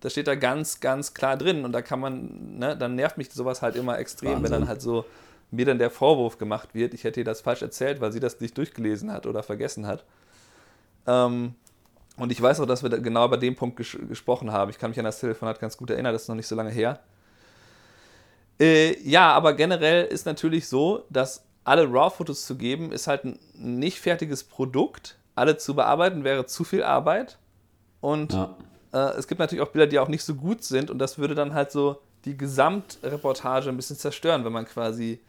Das 0.00 0.12
steht 0.12 0.26
da 0.26 0.34
ganz, 0.34 0.80
ganz 0.80 1.14
klar 1.14 1.36
drin. 1.36 1.64
Und 1.64 1.72
da 1.72 1.82
kann 1.82 2.00
man, 2.00 2.58
ne, 2.58 2.76
dann 2.76 2.94
nervt 2.94 3.18
mich 3.18 3.30
sowas 3.30 3.62
halt 3.62 3.76
immer 3.76 3.98
extrem, 3.98 4.30
Wahnsinn. 4.30 4.44
wenn 4.44 4.52
dann 4.52 4.68
halt 4.68 4.82
so 4.82 5.04
mir 5.50 5.64
dann 5.64 5.78
der 5.78 5.90
Vorwurf 5.90 6.38
gemacht 6.38 6.74
wird, 6.74 6.94
ich 6.94 7.04
hätte 7.04 7.20
ihr 7.20 7.24
das 7.24 7.40
falsch 7.40 7.62
erzählt, 7.62 8.00
weil 8.00 8.12
sie 8.12 8.20
das 8.20 8.40
nicht 8.40 8.56
durchgelesen 8.58 9.12
hat 9.12 9.26
oder 9.26 9.42
vergessen 9.42 9.86
hat. 9.86 10.04
Ähm, 11.06 11.54
und 12.16 12.32
ich 12.32 12.42
weiß 12.42 12.60
auch, 12.60 12.66
dass 12.66 12.82
wir 12.82 12.90
genau 12.90 13.24
über 13.24 13.38
den 13.38 13.54
Punkt 13.54 13.76
ges 13.76 13.96
gesprochen 14.08 14.52
haben. 14.52 14.70
Ich 14.70 14.78
kann 14.78 14.90
mich 14.90 14.98
an 14.98 15.04
das 15.04 15.20
Telefonat 15.20 15.60
ganz 15.60 15.76
gut 15.76 15.90
erinnern, 15.90 16.12
das 16.12 16.22
ist 16.22 16.28
noch 16.28 16.34
nicht 16.34 16.48
so 16.48 16.56
lange 16.56 16.70
her. 16.70 17.00
Äh, 18.60 19.00
ja, 19.02 19.32
aber 19.32 19.54
generell 19.54 20.04
ist 20.06 20.26
natürlich 20.26 20.68
so, 20.68 21.04
dass 21.10 21.44
alle 21.64 21.84
RAW-Fotos 21.84 22.46
zu 22.46 22.56
geben, 22.56 22.92
ist 22.92 23.06
halt 23.06 23.24
ein 23.24 23.38
nicht 23.54 24.00
fertiges 24.00 24.44
Produkt. 24.44 25.18
Alle 25.34 25.56
zu 25.56 25.74
bearbeiten 25.74 26.24
wäre 26.24 26.46
zu 26.46 26.64
viel 26.64 26.82
Arbeit. 26.82 27.38
Und 28.00 28.32
ja. 28.32 28.56
äh, 28.92 29.18
es 29.18 29.28
gibt 29.28 29.38
natürlich 29.38 29.62
auch 29.62 29.70
Bilder, 29.70 29.86
die 29.86 29.98
auch 29.98 30.08
nicht 30.08 30.24
so 30.24 30.34
gut 30.34 30.64
sind. 30.64 30.90
Und 30.90 30.98
das 30.98 31.18
würde 31.18 31.34
dann 31.34 31.54
halt 31.54 31.70
so 31.70 32.00
die 32.24 32.36
Gesamtreportage 32.36 33.68
ein 33.68 33.76
bisschen 33.76 33.96
zerstören, 33.96 34.44
wenn 34.44 34.52
man 34.52 34.64
quasi 34.64 35.20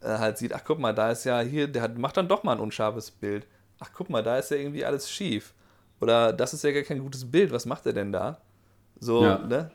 äh, 0.00 0.18
halt 0.18 0.36
sieht, 0.36 0.52
ach 0.52 0.62
guck 0.64 0.78
mal, 0.78 0.92
da 0.92 1.10
ist 1.10 1.24
ja 1.24 1.40
hier, 1.40 1.68
der 1.68 1.82
hat, 1.82 1.96
macht 1.96 2.16
dann 2.16 2.28
doch 2.28 2.42
mal 2.42 2.52
ein 2.52 2.60
unscharfes 2.60 3.10
Bild. 3.10 3.46
Ach 3.78 3.90
guck 3.94 4.10
mal, 4.10 4.22
da 4.22 4.38
ist 4.38 4.50
ja 4.50 4.56
irgendwie 4.56 4.84
alles 4.84 5.10
schief. 5.10 5.54
Oder 6.00 6.32
das 6.32 6.52
ist 6.52 6.64
ja 6.64 6.72
gar 6.72 6.82
kein 6.82 6.98
gutes 6.98 7.30
Bild, 7.30 7.52
was 7.52 7.66
macht 7.66 7.86
er 7.86 7.92
denn 7.92 8.12
da? 8.12 8.38
So, 9.00 9.24
ja. 9.24 9.38
ne? 9.38 9.70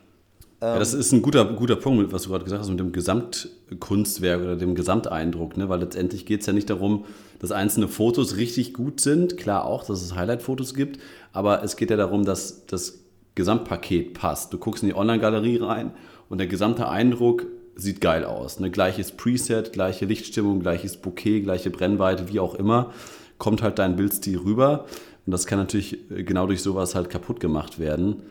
Ja, 0.61 0.77
das 0.77 0.93
ist 0.93 1.13
ein 1.13 1.21
guter, 1.21 1.45
guter 1.45 1.77
Punkt, 1.77 2.11
was 2.11 2.23
du 2.23 2.29
gerade 2.29 2.43
gesagt 2.43 2.61
hast, 2.61 2.69
mit 2.69 2.79
dem 2.79 2.91
Gesamtkunstwerk 2.91 4.41
oder 4.41 4.55
dem 4.57 4.75
Gesamteindruck, 4.75 5.55
ne? 5.55 5.69
weil 5.69 5.79
letztendlich 5.79 6.25
geht 6.25 6.41
es 6.41 6.47
ja 6.47 6.53
nicht 6.53 6.69
darum, 6.69 7.05
dass 7.39 7.51
einzelne 7.51 7.87
Fotos 7.87 8.35
richtig 8.35 8.73
gut 8.73 8.99
sind. 8.99 9.37
Klar 9.37 9.65
auch, 9.65 9.85
dass 9.85 10.01
es 10.01 10.15
Highlight-Fotos 10.15 10.73
gibt, 10.73 10.99
aber 11.31 11.63
es 11.63 11.77
geht 11.77 11.89
ja 11.91 11.97
darum, 11.97 12.25
dass 12.25 12.65
das 12.65 12.99
Gesamtpaket 13.35 14.13
passt. 14.13 14.51
Du 14.51 14.57
guckst 14.57 14.83
in 14.83 14.89
die 14.89 14.95
Online-Galerie 14.95 15.57
rein 15.57 15.91
und 16.27 16.39
der 16.39 16.47
gesamte 16.47 16.89
Eindruck 16.89 17.45
sieht 17.75 18.01
geil 18.01 18.25
aus. 18.25 18.59
Ne? 18.59 18.69
Gleiches 18.69 19.13
Preset, 19.13 19.71
gleiche 19.71 20.05
Lichtstimmung, 20.05 20.59
gleiches 20.59 20.97
Bouquet, 20.97 21.41
gleiche 21.41 21.69
Brennweite, 21.69 22.27
wie 22.27 22.41
auch 22.41 22.55
immer, 22.55 22.91
kommt 23.37 23.61
halt 23.61 23.79
dein 23.79 23.95
Bildstil 23.95 24.37
rüber. 24.39 24.85
Und 25.25 25.31
das 25.31 25.45
kann 25.45 25.59
natürlich 25.59 25.99
genau 26.09 26.47
durch 26.47 26.61
sowas 26.61 26.95
halt 26.95 27.09
kaputt 27.09 27.39
gemacht 27.39 27.79
werden. 27.79 28.23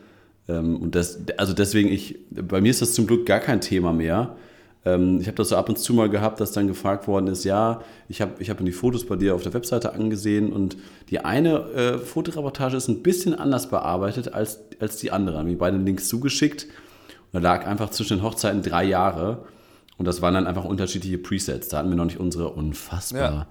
Ähm, 0.48 0.76
und 0.76 0.94
das, 0.94 1.20
also 1.36 1.52
deswegen, 1.52 1.90
ich, 1.90 2.18
bei 2.30 2.60
mir 2.60 2.70
ist 2.70 2.82
das 2.82 2.92
zum 2.92 3.06
Glück 3.06 3.26
gar 3.26 3.40
kein 3.40 3.60
Thema 3.60 3.92
mehr. 3.92 4.36
Ähm, 4.84 5.20
ich 5.20 5.26
habe 5.26 5.36
das 5.36 5.50
so 5.50 5.56
ab 5.56 5.68
und 5.68 5.78
zu 5.78 5.92
mal 5.92 6.08
gehabt, 6.08 6.40
dass 6.40 6.52
dann 6.52 6.66
gefragt 6.66 7.06
worden 7.06 7.26
ist, 7.26 7.44
ja, 7.44 7.82
ich 8.08 8.20
habe 8.20 8.32
ich 8.38 8.50
hab 8.50 8.64
die 8.64 8.72
Fotos 8.72 9.06
bei 9.06 9.16
dir 9.16 9.34
auf 9.34 9.42
der 9.42 9.54
Webseite 9.54 9.92
angesehen 9.92 10.52
und 10.52 10.76
die 11.10 11.20
eine 11.20 11.60
äh, 11.70 11.98
Fotoreportage 11.98 12.76
ist 12.76 12.88
ein 12.88 13.02
bisschen 13.02 13.34
anders 13.34 13.68
bearbeitet 13.68 14.32
als, 14.32 14.60
als 14.80 14.96
die 14.96 15.10
andere. 15.10 15.38
Haben 15.38 15.48
mir 15.48 15.58
beide 15.58 15.76
Links 15.76 16.08
zugeschickt 16.08 16.66
und 17.32 17.34
da 17.34 17.38
lag 17.40 17.66
einfach 17.66 17.90
zwischen 17.90 18.18
den 18.18 18.22
Hochzeiten 18.22 18.62
drei 18.62 18.84
Jahre 18.84 19.44
und 19.98 20.06
das 20.06 20.22
waren 20.22 20.34
dann 20.34 20.46
einfach 20.46 20.64
unterschiedliche 20.64 21.18
Presets. 21.18 21.68
Da 21.68 21.78
hatten 21.78 21.90
wir 21.90 21.96
noch 21.96 22.04
nicht 22.06 22.20
unsere 22.20 22.50
unfassbar, 22.50 23.32
ja. 23.32 23.46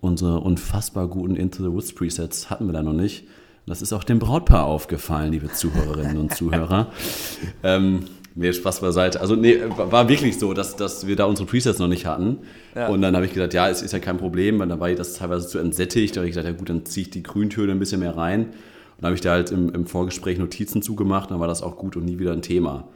unsere 0.00 0.40
unfassbar 0.40 1.08
guten 1.08 1.36
Into 1.36 1.62
the 1.62 1.70
Woods 1.70 1.94
Presets 1.94 2.50
hatten 2.50 2.66
wir 2.66 2.72
da 2.72 2.82
noch 2.82 2.92
nicht. 2.92 3.26
Das 3.66 3.80
ist 3.80 3.92
auch 3.92 4.04
dem 4.04 4.18
Brautpaar 4.18 4.66
aufgefallen, 4.66 5.32
liebe 5.32 5.50
Zuhörerinnen 5.50 6.18
und 6.18 6.34
Zuhörer. 6.34 6.92
ähm, 7.62 8.04
Nee, 8.36 8.52
Spaß 8.52 8.80
beiseite. 8.80 9.20
Also, 9.20 9.36
nee, 9.36 9.60
war 9.76 10.08
wirklich 10.08 10.38
so, 10.40 10.54
dass, 10.54 10.74
dass 10.74 11.06
wir 11.06 11.14
da 11.14 11.24
unsere 11.26 11.46
Presets 11.46 11.78
noch 11.78 11.86
nicht 11.86 12.04
hatten. 12.04 12.38
Ja. 12.74 12.88
Und 12.88 13.00
dann 13.00 13.14
habe 13.14 13.26
ich 13.26 13.32
gesagt, 13.32 13.54
ja, 13.54 13.68
es 13.68 13.80
ist 13.80 13.92
ja 13.92 14.00
kein 14.00 14.18
Problem, 14.18 14.58
weil 14.58 14.66
dann 14.66 14.80
war 14.80 14.90
ich 14.90 14.96
das 14.96 15.14
teilweise 15.14 15.46
zu 15.46 15.60
entsättigt. 15.60 16.16
Da 16.16 16.20
habe 16.20 16.26
ich 16.26 16.32
gesagt, 16.32 16.48
ja 16.48 16.52
gut, 16.52 16.68
dann 16.68 16.84
ziehe 16.84 17.02
ich 17.02 17.10
die 17.10 17.22
Grüntöne 17.22 17.70
ein 17.70 17.78
bisschen 17.78 18.00
mehr 18.00 18.16
rein. 18.16 18.46
Und 18.46 18.52
dann 18.98 19.06
habe 19.06 19.14
ich 19.14 19.20
da 19.20 19.30
halt 19.30 19.52
im, 19.52 19.72
im 19.72 19.86
Vorgespräch 19.86 20.38
Notizen 20.38 20.82
zugemacht, 20.82 21.30
dann 21.30 21.38
war 21.38 21.46
das 21.46 21.62
auch 21.62 21.76
gut 21.76 21.96
und 21.96 22.06
nie 22.06 22.18
wieder 22.18 22.32
ein 22.32 22.42
Thema. 22.42 22.88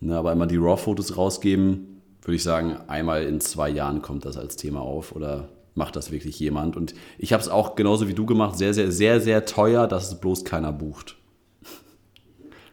Ne, 0.00 0.16
aber 0.16 0.32
immer 0.32 0.46
die 0.46 0.56
RAW-Fotos 0.56 1.16
rausgeben, 1.18 2.00
würde 2.22 2.36
ich 2.36 2.42
sagen, 2.42 2.76
einmal 2.86 3.24
in 3.24 3.40
zwei 3.40 3.68
Jahren 3.68 4.00
kommt 4.00 4.24
das 4.24 4.38
als 4.38 4.56
Thema 4.56 4.80
auf 4.80 5.14
oder 5.14 5.48
macht 5.78 5.96
das 5.96 6.10
wirklich 6.10 6.38
jemand. 6.38 6.76
Und 6.76 6.94
ich 7.16 7.32
habe 7.32 7.42
es 7.42 7.48
auch 7.48 7.74
genauso 7.74 8.08
wie 8.08 8.14
du 8.14 8.26
gemacht, 8.26 8.58
sehr, 8.58 8.74
sehr, 8.74 8.92
sehr, 8.92 9.20
sehr 9.20 9.46
teuer, 9.46 9.86
dass 9.86 10.08
es 10.08 10.20
bloß 10.20 10.44
keiner 10.44 10.72
bucht. 10.72 11.16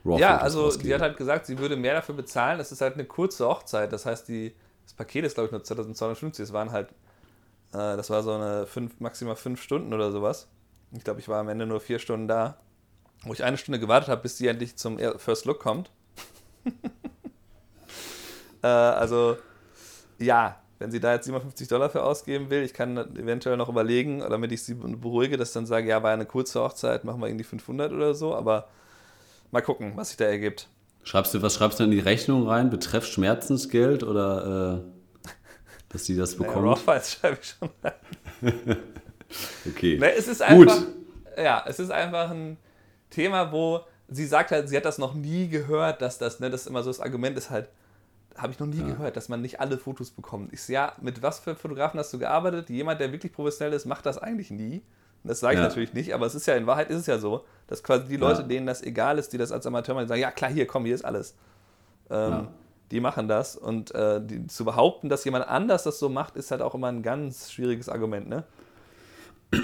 ja, 0.03 0.37
also 0.37 0.75
die 0.75 0.93
hat 0.93 1.01
halt 1.01 1.15
gesagt, 1.15 1.45
sie 1.45 1.57
würde 1.57 1.77
mehr 1.77 1.93
dafür 1.93 2.15
bezahlen. 2.15 2.57
Das 2.57 2.73
ist 2.73 2.81
halt 2.81 2.95
eine 2.95 3.05
kurze 3.05 3.47
Hochzeit. 3.47 3.93
Das 3.93 4.05
heißt, 4.05 4.27
die, 4.27 4.53
das 4.83 4.93
Paket 4.93 5.23
ist, 5.23 5.35
glaube 5.35 5.45
ich, 5.45 5.51
nur 5.51 5.63
2250. 5.63 6.43
Es 6.43 6.51
waren 6.51 6.71
halt, 6.71 6.89
äh, 7.71 7.95
das 7.95 8.09
war 8.09 8.21
so 8.23 8.33
eine 8.33 8.67
fünf, 8.67 8.99
maximal 8.99 9.37
fünf 9.37 9.61
Stunden 9.61 9.93
oder 9.93 10.11
sowas. 10.11 10.49
Ich 10.91 11.03
glaube, 11.03 11.21
ich 11.21 11.29
war 11.29 11.39
am 11.39 11.47
Ende 11.47 11.65
nur 11.65 11.79
vier 11.79 11.99
Stunden 11.99 12.27
da, 12.27 12.57
wo 13.23 13.33
ich 13.33 13.43
eine 13.43 13.57
Stunde 13.57 13.79
gewartet 13.79 14.09
habe, 14.09 14.21
bis 14.21 14.37
sie 14.37 14.47
endlich 14.47 14.75
zum 14.75 14.99
First 15.17 15.45
Look 15.45 15.59
kommt. 15.59 15.91
äh, 18.63 18.67
also, 18.67 19.37
ja, 20.19 20.59
wenn 20.79 20.91
sie 20.91 20.99
da 20.99 21.13
jetzt 21.13 21.25
57 21.25 21.67
Dollar 21.67 21.89
für 21.89 22.03
ausgeben 22.03 22.49
will, 22.49 22.63
ich 22.63 22.73
kann 22.73 22.97
eventuell 23.17 23.57
noch 23.57 23.69
überlegen, 23.69 24.19
damit 24.19 24.51
ich 24.51 24.63
sie 24.63 24.73
beruhige, 24.73 25.37
dass 25.37 25.53
dann 25.53 25.65
sage, 25.65 25.87
ja, 25.87 26.03
war 26.03 26.11
eine 26.11 26.25
kurze 26.25 26.61
Hochzeit, 26.61 27.03
machen 27.05 27.21
wir 27.21 27.27
irgendwie 27.27 27.45
500 27.45 27.91
oder 27.91 28.13
so, 28.13 28.35
aber 28.35 28.67
mal 29.51 29.61
gucken, 29.61 29.93
was 29.95 30.09
sich 30.09 30.17
da 30.17 30.25
ergibt. 30.25 30.67
Schreibst 31.03 31.33
du, 31.33 31.41
was 31.41 31.55
schreibst 31.55 31.79
du 31.79 31.83
in 31.83 31.91
die 31.91 31.99
Rechnung 31.99 32.47
rein? 32.47 32.69
Betreff 32.69 33.05
Schmerzensgeld 33.05 34.03
oder 34.03 34.83
äh, 35.25 35.29
dass 35.89 36.05
sie 36.05 36.17
das 36.17 36.35
bekommt? 36.35 36.65
Naja, 36.65 36.77
Raw 36.87 37.01
schreibe 37.01 37.37
ich 37.41 37.47
schon 37.47 37.69
rein. 37.83 37.93
okay. 39.69 39.97
Ne, 39.97 40.13
es 40.13 40.27
ist 40.27 40.41
einfach, 40.41 40.77
Gut. 40.77 40.87
Ja, 41.37 41.63
es 41.67 41.79
ist 41.79 41.91
einfach 41.91 42.31
ein 42.31 42.57
Thema, 43.09 43.51
wo 43.51 43.81
sie 44.07 44.25
sagt 44.25 44.51
halt, 44.51 44.69
sie 44.69 44.77
hat 44.77 44.85
das 44.85 44.97
noch 44.97 45.13
nie 45.13 45.47
gehört, 45.47 46.01
dass 46.01 46.17
das, 46.17 46.39
ne, 46.39 46.49
das 46.49 46.67
immer 46.67 46.83
so 46.83 46.89
das 46.89 46.99
Argument 46.99 47.37
ist 47.37 47.49
halt, 47.49 47.69
habe 48.37 48.51
ich 48.51 48.59
noch 48.59 48.67
nie 48.67 48.79
ja. 48.79 48.87
gehört, 48.87 49.17
dass 49.17 49.29
man 49.29 49.41
nicht 49.41 49.59
alle 49.59 49.77
Fotos 49.77 50.11
bekommt. 50.11 50.53
Ich 50.53 50.67
ja, 50.67 50.93
mit 51.01 51.21
was 51.21 51.39
für 51.39 51.55
Fotografen 51.55 51.99
hast 51.99 52.13
du 52.13 52.19
gearbeitet? 52.19 52.69
Jemand, 52.69 52.99
der 52.99 53.11
wirklich 53.11 53.31
professionell 53.31 53.73
ist, 53.73 53.85
macht 53.85 54.05
das 54.05 54.17
eigentlich 54.17 54.51
nie. 54.51 54.81
Das 55.23 55.39
sage 55.39 55.55
ich 55.55 55.59
ja. 55.59 55.67
natürlich 55.67 55.93
nicht, 55.93 56.13
aber 56.13 56.25
es 56.25 56.35
ist 56.35 56.45
ja 56.45 56.55
in 56.55 56.67
Wahrheit 56.67 56.89
ist 56.89 56.99
es 56.99 57.05
ja 57.07 57.17
so, 57.17 57.45
dass 57.67 57.81
quasi 57.81 58.07
die 58.07 58.17
Leute, 58.17 58.41
ja. 58.41 58.47
denen 58.47 58.67
das 58.67 58.83
egal 58.83 59.17
ist, 59.17 59.33
die 59.33 59.37
das 59.37 59.51
als 59.51 59.65
Amateur 59.65 59.95
machen, 59.95 60.07
sagen, 60.07 60.21
ja 60.21 60.31
klar, 60.31 60.51
hier, 60.51 60.67
komm, 60.67 60.85
hier 60.85 60.93
ist 60.93 61.03
alles. 61.03 61.35
Ähm, 62.11 62.47
die 62.91 62.99
machen 62.99 63.27
das 63.27 63.55
und 63.55 63.93
äh, 63.95 64.21
die, 64.23 64.45
zu 64.45 64.63
behaupten, 64.65 65.09
dass 65.09 65.25
jemand 65.25 65.47
anders 65.47 65.83
das 65.83 65.97
so 65.97 66.09
macht, 66.09 66.35
ist 66.35 66.51
halt 66.51 66.61
auch 66.61 66.75
immer 66.75 66.87
ein 66.87 67.01
ganz 67.01 67.51
schwieriges 67.51 67.89
Argument, 67.89 68.29
ne? 68.29 68.43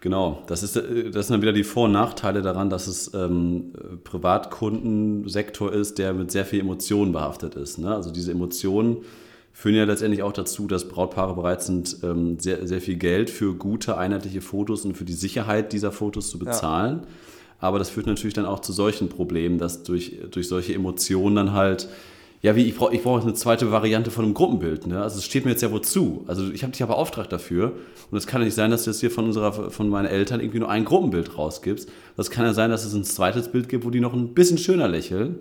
Genau, 0.00 0.42
das, 0.48 0.62
ist, 0.62 0.76
äh, 0.76 1.10
das 1.10 1.28
sind 1.28 1.34
dann 1.34 1.40
wieder 1.42 1.54
die 1.54 1.64
Vor- 1.64 1.86
und 1.86 1.92
Nachteile 1.92 2.42
daran, 2.42 2.68
dass 2.68 2.88
es 2.88 3.14
ähm, 3.14 3.72
Privatkundensektor 4.04 5.72
ist, 5.72 5.96
der 5.96 6.12
mit 6.12 6.30
sehr 6.30 6.44
viel 6.44 6.60
Emotionen 6.60 7.12
behaftet 7.12 7.54
ist. 7.54 7.78
Ne? 7.78 7.94
Also 7.94 8.10
diese 8.10 8.30
Emotionen 8.32 8.98
führen 9.54 9.76
ja 9.76 9.84
letztendlich 9.84 10.22
auch 10.22 10.34
dazu, 10.34 10.66
dass 10.66 10.88
Brautpaare 10.88 11.34
bereit 11.34 11.62
sind, 11.62 11.96
ähm, 12.02 12.38
sehr, 12.38 12.66
sehr 12.66 12.82
viel 12.82 12.96
Geld 12.96 13.30
für 13.30 13.54
gute, 13.54 13.96
einheitliche 13.96 14.42
Fotos 14.42 14.84
und 14.84 14.94
für 14.94 15.06
die 15.06 15.14
Sicherheit 15.14 15.72
dieser 15.72 15.90
Fotos 15.90 16.28
zu 16.28 16.38
bezahlen. 16.38 17.00
Ja. 17.00 17.08
Aber 17.60 17.78
das 17.78 17.88
führt 17.88 18.06
natürlich 18.06 18.34
dann 18.34 18.44
auch 18.44 18.60
zu 18.60 18.74
solchen 18.74 19.08
Problemen, 19.08 19.56
dass 19.56 19.84
durch, 19.84 20.18
durch 20.30 20.48
solche 20.48 20.74
Emotionen 20.74 21.36
dann 21.36 21.52
halt 21.52 21.88
ja, 22.44 22.54
wie 22.54 22.66
ich 22.66 22.76
brauche 22.76 22.94
ich 22.94 23.02
brauch 23.02 23.22
eine 23.22 23.32
zweite 23.32 23.72
Variante 23.72 24.10
von 24.10 24.22
einem 24.22 24.34
Gruppenbild. 24.34 24.86
Ne? 24.86 25.02
Also 25.02 25.16
es 25.16 25.24
steht 25.24 25.46
mir 25.46 25.52
jetzt 25.52 25.62
ja 25.62 25.72
wozu. 25.72 26.26
Also 26.26 26.50
ich 26.50 26.62
habe 26.62 26.72
dich 26.72 26.82
aber 26.82 26.98
Auftrag 26.98 27.30
dafür. 27.30 27.72
Und 28.10 28.18
es 28.18 28.26
kann 28.26 28.42
ja 28.42 28.44
nicht 28.44 28.54
sein, 28.54 28.70
dass 28.70 28.84
du 28.84 28.90
jetzt 28.90 29.00
hier 29.00 29.10
von 29.10 29.24
unserer, 29.24 29.70
von 29.70 29.88
meinen 29.88 30.04
Eltern 30.04 30.40
irgendwie 30.40 30.58
nur 30.58 30.68
ein 30.68 30.84
Gruppenbild 30.84 31.38
rausgibst. 31.38 31.88
Das 32.18 32.30
kann 32.30 32.44
ja 32.44 32.52
sein, 32.52 32.68
dass 32.68 32.84
es 32.84 32.92
ein 32.92 33.02
zweites 33.02 33.48
Bild 33.48 33.70
gibt, 33.70 33.86
wo 33.86 33.88
die 33.88 34.00
noch 34.00 34.12
ein 34.12 34.34
bisschen 34.34 34.58
schöner 34.58 34.88
lächeln. 34.88 35.38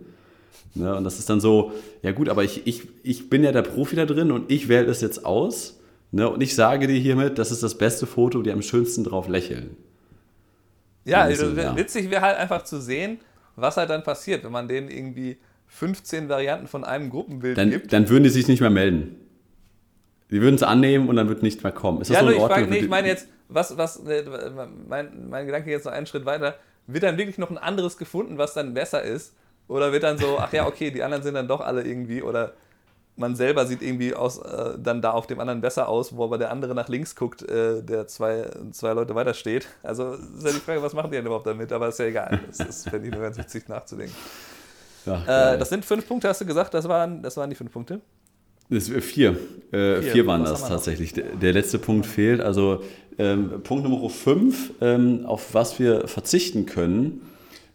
Ne? 0.75 0.95
Und 0.95 1.03
das 1.03 1.19
ist 1.19 1.29
dann 1.29 1.41
so, 1.41 1.73
ja 2.03 2.13
gut, 2.13 2.29
aber 2.29 2.45
ich, 2.45 2.65
ich, 2.67 2.83
ich 3.03 3.29
bin 3.29 3.43
ja 3.43 3.51
der 3.51 3.63
Profi 3.63 3.97
da 3.97 4.05
drin 4.05 4.31
und 4.31 4.49
ich 4.49 4.69
wähle 4.69 4.85
es 4.85 5.01
jetzt 5.01 5.25
aus. 5.25 5.81
Ne? 6.11 6.29
Und 6.29 6.41
ich 6.41 6.55
sage 6.55 6.87
dir 6.87 6.97
hiermit, 6.97 7.37
das 7.37 7.51
ist 7.51 7.63
das 7.63 7.77
beste 7.77 8.05
Foto, 8.05 8.41
die 8.41 8.51
am 8.53 8.61
schönsten 8.61 9.03
drauf 9.03 9.27
lächeln. 9.27 9.75
Ja, 11.03 11.23
also, 11.23 11.47
ja. 11.49 11.75
witzig 11.75 12.09
wäre 12.09 12.21
halt 12.21 12.37
einfach 12.37 12.63
zu 12.63 12.79
sehen, 12.79 13.19
was 13.57 13.75
halt 13.75 13.89
dann 13.89 14.03
passiert, 14.03 14.45
wenn 14.45 14.53
man 14.53 14.69
denen 14.69 14.87
irgendwie 14.87 15.35
15 15.73 16.29
Varianten 16.29 16.67
von 16.67 16.83
einem 16.83 17.09
Gruppenbild 17.09 17.57
dann, 17.57 17.71
gibt. 17.71 17.91
Dann 17.91 18.07
würden 18.07 18.23
die 18.23 18.29
sich 18.29 18.47
nicht 18.47 18.61
mehr 18.61 18.69
melden. 18.69 19.15
Die 20.29 20.39
würden 20.39 20.55
es 20.55 20.63
annehmen 20.63 21.09
und 21.09 21.15
dann 21.15 21.27
wird 21.29 21.41
nichts 21.41 21.63
mehr 21.63 21.71
kommen. 21.71 22.01
Ist 22.01 22.11
das 22.11 22.17
ja, 22.17 22.23
so 22.23 22.29
in 22.29 22.39
Ordnung? 22.39 22.49
Ich, 22.49 22.53
frage, 22.53 22.71
nee, 22.71 22.77
ich 22.77 22.89
meine 22.89 23.07
jetzt, 23.07 23.27
was, 23.49 23.75
was, 23.75 23.97
äh, 24.05 24.23
mein, 24.87 25.29
mein 25.29 25.45
Gedanke 25.47 25.71
jetzt 25.71 25.85
noch 25.85 25.91
einen 25.91 26.05
Schritt 26.05 26.25
weiter, 26.25 26.55
wird 26.85 27.03
dann 27.03 27.17
wirklich 27.17 27.39
noch 27.39 27.49
ein 27.49 27.57
anderes 27.57 27.97
gefunden, 27.97 28.37
was 28.37 28.53
dann 28.53 28.73
besser 28.75 29.01
ist? 29.01 29.33
Oder 29.67 29.91
wird 29.91 30.03
dann 30.03 30.17
so, 30.17 30.37
ach 30.37 30.53
ja, 30.53 30.67
okay, 30.67 30.91
die 30.91 31.01
anderen 31.01 31.23
sind 31.23 31.33
dann 31.33 31.47
doch 31.47 31.61
alle 31.61 31.83
irgendwie, 31.83 32.21
oder 32.21 32.53
man 33.15 33.35
selber 33.35 33.65
sieht 33.65 33.81
irgendwie 33.81 34.13
aus, 34.13 34.37
äh, 34.37 34.77
dann 34.77 35.01
da 35.01 35.11
auf 35.11 35.25
dem 35.25 35.39
anderen 35.39 35.61
besser 35.61 35.87
aus, 35.87 36.15
wo 36.15 36.23
aber 36.23 36.37
der 36.37 36.51
andere 36.51 36.75
nach 36.75 36.87
links 36.87 37.15
guckt, 37.15 37.41
äh, 37.49 37.81
der 37.81 38.07
zwei, 38.07 38.47
zwei 38.71 38.93
Leute 38.93 39.15
weiter 39.15 39.33
steht. 39.33 39.67
Also 39.81 40.13
ist 40.13 40.45
ja 40.45 40.51
die 40.51 40.59
Frage, 40.59 40.83
was 40.83 40.93
machen 40.93 41.09
die 41.09 41.17
denn 41.17 41.25
überhaupt 41.25 41.47
damit? 41.47 41.71
Aber 41.71 41.87
ist 41.87 41.99
ja 41.99 42.05
egal. 42.05 42.41
Das 42.47 42.59
ist, 42.59 42.89
finde 42.89 43.07
ich, 43.07 43.13
nur 43.13 43.23
ganz 43.23 43.37
witzig 43.37 43.67
nachzudenken. 43.67 44.15
Ja, 45.05 45.53
äh, 45.53 45.57
das 45.57 45.69
sind 45.69 45.85
fünf 45.85 46.07
Punkte, 46.07 46.29
hast 46.29 46.41
du 46.41 46.45
gesagt? 46.45 46.73
Das 46.73 46.87
waren, 46.87 47.21
das 47.21 47.37
waren 47.37 47.49
die 47.49 47.55
fünf 47.55 47.71
Punkte? 47.71 48.01
Das, 48.69 48.89
äh, 48.89 49.01
vier. 49.01 49.31
Äh, 49.71 50.01
vier. 50.01 50.11
vier. 50.11 50.27
waren 50.27 50.43
das 50.43 50.67
tatsächlich. 50.67 51.13
Der, 51.13 51.35
der, 51.35 51.53
letzte 51.53 51.79
Punkt 51.79 52.05
fehlt. 52.05 52.41
Also 52.41 52.83
ähm, 53.17 53.61
Punkt 53.63 53.83
Nummer 53.83 54.09
fünf, 54.09 54.71
ähm, 54.81 55.25
auf 55.25 55.53
was 55.53 55.79
wir 55.79 56.07
verzichten 56.07 56.65
können, 56.65 57.21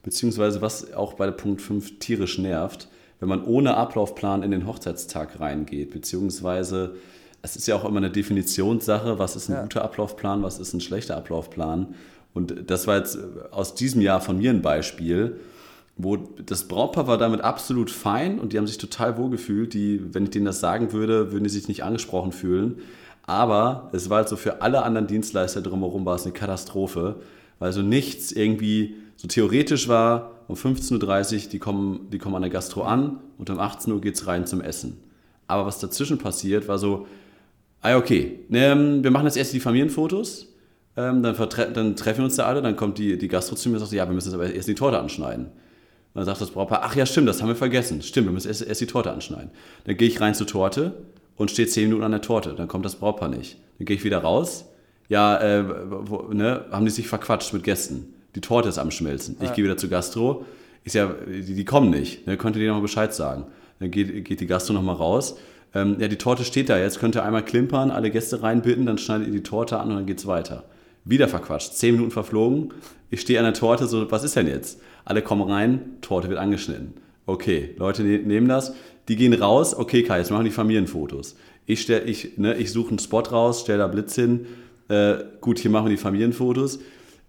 beziehungsweise 0.03 0.63
was 0.63 0.93
auch 0.95 1.15
bei 1.15 1.31
Punkt 1.31 1.63
fünf 1.63 1.99
tierisch 1.99 2.39
nervt, 2.39 2.89
wenn 3.21 3.29
man 3.29 3.45
ohne 3.45 3.77
Ablaufplan 3.77 4.43
in 4.43 4.51
den 4.51 4.67
Hochzeitstag 4.67 5.41
reingeht, 5.41 5.91
beziehungsweise 5.91 6.95
es 7.43 7.57
ist 7.57 7.69
ja 7.69 7.77
auch 7.77 7.85
immer 7.85 7.99
eine 7.99 8.11
Definitionssache, 8.11 9.19
was 9.19 9.37
ist 9.37 9.49
ein 9.49 9.55
ja. 9.55 9.63
guter 9.63 9.85
Ablaufplan, 9.85 10.43
was 10.43 10.59
ist 10.59 10.73
ein 10.73 10.81
schlechter 10.81 11.17
Ablaufplan. 11.17 11.95
Und 12.35 12.71
das 12.71 12.87
war 12.87 12.97
jetzt 12.99 13.19
aus 13.51 13.75
diesem 13.75 14.01
Jahr 14.01 14.21
von 14.21 14.39
mir 14.39 14.51
ein 14.51 14.63
Beispiel 14.63 15.39
wo 15.99 16.17
das 16.17 16.69
Brautpaar 16.69 17.09
war 17.09 17.19
damit 17.19 17.41
absolut 17.41 17.91
fein 17.91 18.39
und 18.39 18.53
die 18.53 18.59
haben 18.59 18.69
sich 18.69 18.79
total 18.79 19.19
wohl 19.19 19.31
gefühlt. 19.31 19.75
Die, 19.75 20.15
wenn 20.15 20.25
ich 20.25 20.31
denen 20.31 20.47
das 20.47 20.61
sagen 20.61 20.93
würde, 20.93 21.33
würden 21.33 21.45
die 21.45 21.51
sich 21.51 21.67
nicht 21.67 21.83
angesprochen 21.83 22.31
fühlen. 22.31 22.79
Aber 23.25 23.91
es 23.93 24.09
war 24.09 24.19
halt 24.19 24.29
so 24.29 24.37
für 24.37 24.63
alle 24.63 24.85
anderen 24.85 25.09
Dienstleister 25.09 25.61
drumherum 25.61 26.07
war 26.07 26.15
es 26.15 26.23
eine 26.23 26.33
Katastrophe, 26.33 27.17
weil 27.59 27.73
so 27.73 27.83
nichts 27.83 28.33
irgendwie 28.33 28.95
so 29.17 29.27
theoretisch 29.27 29.89
war, 29.89 30.31
um 30.47 30.55
15.30 30.55 31.35
Uhr, 31.45 31.51
die 31.51 31.59
kommen, 31.59 32.09
die 32.11 32.19
kommen 32.19 32.37
an 32.37 32.43
der 32.43 32.51
Gastro 32.51 32.85
an 32.85 33.19
und 33.37 33.51
um 33.51 33.59
18 33.59 33.93
Uhr 33.93 34.01
geht 34.01 34.15
es 34.15 34.27
rein 34.27 34.47
zum 34.47 34.61
Essen. 34.61 34.99
Aber 35.49 35.67
was 35.67 35.81
dazwischen 35.81 36.19
passiert, 36.19 36.69
war 36.69 36.79
so, 36.79 37.07
ah 37.83 37.97
okay, 37.97 38.41
ähm, 38.53 39.03
wir 39.03 39.11
machen 39.11 39.27
jetzt 39.27 39.37
erst 39.37 39.53
die 39.53 39.61
Familienfotos, 39.61 40.55
ähm, 40.97 41.23
dann, 41.23 41.37
dann, 41.75 41.97
treffen 41.97 42.19
wir 42.19 42.25
uns 42.25 42.37
da 42.37 42.47
alle, 42.47 42.63
dann 42.63 42.77
kommt 42.77 42.99
die, 42.99 43.19
die 43.19 43.29
Gastro 43.29 43.57
zu 43.57 43.69
mir 43.69 43.77
und 43.77 43.81
sagt, 43.81 43.93
ja, 43.93 44.07
wir 44.07 44.15
müssen 44.15 44.29
jetzt 44.29 44.35
aber 44.35 44.53
erst 44.53 44.69
die 44.69 44.75
Torte 44.75 44.99
anschneiden. 44.99 45.49
Dann 46.15 46.25
sagt 46.25 46.41
das 46.41 46.51
Brautpaar, 46.51 46.81
ach 46.83 46.97
ja, 46.97 47.07
stimmt, 47.07 47.29
das 47.29 47.41
haben 47.41 47.49
wir 47.49 47.57
vergessen. 47.57 48.03
Stimmt, 48.03 48.27
wir 48.27 48.33
müssen 48.33 48.49
erst, 48.49 48.63
erst 48.63 48.81
die 48.81 48.87
Torte 48.87 49.13
anschneiden. 49.13 49.51
Dann 49.85 49.97
gehe 49.97 50.09
ich 50.09 50.21
rein 50.21 50.35
zur 50.35 50.47
Torte 50.47 50.95
und 51.37 51.51
stehe 51.51 51.69
zehn 51.69 51.85
Minuten 51.85 52.03
an 52.03 52.11
der 52.11 52.23
Torte. 52.23 52.55
Dann 52.55 52.69
kommt 52.69 52.85
das 52.85 52.97
Brautpaar 52.97 53.29
nicht. 53.29 53.59
Dann 53.79 53.87
gehe 53.87 53.97
ich 53.97 54.05
wieder 54.05 54.19
raus. 54.19 54.67
Ja, 55.09 55.41
äh, 55.41 55.65
wo, 55.89 56.33
ne, 56.33 56.65
haben 56.71 56.85
die 56.85 56.91
sich 56.91 57.09
verquatscht 57.09 57.53
mit 57.53 57.63
Gästen. 57.63 58.15
Die 58.35 58.41
Torte 58.41 58.69
ist 58.69 58.79
am 58.79 58.91
Schmelzen. 58.91 59.37
Ja. 59.41 59.47
Ich 59.47 59.55
gehe 59.55 59.65
wieder 59.65 59.77
zu 59.77 59.89
Gastro. 59.89 60.45
Ich 60.85 60.95
ja, 60.95 61.15
die, 61.27 61.55
die 61.55 61.65
kommen 61.65 61.91
nicht. 61.91 62.27
Ne, 62.27 62.37
könnt 62.37 62.57
ihr 62.57 62.61
dir 62.61 62.69
nochmal 62.69 62.83
Bescheid 62.83 63.15
sagen. 63.15 63.47
Dann 63.79 63.91
geht, 63.91 64.25
geht 64.25 64.41
die 64.41 64.47
Gastro 64.47 64.75
nochmal 64.75 64.97
raus. 64.97 65.37
Ähm, 65.75 65.97
ja, 66.01 66.09
die 66.09 66.17
Torte 66.17 66.45
steht 66.45 66.69
da 66.69 66.79
jetzt. 66.79 66.99
Könnt 66.99 67.17
ihr 67.17 67.25
einmal 67.25 67.45
klimpern, 67.45 67.91
alle 67.91 68.11
Gäste 68.11 68.43
reinbitten, 68.43 68.87
dann 68.87 68.99
schneidet 68.99 69.29
ihr 69.29 69.33
die 69.33 69.43
Torte 69.43 69.79
an 69.79 69.91
und 69.91 69.97
dann 69.97 70.07
geht's 70.07 70.27
weiter. 70.27 70.65
Wieder 71.09 71.27
verquatscht. 71.27 71.73
Zehn 71.73 71.95
Minuten 71.95 72.11
verflogen. 72.11 72.75
Ich 73.11 73.23
stehe 73.23 73.39
an 73.39 73.47
der 73.47 73.55
Torte, 73.55 73.87
so, 73.87 74.11
was 74.11 74.25
ist 74.25 74.37
denn 74.37 74.47
jetzt? 74.47 74.81
Alle 75.07 75.23
kommen 75.23 75.51
rein, 75.51 75.97
Torte 76.03 76.29
wird 76.29 76.39
angeschnitten. 76.39 76.93
Okay, 77.25 77.75
Leute 77.79 78.03
ne-, 78.03 78.19
nehmen 78.19 78.47
das. 78.47 78.75
Die 79.09 79.17
gehen 79.17 79.33
raus. 79.33 79.75
Okay, 79.75 80.03
Kai, 80.03 80.19
jetzt 80.19 80.31
machen 80.31 80.45
die 80.45 80.51
Familienfotos. 80.51 81.37
Ich, 81.65 81.89
ich, 81.89 82.37
ne, 82.37 82.57
ich 82.59 82.73
suche 82.73 82.91
einen 82.91 82.99
Spot 82.99 83.21
raus, 83.21 83.63
stelle 83.63 83.79
da 83.79 83.87
Blitz 83.87 84.15
hin. 84.17 84.47
Äh, 84.89 85.17
gut, 85.41 85.59
hier 85.59 85.71
machen 85.71 85.87
wir 85.87 85.91
die 85.91 85.97
Familienfotos. 85.97 86.79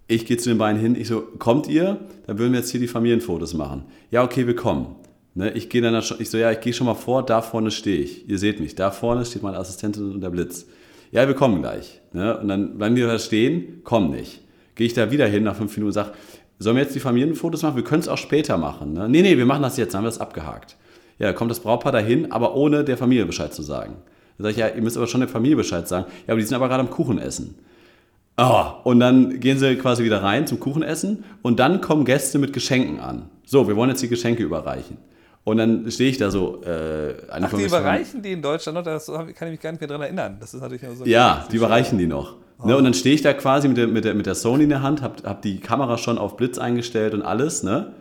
Ich 0.08 0.26
gehe 0.26 0.36
zu 0.36 0.50
den 0.50 0.58
beiden 0.58 0.82
hin. 0.82 0.96
Ich 0.96 1.08
so, 1.08 1.22
kommt 1.22 1.70
ihr? 1.70 2.00
Dann 2.28 2.38
würden 2.38 2.52
wir 2.52 2.60
jetzt 2.60 2.72
hier 2.72 2.82
die 2.82 2.88
Familienfotos 2.88 3.54
machen. 3.54 3.86
Ja, 4.12 4.26
okay, 4.26 4.46
wir 4.46 4.58
kommen. 4.58 4.96
Ne, 5.36 5.52
ich 5.52 5.70
gehe 5.70 5.82
dann 5.82 6.02
schon, 6.02 6.20
ich 6.20 6.30
so, 6.30 6.38
ja, 6.38 6.52
ich 6.52 6.60
gehe 6.60 6.74
schon 6.74 6.88
mal 6.88 6.96
vor, 6.96 7.24
da 7.24 7.42
vorne 7.42 7.72
stehe 7.72 8.00
ich. 8.00 8.28
Ihr 8.28 8.40
seht 8.40 8.60
mich, 8.60 8.76
da 8.76 8.92
vorne 8.92 9.24
steht 9.24 9.42
meine 9.42 9.58
Assistentin 9.58 10.12
und 10.12 10.20
der 10.20 10.32
Blitz. 10.32 10.66
Ja, 11.12 11.28
wir 11.28 11.36
kommen 11.36 11.62
gleich. 11.62 12.02
Ne? 12.14 12.38
Und 12.38 12.48
dann 12.48 12.78
bleiben 12.78 12.96
die 12.96 13.02
da 13.02 13.18
stehen, 13.20 13.84
kommen 13.84 14.12
nicht. 14.12 14.42
Gehe 14.76 14.88
ich 14.88 14.94
da 14.94 15.12
wieder 15.12 15.28
hin 15.28 15.44
nach 15.44 15.56
fünf 15.56 15.76
Minuten 15.76 15.88
und 15.88 15.94
sage, 15.94 16.12
sollen 16.60 16.76
wir 16.76 16.84
jetzt 16.84 16.96
die 16.96 17.00
Familienfotos 17.00 17.64
machen? 17.64 17.76
Wir 17.76 17.84
können 17.84 18.02
es 18.02 18.08
auch 18.08 18.18
später 18.18 18.58
machen. 18.58 18.94
Ne? 18.94 19.10
Nee, 19.10 19.22
nee, 19.22 19.38
wir 19.38 19.46
machen 19.46 19.64
das 19.64 19.78
jetzt, 19.78 19.94
dann 19.94 20.00
haben 20.00 20.06
wir 20.06 20.12
das 20.12 20.22
abgehakt. 20.22 20.76
Ja, 21.18 21.34
kommt 21.34 21.52
das 21.52 21.60
Brautpaar 21.60 21.92
dahin, 21.92 22.32
aber 22.32 22.56
ohne 22.56 22.84
der 22.84 22.98
Familie 22.98 23.26
Bescheid 23.26 23.54
zu 23.54 23.62
sagen. 23.62 23.96
Da 24.38 24.44
sage 24.44 24.52
ich, 24.52 24.58
ja, 24.58 24.68
ihr 24.70 24.82
müsst 24.82 24.96
aber 24.96 25.08
schon 25.08 25.20
der 25.20 25.30
Familie 25.30 25.58
Bescheid 25.58 25.88
sagen. 25.88 26.06
Ja, 26.28 26.34
aber 26.34 26.40
die 26.40 26.46
sind 26.46 26.56
aber 26.56 26.68
gerade 26.68 26.82
am 26.82 26.90
Kuchen 26.90 27.20
essen. 27.20 27.56
Oh, 28.38 28.66
und 28.86 29.02
dann 29.02 29.42
gehen 29.42 29.60
sie 29.60 29.76
quasi 29.76 30.06
wieder 30.06 30.24
rein 30.24 30.48
zum 30.48 30.62
Kuchenessen 30.62 31.26
und 31.42 31.60
dann 31.60 31.82
kommen 31.82 32.06
Gäste 32.06 32.40
mit 32.40 32.54
Geschenken 32.54 33.02
an. 33.02 33.30
So, 33.46 33.68
wir 33.68 33.76
wollen 33.76 33.90
jetzt 33.90 34.02
die 34.02 34.08
Geschenke 34.08 34.44
überreichen. 34.44 34.98
Und 35.44 35.58
dann 35.58 35.90
stehe 35.90 36.10
ich 36.10 36.18
da 36.18 36.32
so. 36.32 36.62
Äh, 36.64 37.16
Ach, 37.30 37.54
die 37.54 37.64
überreichen 37.64 38.22
die 38.22 38.34
in 38.34 38.42
Deutschland 38.42 38.78
noch? 38.78 38.84
Das 38.84 39.08
kann 39.08 39.28
ich 39.28 39.40
mich 39.40 39.60
gar 39.60 39.72
nicht 39.72 39.82
mehr 39.82 39.88
daran 39.88 40.04
erinnern. 40.04 40.38
Das 40.40 40.54
ist 40.54 40.62
natürlich 40.62 40.84
so. 40.96 41.06
Ja, 41.06 41.48
die 41.52 41.56
überreichen 41.56 41.98
die 41.98 42.08
noch. 42.08 42.36
Oh. 42.62 42.68
Ne, 42.68 42.78
und 42.78 42.84
dann 42.84 42.94
stehe 42.94 43.16
ich 43.16 43.22
da 43.22 43.34
quasi 43.34 43.68
mit 43.68 43.78
der, 43.78 43.88
mit, 43.88 44.04
der, 44.04 44.14
mit 44.14 44.26
der 44.26 44.36
Sony 44.36 44.64
in 44.64 44.70
der 44.70 44.82
Hand, 44.82 45.02
habe 45.02 45.24
hab 45.24 45.42
die 45.42 45.60
Kamera 45.60 45.98
schon 45.98 46.18
auf 46.18 46.36
Blitz 46.36 46.58
eingestellt 46.58 47.14
und 47.14 47.22
alles. 47.22 47.64
Ne? 47.64 47.94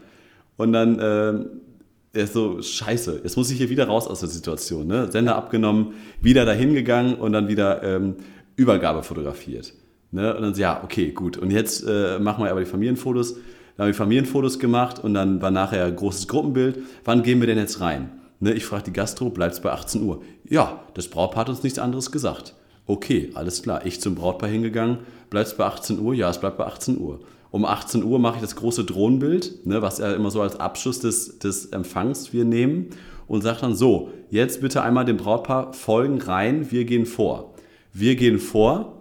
Und 0.57 0.72
dann 0.72 0.98
äh, 0.98 2.20
ist 2.20 2.33
so, 2.33 2.61
scheiße, 2.61 3.20
jetzt 3.22 3.37
muss 3.37 3.51
ich 3.51 3.59
hier 3.59 3.70
wieder 3.70 3.87
raus 3.87 4.09
aus 4.09 4.20
der 4.20 4.29
Situation. 4.29 4.88
Ne? 4.88 5.11
Sender 5.12 5.37
abgenommen, 5.37 5.94
wieder 6.20 6.44
dahin 6.44 6.74
gegangen 6.74 7.14
und 7.14 7.33
dann 7.33 7.46
wieder 7.46 7.83
ähm, 7.85 8.16
Übergabe 8.57 9.05
fotografiert. 9.05 9.74
Ne? 10.11 10.35
Und 10.35 10.42
dann 10.42 10.55
so, 10.55 10.61
ja, 10.61 10.83
okay, 10.83 11.12
gut. 11.12 11.37
Und 11.37 11.53
jetzt 11.53 11.85
äh, 11.87 12.18
machen 12.18 12.42
wir 12.42 12.51
aber 12.51 12.61
die 12.61 12.66
Familienfotos. 12.66 13.37
Dann 13.79 13.85
haben 13.85 13.93
wir 13.93 13.95
Familienfotos 13.95 14.59
gemacht 14.59 14.99
und 14.99 15.14
dann 15.14 15.41
war 15.41 15.53
nachher 15.53 15.85
ein 15.85 15.95
großes 15.95 16.27
Gruppenbild. 16.27 16.81
Wann 17.05 17.23
gehen 17.23 17.38
wir 17.38 17.47
denn 17.47 17.59
jetzt 17.59 17.81
rein? 17.81 18.11
Ne, 18.41 18.53
ich 18.53 18.64
frage 18.64 18.83
die 18.87 18.93
Gastro, 18.93 19.31
bleibt 19.31 19.55
es 19.55 19.61
bei 19.61 19.71
18 19.71 20.03
Uhr? 20.03 20.21
Ja, 20.49 20.83
das 20.95 21.07
Brautpaar 21.07 21.43
hat 21.43 21.49
uns 21.49 21.62
nichts 21.62 21.79
anderes 21.79 22.11
gesagt. 22.11 22.57
Okay, 22.87 23.31
alles 23.35 23.62
klar. 23.62 23.87
Ich 23.87 24.01
zum 24.01 24.17
Brautpaar 24.17 24.49
hingegangen, 24.49 24.99
bleibt 25.31 25.47
es 25.47 25.57
bei 25.57 25.64
18 25.64 26.01
Uhr? 26.01 26.12
Ja, 26.12 26.29
es 26.29 26.41
bleibt 26.41 26.59
bei 26.59 26.67
18 26.67 26.99
Uhr. 26.99 27.21
Um 27.53 27.64
18 27.64 28.03
Uhr 28.03 28.19
mache 28.19 28.37
ich 28.37 28.41
das 28.41 28.57
große 28.57 28.83
Drohnenbild, 28.83 29.64
ne, 29.64 29.81
was 29.81 29.99
ja 29.99 30.12
immer 30.12 30.33
so 30.33 30.43
als 30.43 30.59
Abschluss 30.59 30.99
des, 30.99 31.38
des 31.38 31.67
Empfangs 31.67 32.33
wir 32.33 32.45
nehmen 32.45 32.91
und 33.29 33.43
sage 33.43 33.61
dann 33.61 33.77
so, 33.77 34.11
jetzt 34.29 34.61
bitte 34.61 34.83
einmal 34.83 35.05
dem 35.05 35.19
Brautpaar 35.19 35.73
folgen 35.73 36.21
rein, 36.21 36.73
wir 36.73 36.85
gehen 36.85 37.07
vor. 37.07 37.55
Wir 37.93 38.17
gehen 38.17 38.41
vor, 38.41 39.01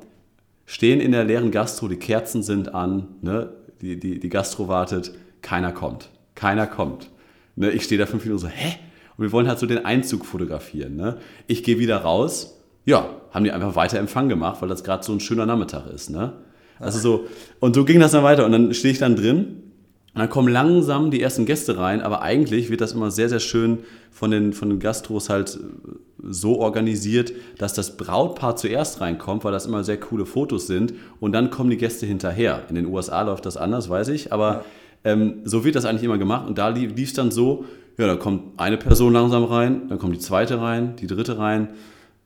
stehen 0.67 0.99
in 0.99 1.13
der 1.13 1.23
leeren 1.23 1.49
Gastro, 1.49 1.87
die 1.87 1.97
Kerzen 1.97 2.43
sind 2.43 2.75
an, 2.75 3.07
ne, 3.23 3.56
die, 3.81 3.99
die, 3.99 4.19
die 4.19 4.29
Gastro 4.29 4.67
wartet, 4.67 5.13
keiner 5.41 5.71
kommt. 5.71 6.09
Keiner 6.35 6.67
kommt. 6.67 7.09
Ne, 7.55 7.71
ich 7.71 7.83
stehe 7.83 7.99
da 7.99 8.05
fünf 8.05 8.23
Minuten 8.23 8.41
so, 8.41 8.47
hä? 8.47 8.77
Und 9.17 9.23
wir 9.23 9.31
wollen 9.31 9.47
halt 9.47 9.59
so 9.59 9.65
den 9.65 9.85
Einzug 9.85 10.25
fotografieren. 10.25 10.95
Ne? 10.95 11.17
Ich 11.47 11.63
gehe 11.63 11.79
wieder 11.79 11.97
raus, 11.97 12.59
ja, 12.85 13.09
haben 13.31 13.43
die 13.43 13.51
einfach 13.51 13.75
weiter 13.75 13.97
Empfang 13.97 14.29
gemacht, 14.29 14.61
weil 14.61 14.69
das 14.69 14.83
gerade 14.83 15.03
so 15.03 15.11
ein 15.11 15.19
schöner 15.19 15.45
Nachmittag 15.45 15.87
ist. 15.87 16.09
Ne? 16.09 16.33
Also 16.79 16.99
so, 16.99 17.27
und 17.59 17.75
so 17.75 17.83
ging 17.83 17.99
das 17.99 18.11
dann 18.11 18.23
weiter. 18.23 18.45
Und 18.45 18.51
dann 18.51 18.73
stehe 18.73 18.91
ich 18.91 18.99
dann 18.99 19.15
drin 19.15 19.63
und 20.17 20.21
dann 20.21 20.31
kommen 20.31 20.47
langsam 20.47 21.11
die 21.11 21.21
ersten 21.21 21.45
Gäste 21.45 21.77
rein, 21.77 22.01
aber 22.01 22.23
eigentlich 22.23 22.71
wird 22.71 22.81
das 22.81 22.93
immer 22.93 23.11
sehr, 23.11 23.29
sehr 23.29 23.39
schön 23.39 23.83
von 24.09 24.31
den, 24.31 24.51
von 24.51 24.67
den 24.67 24.79
Gastros 24.79 25.29
halt 25.29 25.57
äh, 25.57 26.23
so 26.27 26.57
organisiert, 26.57 27.33
dass 27.59 27.75
das 27.75 27.97
Brautpaar 27.97 28.55
zuerst 28.55 28.99
reinkommt, 28.99 29.43
weil 29.43 29.51
das 29.51 29.67
immer 29.67 29.83
sehr 29.83 29.99
coole 29.99 30.25
Fotos 30.25 30.65
sind. 30.65 30.95
Und 31.19 31.33
dann 31.33 31.51
kommen 31.51 31.69
die 31.69 31.77
Gäste 31.77 32.07
hinterher. 32.07 32.63
In 32.67 32.73
den 32.73 32.87
USA 32.87 33.21
läuft 33.21 33.45
das 33.45 33.57
anders, 33.57 33.91
weiß 33.91 34.07
ich, 34.07 34.33
aber 34.33 34.65
ja. 35.05 35.11
ähm, 35.11 35.41
so 35.43 35.63
wird 35.63 35.75
das 35.75 35.85
eigentlich 35.85 36.05
immer 36.05 36.17
gemacht. 36.17 36.47
Und 36.47 36.57
da 36.57 36.69
lief 36.69 36.99
es 36.99 37.13
dann 37.13 37.29
so, 37.29 37.65
ja, 37.99 38.07
da 38.07 38.15
kommt 38.15 38.59
eine 38.59 38.77
Person 38.77 39.13
langsam 39.13 39.43
rein, 39.43 39.87
dann 39.87 39.99
kommt 39.99 40.15
die 40.15 40.19
zweite 40.19 40.59
rein, 40.59 40.95
die 40.95 41.05
dritte 41.05 41.37
rein. 41.37 41.69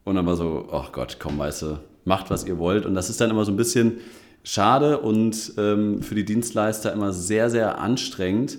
Und 0.05 0.15
dann 0.15 0.25
war 0.25 0.37
so, 0.37 0.69
ach 0.71 0.93
Gott, 0.93 1.17
komm, 1.19 1.37
weißt 1.37 1.63
du, 1.63 1.79
macht, 2.05 2.29
was 2.29 2.45
ihr 2.45 2.57
wollt. 2.57 2.85
Und 2.85 2.95
das 2.95 3.09
ist 3.09 3.19
dann 3.19 3.31
immer 3.31 3.43
so 3.43 3.51
ein 3.51 3.57
bisschen 3.57 3.97
schade 4.43 4.99
und 4.99 5.53
ähm, 5.57 6.01
für 6.01 6.15
die 6.15 6.25
Dienstleister 6.25 6.91
immer 6.91 7.13
sehr, 7.13 7.49
sehr 7.49 7.79
anstrengend. 7.79 8.57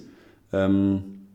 Ähm, 0.53 1.27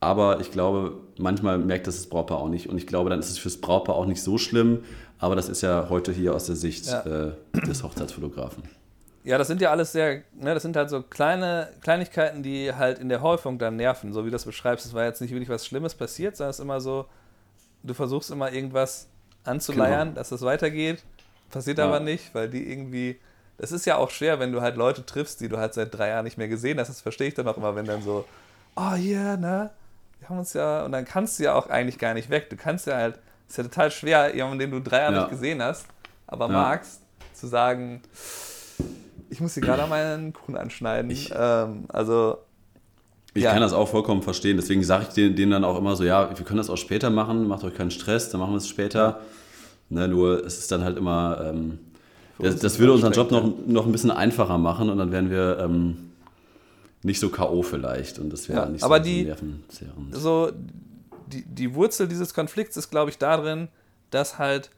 aber 0.00 0.40
ich 0.40 0.50
glaube, 0.50 0.98
manchmal 1.18 1.58
merkt 1.58 1.86
das 1.86 1.96
das 1.96 2.06
Brautpaar 2.06 2.38
auch 2.38 2.48
nicht. 2.48 2.68
Und 2.68 2.76
ich 2.76 2.86
glaube, 2.86 3.10
dann 3.10 3.20
ist 3.20 3.30
es 3.30 3.38
fürs 3.38 3.56
Brautpaar 3.56 3.96
auch 3.96 4.06
nicht 4.06 4.22
so 4.22 4.36
schlimm. 4.36 4.84
Aber 5.18 5.36
das 5.36 5.48
ist 5.48 5.62
ja 5.62 5.86
heute 5.88 6.12
hier 6.12 6.34
aus 6.34 6.46
der 6.46 6.56
Sicht 6.56 6.86
ja. 6.86 7.28
äh, 7.28 7.32
des 7.66 7.82
Hochzeitsfotografen. 7.82 8.64
Ja, 9.22 9.38
das 9.38 9.46
sind 9.46 9.62
ja 9.62 9.70
alles 9.70 9.92
sehr, 9.92 10.22
ne, 10.34 10.52
das 10.52 10.62
sind 10.62 10.76
halt 10.76 10.90
so 10.90 11.00
kleine 11.00 11.68
Kleinigkeiten, 11.80 12.42
die 12.42 12.74
halt 12.74 12.98
in 12.98 13.08
der 13.08 13.22
Häufung 13.22 13.58
dann 13.58 13.76
nerven. 13.76 14.12
So 14.12 14.20
wie 14.22 14.26
du 14.26 14.32
das 14.32 14.44
beschreibst, 14.44 14.84
es 14.84 14.92
war 14.92 15.04
jetzt 15.04 15.22
nicht 15.22 15.30
wirklich 15.30 15.48
was 15.48 15.64
Schlimmes 15.64 15.94
passiert, 15.94 16.36
sondern 16.36 16.50
es 16.50 16.58
ist 16.58 16.62
immer 16.62 16.82
so, 16.82 17.06
du 17.82 17.94
versuchst 17.94 18.30
immer 18.30 18.52
irgendwas 18.52 19.08
anzuleiern, 19.44 20.08
genau. 20.08 20.16
dass 20.16 20.30
es 20.30 20.42
weitergeht 20.42 21.02
Passiert 21.50 21.78
ja. 21.78 21.86
aber 21.86 22.00
nicht, 22.00 22.34
weil 22.34 22.48
die 22.48 22.70
irgendwie. 22.70 23.20
Das 23.56 23.70
ist 23.70 23.86
ja 23.86 23.96
auch 23.96 24.10
schwer, 24.10 24.40
wenn 24.40 24.50
du 24.50 24.60
halt 24.60 24.76
Leute 24.76 25.06
triffst, 25.06 25.40
die 25.40 25.48
du 25.48 25.58
halt 25.58 25.74
seit 25.74 25.96
drei 25.96 26.08
Jahren 26.08 26.24
nicht 26.24 26.38
mehr 26.38 26.48
gesehen 26.48 26.80
hast. 26.80 26.88
Das 26.88 27.00
verstehe 27.00 27.28
ich 27.28 27.34
dann 27.34 27.46
auch 27.46 27.56
immer, 27.56 27.76
wenn 27.76 27.84
dann 27.84 28.02
so, 28.02 28.24
oh 28.74 28.94
hier, 28.94 29.36
ne? 29.36 29.70
Wir 30.18 30.28
haben 30.28 30.38
uns 30.38 30.52
ja. 30.54 30.84
Und 30.84 30.92
dann 30.92 31.04
kannst 31.04 31.38
du 31.38 31.44
ja 31.44 31.54
auch 31.54 31.68
eigentlich 31.68 31.98
gar 31.98 32.14
nicht 32.14 32.30
weg. 32.30 32.50
Du 32.50 32.56
kannst 32.56 32.86
ja 32.86 32.96
halt. 32.96 33.18
Ist 33.48 33.58
ja 33.58 33.64
total 33.64 33.90
schwer, 33.90 34.34
jemanden, 34.34 34.58
den 34.58 34.70
du 34.70 34.80
drei 34.80 35.00
Jahre 35.00 35.14
ja. 35.14 35.20
nicht 35.20 35.30
gesehen 35.30 35.62
hast, 35.62 35.86
aber 36.26 36.46
ja. 36.46 36.52
magst, 36.52 37.02
zu 37.34 37.46
sagen, 37.46 38.00
ich 39.28 39.40
muss 39.40 39.54
hier 39.54 39.62
gerade 39.62 39.86
meinen 39.86 40.32
Kuchen 40.32 40.56
anschneiden. 40.56 41.10
Ich, 41.10 41.32
ähm, 41.36 41.84
also. 41.88 42.38
Ich 43.34 43.42
ja. 43.42 43.52
kann 43.52 43.60
das 43.60 43.72
auch 43.72 43.88
vollkommen 43.88 44.22
verstehen. 44.22 44.56
Deswegen 44.56 44.84
sage 44.84 45.06
ich 45.08 45.14
denen, 45.14 45.34
denen, 45.34 45.52
dann 45.52 45.64
auch 45.64 45.76
immer 45.76 45.96
so: 45.96 46.04
Ja, 46.04 46.30
wir 46.36 46.44
können 46.44 46.58
das 46.58 46.70
auch 46.70 46.76
später 46.76 47.10
machen, 47.10 47.48
macht 47.48 47.64
euch 47.64 47.74
keinen 47.74 47.90
Stress, 47.90 48.30
dann 48.30 48.40
machen 48.40 48.52
wir 48.52 48.58
es 48.58 48.68
später. 48.68 49.20
Ne, 49.94 50.08
nur 50.08 50.44
es 50.44 50.58
ist 50.58 50.72
dann 50.72 50.82
halt 50.82 50.98
immer, 50.98 51.40
ähm, 51.44 51.78
das, 52.40 52.56
das 52.56 52.80
würde 52.80 52.94
unseren 52.94 53.12
Job 53.12 53.30
noch, 53.30 53.48
noch 53.64 53.86
ein 53.86 53.92
bisschen 53.92 54.10
einfacher 54.10 54.58
machen 54.58 54.90
und 54.90 54.98
dann 54.98 55.12
wären 55.12 55.30
wir 55.30 55.58
ähm, 55.60 56.10
nicht 57.04 57.20
so 57.20 57.28
K.O. 57.28 57.62
vielleicht 57.62 58.18
und 58.18 58.32
das 58.32 58.48
wäre 58.48 58.62
ja, 58.62 58.68
nicht 58.68 58.82
aber 58.82 58.96
so 58.96 59.02
die, 59.04 59.32
so 60.10 60.50
die, 61.26 61.44
die 61.44 61.74
Wurzel 61.76 62.08
dieses 62.08 62.34
Konflikts 62.34 62.76
ist, 62.76 62.90
glaube 62.90 63.10
ich, 63.10 63.18
darin, 63.18 63.68
dass 64.10 64.36
halt 64.36 64.70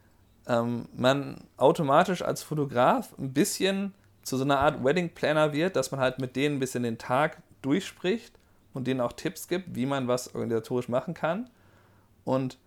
ähm, 0.47 0.85
man 0.95 1.39
automatisch 1.57 2.21
als 2.21 2.43
Fotograf 2.43 3.15
ein 3.19 3.33
bisschen 3.33 3.95
zu 4.23 4.37
so 4.37 4.45
einer 4.45 4.59
Art 4.59 4.85
Wedding 4.85 5.09
Planner 5.09 5.55
wird, 5.55 5.77
dass 5.77 5.93
man 5.93 6.01
halt 6.01 6.19
mit 6.19 6.37
denen 6.37 6.57
ein 6.57 6.61
bisschen 6.61 6.83
den 6.83 6.99
Tag 6.99 7.39
durchspricht 7.63 8.35
und 8.75 8.87
denen 8.87 9.01
auch 9.01 9.15
Tipps 9.15 9.49
gibt, 9.49 9.75
wie 9.75 9.87
man 9.87 10.09
was 10.09 10.35
organisatorisch 10.35 10.91
machen 10.91 11.15
kann. 11.15 11.49
Und 12.25 12.59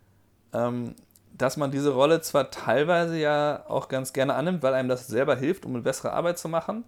ähm, 0.52 0.96
dass 1.40 1.56
man 1.56 1.70
diese 1.70 1.90
Rolle 1.90 2.20
zwar 2.20 2.50
teilweise 2.50 3.16
ja 3.18 3.64
auch 3.66 3.88
ganz 3.88 4.12
gerne 4.12 4.34
annimmt, 4.34 4.62
weil 4.62 4.74
einem 4.74 4.88
das 4.88 5.06
selber 5.06 5.36
hilft, 5.36 5.64
um 5.64 5.72
eine 5.72 5.82
bessere 5.82 6.12
Arbeit 6.12 6.38
zu 6.38 6.48
machen, 6.48 6.84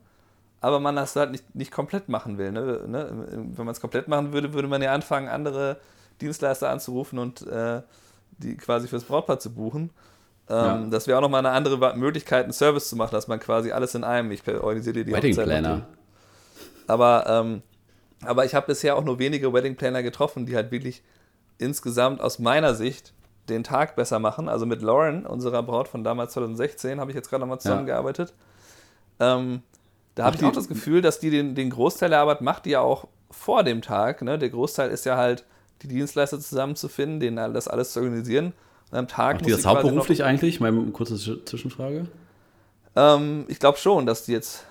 aber 0.61 0.79
man 0.79 0.95
das 0.95 1.17
halt 1.17 1.31
nicht, 1.31 1.55
nicht 1.55 1.73
komplett 1.73 2.09
machen 2.11 2.37
will. 2.37 2.53
Ne? 2.53 2.83
ne? 2.87 3.27
Wenn 3.31 3.65
man 3.65 3.73
es 3.73 3.81
komplett 3.81 4.09
machen 4.09 4.33
würde, 4.33 4.53
würde 4.53 4.69
man 4.69 4.83
ja 4.83 4.93
anfangen, 4.93 5.29
andere 5.29 5.79
Dienstleister 6.21 6.69
anzurufen 6.69 7.19
und 7.19 7.47
äh, 7.47 7.81
die 8.39 8.57
quasi 8.57 8.89
fürs 8.89 9.05
Brautpaar 9.05 9.39
zu 9.39 9.55
buchen. 9.55 9.91
Ähm, 10.51 10.57
ja. 10.57 10.87
Das 10.91 11.07
wäre 11.07 11.17
auch 11.17 11.23
nochmal 11.23 11.45
eine 11.45 11.55
andere 11.55 11.97
Möglichkeit, 11.97 12.45
einen 12.45 12.53
Service 12.53 12.91
zu 12.91 12.97
machen, 12.97 13.13
dass 13.13 13.29
man 13.29 13.41
quasi 13.41 13.73
alles 13.73 13.95
in 13.95 14.05
einem, 14.05 14.31
ich 14.33 14.47
organisiere 14.47 14.95
dir 14.95 15.05
die 15.05 15.13
Wedding 15.13 15.33
Hochzeit 15.33 15.47
Planner. 15.47 15.87
Aber, 16.87 17.25
ähm, 17.27 17.63
aber 18.23 18.45
ich 18.45 18.55
habe 18.55 18.67
bisher 18.67 18.97
auch 18.97 19.05
nur 19.05 19.19
wenige 19.19 19.53
Wedding 19.53 19.77
Planner 19.77 20.03
getroffen, 20.03 20.45
die 20.45 20.57
halt 20.57 20.71
wirklich 20.71 21.03
insgesamt 21.57 22.21
aus 22.21 22.39
meiner 22.39 22.75
Sicht 22.75 23.15
den 23.49 23.65
Tag 23.65 23.97
besser 23.97 24.19
machen. 24.19 24.49
Also 24.49 24.67
mit 24.67 24.83
Lauren, 24.83 25.27
unserer 25.27 25.63
Braut 25.63 25.89
von 25.89 26.05
damals 26.05 26.33
2016, 26.33 27.01
habe 27.01 27.11
ich 27.11 27.15
jetzt 27.15 27.29
gerade 27.29 27.41
nochmal 27.41 27.61
zusammengearbeitet. 27.61 28.33
Ja. 29.21 29.39
Ähm, 29.39 29.63
da 30.15 30.25
habe 30.25 30.37
ich 30.37 30.45
auch 30.45 30.53
das 30.53 30.69
Gefühl, 30.69 31.01
dass 31.01 31.21
die 31.21 31.31
den, 31.31 31.55
den 31.55 31.71
Großteil 31.71 32.11
der 32.11 32.21
Arbeit 32.21 32.43
macht, 32.43 32.67
die 32.67 32.71
ja 32.71 32.81
auch 32.81 33.09
vor 33.31 33.63
dem 33.63 33.81
Tag. 33.81 34.23
Ne? 34.23 34.39
Der 34.39 34.51
Großteil 34.51 34.91
ist 34.91 35.07
ja 35.07 35.17
halt, 35.17 35.45
die 35.83 35.89
Dienstleister 35.89 36.39
zusammenzufinden, 36.39 37.19
denen 37.19 37.55
das 37.55 37.67
alles 37.67 37.93
zu 37.93 38.01
organisieren. 38.01 38.53
Und 38.91 38.99
am 38.99 39.09
Tag 39.09 39.37
Macht 39.37 39.47
die 39.47 39.51
das 39.51 39.67
hauptberuflich 39.67 40.21
noch, 40.21 40.27
eigentlich? 40.27 40.61
Meine 40.61 40.85
kurze 40.91 41.17
Zwischenfrage. 41.17 42.07
Ähm, 42.95 43.47
ich 43.49 43.59
glaube 43.59 43.79
schon, 43.79 44.07
dass 44.07 44.25
die 44.25 44.33
jetzt. 44.33 44.65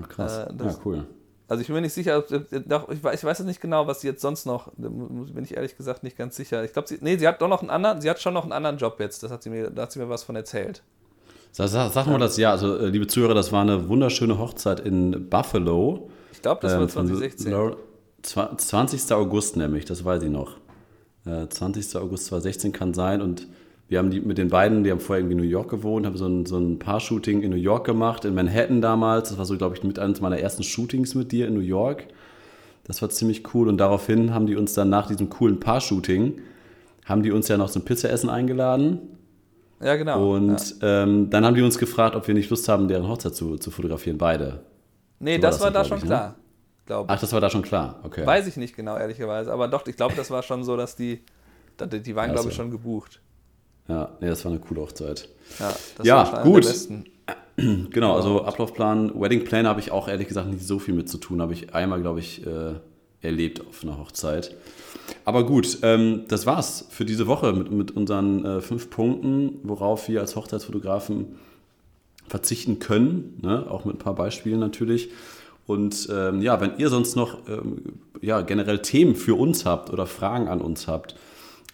Ach, 0.00 0.08
krass. 0.08 0.38
Äh, 0.38 0.52
ja, 0.64 0.76
cool. 0.84 1.06
Also 1.52 1.60
ich 1.60 1.66
bin 1.66 1.74
mir 1.74 1.82
nicht 1.82 1.92
sicher, 1.92 2.24
ich 2.30 3.04
weiß, 3.04 3.18
ich 3.18 3.24
weiß 3.24 3.40
nicht 3.40 3.60
genau, 3.60 3.86
was 3.86 4.00
sie 4.00 4.06
jetzt 4.06 4.22
sonst 4.22 4.46
noch, 4.46 4.72
bin 4.78 5.44
ich 5.44 5.54
ehrlich 5.54 5.76
gesagt 5.76 6.02
nicht 6.02 6.16
ganz 6.16 6.34
sicher. 6.34 6.64
Ich 6.64 6.72
glaube, 6.72 6.88
sie, 6.88 6.96
nee, 7.02 7.18
sie 7.18 7.28
hat 7.28 7.42
doch 7.42 7.48
noch 7.48 7.60
einen 7.60 7.68
anderen, 7.68 8.00
sie 8.00 8.08
hat 8.08 8.22
schon 8.22 8.32
noch 8.32 8.44
einen 8.44 8.52
anderen 8.54 8.78
Job 8.78 8.98
jetzt, 9.00 9.22
das 9.22 9.30
hat 9.30 9.42
sie 9.42 9.50
mir, 9.50 9.68
da 9.68 9.82
hat 9.82 9.92
sie 9.92 9.98
mir 9.98 10.08
was 10.08 10.22
von 10.22 10.34
erzählt. 10.34 10.82
Sag, 11.50 11.68
sag, 11.68 11.92
sag 11.92 12.06
mal 12.06 12.16
das, 12.16 12.38
ja, 12.38 12.52
also 12.52 12.78
äh, 12.78 12.86
liebe 12.86 13.06
Zuhörer, 13.06 13.34
das 13.34 13.52
war 13.52 13.60
eine 13.60 13.86
wunderschöne 13.90 14.38
Hochzeit 14.38 14.80
in 14.80 15.28
Buffalo. 15.28 16.08
Ich 16.32 16.40
glaube, 16.40 16.62
das 16.62 16.72
ähm, 16.72 16.80
war 16.80 16.88
2016. 16.88 17.76
20. 18.22 19.12
August 19.12 19.56
nämlich, 19.58 19.84
das 19.84 20.06
weiß 20.06 20.22
ich 20.22 20.30
noch. 20.30 20.56
Äh, 21.26 21.48
20. 21.48 21.96
August 21.96 22.28
2016 22.28 22.72
kann 22.72 22.94
sein 22.94 23.20
und 23.20 23.46
wir 23.92 23.98
haben 23.98 24.10
die 24.10 24.20
mit 24.20 24.38
den 24.38 24.48
beiden, 24.48 24.84
die 24.84 24.90
haben 24.90 25.00
vorher 25.00 25.20
irgendwie 25.20 25.36
in 25.36 25.44
New 25.44 25.50
York 25.50 25.68
gewohnt, 25.68 26.06
haben 26.06 26.16
so 26.16 26.26
ein, 26.26 26.46
so 26.46 26.58
ein 26.58 26.78
Paar-Shooting 26.78 27.42
in 27.42 27.50
New 27.50 27.56
York 27.56 27.84
gemacht, 27.84 28.24
in 28.24 28.34
Manhattan 28.34 28.80
damals. 28.80 29.28
Das 29.28 29.36
war 29.36 29.44
so, 29.44 29.56
glaube 29.58 29.76
ich, 29.76 29.84
mit 29.84 29.98
eines 29.98 30.22
meiner 30.22 30.38
ersten 30.38 30.62
Shootings 30.62 31.14
mit 31.14 31.30
dir 31.30 31.46
in 31.46 31.52
New 31.52 31.60
York. 31.60 32.06
Das 32.84 33.02
war 33.02 33.10
ziemlich 33.10 33.54
cool 33.54 33.68
und 33.68 33.76
daraufhin 33.76 34.32
haben 34.32 34.46
die 34.46 34.56
uns 34.56 34.72
dann 34.72 34.88
nach 34.88 35.08
diesem 35.08 35.28
coolen 35.28 35.60
Paar-Shooting, 35.60 36.40
haben 37.04 37.22
die 37.22 37.30
uns 37.32 37.48
ja 37.48 37.58
noch 37.58 37.68
zum 37.68 37.84
Pizzaessen 37.84 38.30
eingeladen. 38.30 38.98
Ja, 39.82 39.96
genau. 39.96 40.36
Und 40.36 40.80
ja. 40.80 41.02
ähm, 41.02 41.28
dann 41.28 41.44
haben 41.44 41.54
die 41.54 41.62
uns 41.62 41.78
gefragt, 41.78 42.16
ob 42.16 42.26
wir 42.26 42.34
nicht 42.34 42.48
Lust 42.48 42.66
haben, 42.70 42.88
deren 42.88 43.06
Hochzeit 43.06 43.34
zu, 43.34 43.58
zu 43.58 43.70
fotografieren, 43.70 44.16
beide. 44.16 44.62
Nee, 45.18 45.36
so 45.36 45.42
das, 45.42 45.60
war, 45.60 45.70
das 45.70 45.74
war 45.74 45.82
da 45.82 45.88
schon 45.88 45.98
ich, 45.98 46.04
ne? 46.04 46.08
klar. 46.08 46.36
Ne? 46.88 47.04
Ach, 47.08 47.20
das 47.20 47.32
war 47.32 47.40
da 47.42 47.50
schon 47.50 47.62
klar, 47.62 48.00
okay. 48.04 48.26
Weiß 48.26 48.46
ich 48.46 48.56
nicht 48.56 48.74
genau, 48.74 48.96
ehrlicherweise. 48.96 49.52
Aber 49.52 49.68
doch, 49.68 49.86
ich 49.86 49.96
glaube, 49.96 50.14
das 50.16 50.30
war 50.30 50.42
schon 50.42 50.64
so, 50.64 50.78
dass 50.78 50.96
die, 50.96 51.22
die 51.78 52.16
waren, 52.16 52.28
ja, 52.28 52.34
glaube 52.34 52.48
ich, 52.48 52.54
schon 52.54 52.70
gebucht. 52.70 53.20
Ja, 53.88 54.10
nee, 54.20 54.28
das 54.28 54.44
war 54.44 54.52
eine 54.52 54.60
coole 54.60 54.80
Hochzeit. 54.80 55.28
Ja, 55.58 55.74
das 55.96 56.06
ja 56.06 56.32
war 56.32 56.42
gut. 56.42 56.66
Genau, 57.56 58.16
also 58.16 58.44
Ablaufplan, 58.44 59.20
Wedding 59.20 59.44
Plan 59.44 59.66
habe 59.66 59.78
ich 59.78 59.90
auch 59.90 60.08
ehrlich 60.08 60.26
gesagt 60.26 60.48
nicht 60.48 60.66
so 60.66 60.78
viel 60.78 60.94
mit 60.94 61.10
zu 61.10 61.18
tun. 61.18 61.42
Habe 61.42 61.52
ich 61.52 61.74
einmal, 61.74 62.00
glaube 62.00 62.18
ich, 62.18 62.46
äh, 62.46 62.76
erlebt 63.20 63.60
auf 63.60 63.84
einer 63.84 63.98
Hochzeit. 63.98 64.56
Aber 65.26 65.44
gut, 65.44 65.78
ähm, 65.82 66.24
das 66.28 66.46
war's 66.46 66.86
für 66.90 67.04
diese 67.04 67.26
Woche 67.26 67.52
mit, 67.52 67.70
mit 67.70 67.90
unseren 67.90 68.44
äh, 68.44 68.60
fünf 68.62 68.88
Punkten, 68.88 69.60
worauf 69.62 70.08
wir 70.08 70.20
als 70.20 70.34
Hochzeitsfotografen 70.34 71.36
verzichten 72.26 72.78
können. 72.78 73.38
Ne? 73.42 73.66
Auch 73.70 73.84
mit 73.84 73.96
ein 73.96 73.98
paar 73.98 74.14
Beispielen 74.14 74.58
natürlich. 74.58 75.10
Und 75.66 76.08
ähm, 76.10 76.42
ja, 76.42 76.60
wenn 76.60 76.78
ihr 76.78 76.88
sonst 76.88 77.14
noch 77.14 77.46
ähm, 77.48 77.82
ja, 78.20 78.40
generell 78.40 78.80
Themen 78.80 79.14
für 79.14 79.34
uns 79.34 79.64
habt 79.64 79.90
oder 79.90 80.06
Fragen 80.06 80.48
an 80.48 80.60
uns 80.60 80.88
habt, 80.88 81.14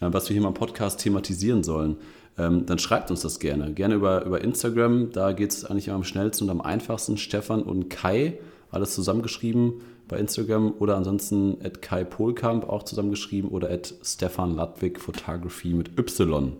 was 0.01 0.29
wir 0.29 0.35
hier 0.35 0.43
mal 0.43 0.49
im 0.49 0.55
Podcast 0.55 1.01
thematisieren 1.01 1.63
sollen, 1.63 1.97
ähm, 2.39 2.67
dann 2.67 2.79
schreibt 2.79 3.11
uns 3.11 3.23
das 3.23 3.41
gerne. 3.41 3.73
Gerne 3.73 3.97
über, 3.97 4.25
über 4.25 4.41
Instagram, 4.43 5.11
da 5.13 5.33
geht 5.33 5.51
es 5.51 5.65
eigentlich 5.65 5.91
am 5.91 6.05
schnellsten 6.05 6.45
und 6.45 6.51
am 6.51 6.61
einfachsten. 6.61 7.17
Stefan 7.17 7.63
und 7.63 7.91
Kai, 7.91 8.39
alles 8.71 8.95
zusammengeschrieben 8.95 9.81
bei 10.09 10.19
Instagram 10.19 10.73
oder 10.79 10.97
ansonsten 10.97 11.59
at 11.63 11.83
Kai 11.83 12.05
Polkamp 12.05 12.69
auch 12.69 12.83
zusammengeschrieben 12.83 13.51
oder 13.51 13.71
at 13.71 13.95
Stefan 14.03 14.57
Ludwig 14.57 14.99
Photography 14.99 15.75
mit 15.75 15.99
Y 15.99 16.53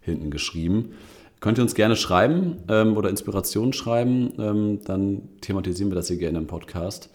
hinten 0.00 0.30
geschrieben. 0.30 0.92
Könnt 1.40 1.58
ihr 1.58 1.62
uns 1.62 1.76
gerne 1.76 1.94
schreiben 1.94 2.56
ähm, 2.68 2.96
oder 2.96 3.10
Inspirationen 3.10 3.72
schreiben, 3.72 4.32
ähm, 4.38 4.80
dann 4.84 5.28
thematisieren 5.40 5.90
wir 5.90 5.94
das 5.94 6.08
hier 6.08 6.16
gerne 6.16 6.38
im 6.38 6.48
Podcast. 6.48 7.10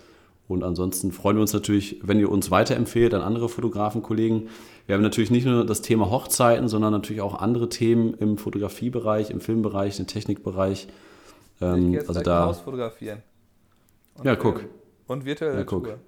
Und 0.48 0.64
ansonsten 0.64 1.12
freuen 1.12 1.38
wir 1.38 1.42
uns 1.42 1.54
natürlich, 1.54 2.00
wenn 2.04 2.20
ihr 2.20 2.30
uns 2.30 2.52
weiterempfehlt 2.52 3.14
an 3.14 3.22
andere 3.22 3.50
Fotografenkollegen. 3.50 4.50
Wir 4.86 4.96
haben 4.96 5.02
natürlich 5.02 5.32
nicht 5.32 5.46
nur 5.46 5.66
das 5.66 5.82
Thema 5.82 6.10
Hochzeiten, 6.10 6.68
sondern 6.68 6.92
natürlich 6.92 7.22
auch 7.22 7.36
andere 7.36 7.70
Themen 7.70 8.14
im 8.16 8.38
Fotografiebereich, 8.38 9.30
im 9.30 9.40
Filmbereich, 9.40 10.00
im 10.00 10.08
Technikbereich. 10.08 10.88
Ähm, 11.62 12.00
also 12.08 12.22
da 12.22 12.46
Haus 12.46 12.60
fotografieren. 12.60 13.24
Und 14.16 14.26
ja, 14.26 14.36
guck. 14.36 14.66
Und 15.08 15.26
virtuelle 15.26 15.60
ja, 15.60 15.64
guck. 15.64 15.86
Tour. 15.86 16.00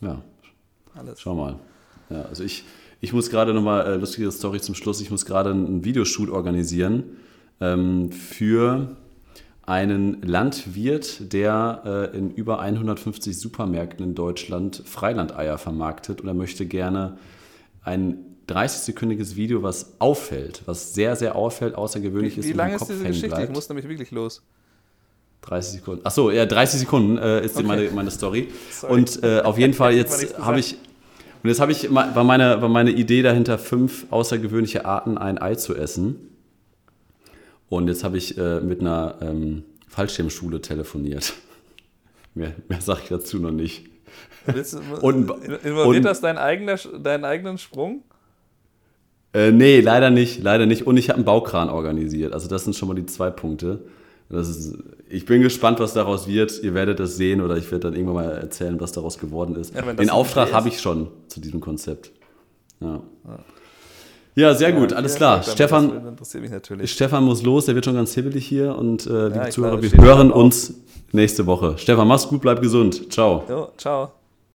Ja. 0.00 0.22
Alles. 0.94 1.20
Schau 1.20 1.34
mal. 1.34 1.58
Ja, 2.10 2.22
also 2.22 2.42
ich, 2.42 2.64
ich 3.00 3.12
muss 3.12 3.30
gerade 3.30 3.54
nochmal, 3.54 3.86
äh, 3.86 3.96
lustige 3.96 4.30
Story 4.30 4.60
zum 4.60 4.74
Schluss, 4.74 5.00
ich 5.00 5.10
muss 5.10 5.24
gerade 5.24 5.50
einen 5.50 5.84
Videoshoot 5.84 6.30
organisieren 6.30 7.16
ähm, 7.60 8.12
für 8.12 8.96
einen 9.64 10.20
Landwirt, 10.22 11.32
der 11.32 12.10
äh, 12.12 12.16
in 12.16 12.30
über 12.30 12.60
150 12.60 13.38
Supermärkten 13.38 14.04
in 14.04 14.14
Deutschland 14.14 14.82
Freilandeier 14.84 15.56
vermarktet 15.56 16.20
und 16.20 16.28
er 16.28 16.34
möchte 16.34 16.66
gerne 16.66 17.18
ein 17.84 18.32
30-sekündiges 18.48 19.36
Video, 19.36 19.62
was 19.62 19.94
auffällt, 19.98 20.62
was 20.66 20.94
sehr, 20.94 21.16
sehr 21.16 21.36
auffällt, 21.36 21.74
außergewöhnlich 21.74 22.36
wie, 22.36 22.40
ist. 22.40 22.48
Wie 22.48 22.52
lange 22.52 22.76
ist 22.76 22.88
diese 22.88 23.04
Geschichte? 23.04 23.28
Bleibt. 23.28 23.48
Ich 23.48 23.54
muss 23.54 23.68
nämlich 23.68 23.88
wirklich 23.88 24.10
los. 24.10 24.42
30 25.42 25.80
Sekunden. 25.80 26.06
Achso, 26.06 26.30
ja, 26.30 26.46
30 26.46 26.80
Sekunden 26.80 27.18
äh, 27.18 27.44
ist 27.44 27.56
okay. 27.56 27.66
meine, 27.66 27.90
meine 27.90 28.10
Story. 28.10 28.48
Sorry. 28.70 28.92
Und 28.94 29.22
äh, 29.22 29.40
auf 29.40 29.58
jeden 29.58 29.74
Fall 29.74 29.94
jetzt 29.94 30.38
habe 30.38 30.60
ich. 30.60 30.76
Und 31.42 31.48
jetzt 31.48 31.60
habe 31.60 31.72
ich, 31.72 31.92
war 31.92 32.22
meine, 32.22 32.62
war 32.62 32.68
meine 32.68 32.92
Idee 32.92 33.22
dahinter, 33.22 33.58
fünf 33.58 34.06
außergewöhnliche 34.10 34.84
Arten, 34.84 35.18
ein 35.18 35.42
Ei 35.42 35.56
zu 35.56 35.74
essen. 35.74 36.28
Und 37.68 37.88
jetzt 37.88 38.04
habe 38.04 38.16
ich 38.16 38.38
äh, 38.38 38.60
mit 38.60 38.80
einer 38.80 39.16
ähm, 39.20 39.64
Fallschirmschule 39.88 40.60
telefoniert. 40.60 41.32
mehr 42.34 42.54
mehr 42.68 42.80
sage 42.80 43.00
ich 43.02 43.08
dazu 43.08 43.38
noch 43.38 43.50
nicht. 43.50 43.91
Und, 45.02 45.30
involviert 45.30 45.86
und, 45.86 46.02
das 46.02 46.20
dein 46.20 46.36
eigener, 46.36 46.76
deinen 46.76 47.24
eigenen 47.24 47.58
Sprung? 47.58 48.02
Äh, 49.32 49.52
nee, 49.52 49.80
leider 49.80 50.10
nicht, 50.10 50.42
leider 50.42 50.66
nicht. 50.66 50.86
Und 50.86 50.96
ich 50.96 51.08
habe 51.08 51.16
einen 51.16 51.24
Baukran 51.24 51.70
organisiert. 51.70 52.32
Also 52.32 52.48
das 52.48 52.64
sind 52.64 52.74
schon 52.74 52.88
mal 52.88 52.94
die 52.94 53.06
zwei 53.06 53.30
Punkte. 53.30 53.84
Ist, 54.30 54.78
ich 55.08 55.26
bin 55.26 55.42
gespannt, 55.42 55.78
was 55.78 55.92
daraus 55.92 56.26
wird. 56.26 56.62
Ihr 56.62 56.74
werdet 56.74 56.98
das 57.00 57.16
sehen 57.16 57.40
oder 57.40 57.56
ich 57.56 57.70
werde 57.70 57.90
dann 57.90 57.94
irgendwann 57.94 58.14
mal 58.26 58.32
erzählen, 58.32 58.80
was 58.80 58.92
daraus 58.92 59.18
geworden 59.18 59.56
ist. 59.56 59.74
Ja, 59.74 59.82
Den 59.92 60.10
Auftrag 60.10 60.52
habe 60.52 60.68
ich 60.68 60.80
schon 60.80 61.08
zu 61.28 61.40
diesem 61.40 61.60
Konzept. 61.60 62.12
Ja, 62.80 63.00
ja 64.34 64.54
sehr 64.54 64.70
ja, 64.70 64.78
gut, 64.78 64.92
alles 64.92 65.16
klar. 65.16 65.42
Stefan, 65.42 66.16
Stefan 66.84 67.24
muss 67.24 67.42
los, 67.42 67.66
der 67.66 67.74
wird 67.74 67.84
schon 67.84 67.94
ganz 67.94 68.14
hibbelig 68.14 68.46
hier. 68.46 68.76
Und 68.76 69.06
äh, 69.06 69.28
liebe 69.28 69.48
Zuhörer, 69.50 69.82
wir 69.82 69.90
hören 69.92 70.30
uns 70.30 70.74
nächste 71.12 71.46
Woche. 71.46 71.74
Stefan, 71.78 72.08
mach's 72.08 72.28
gut, 72.28 72.40
bleib 72.40 72.60
gesund. 72.60 73.12
Ciao. 73.12 73.44
Jo, 73.48 73.68
ciao. 73.76 74.12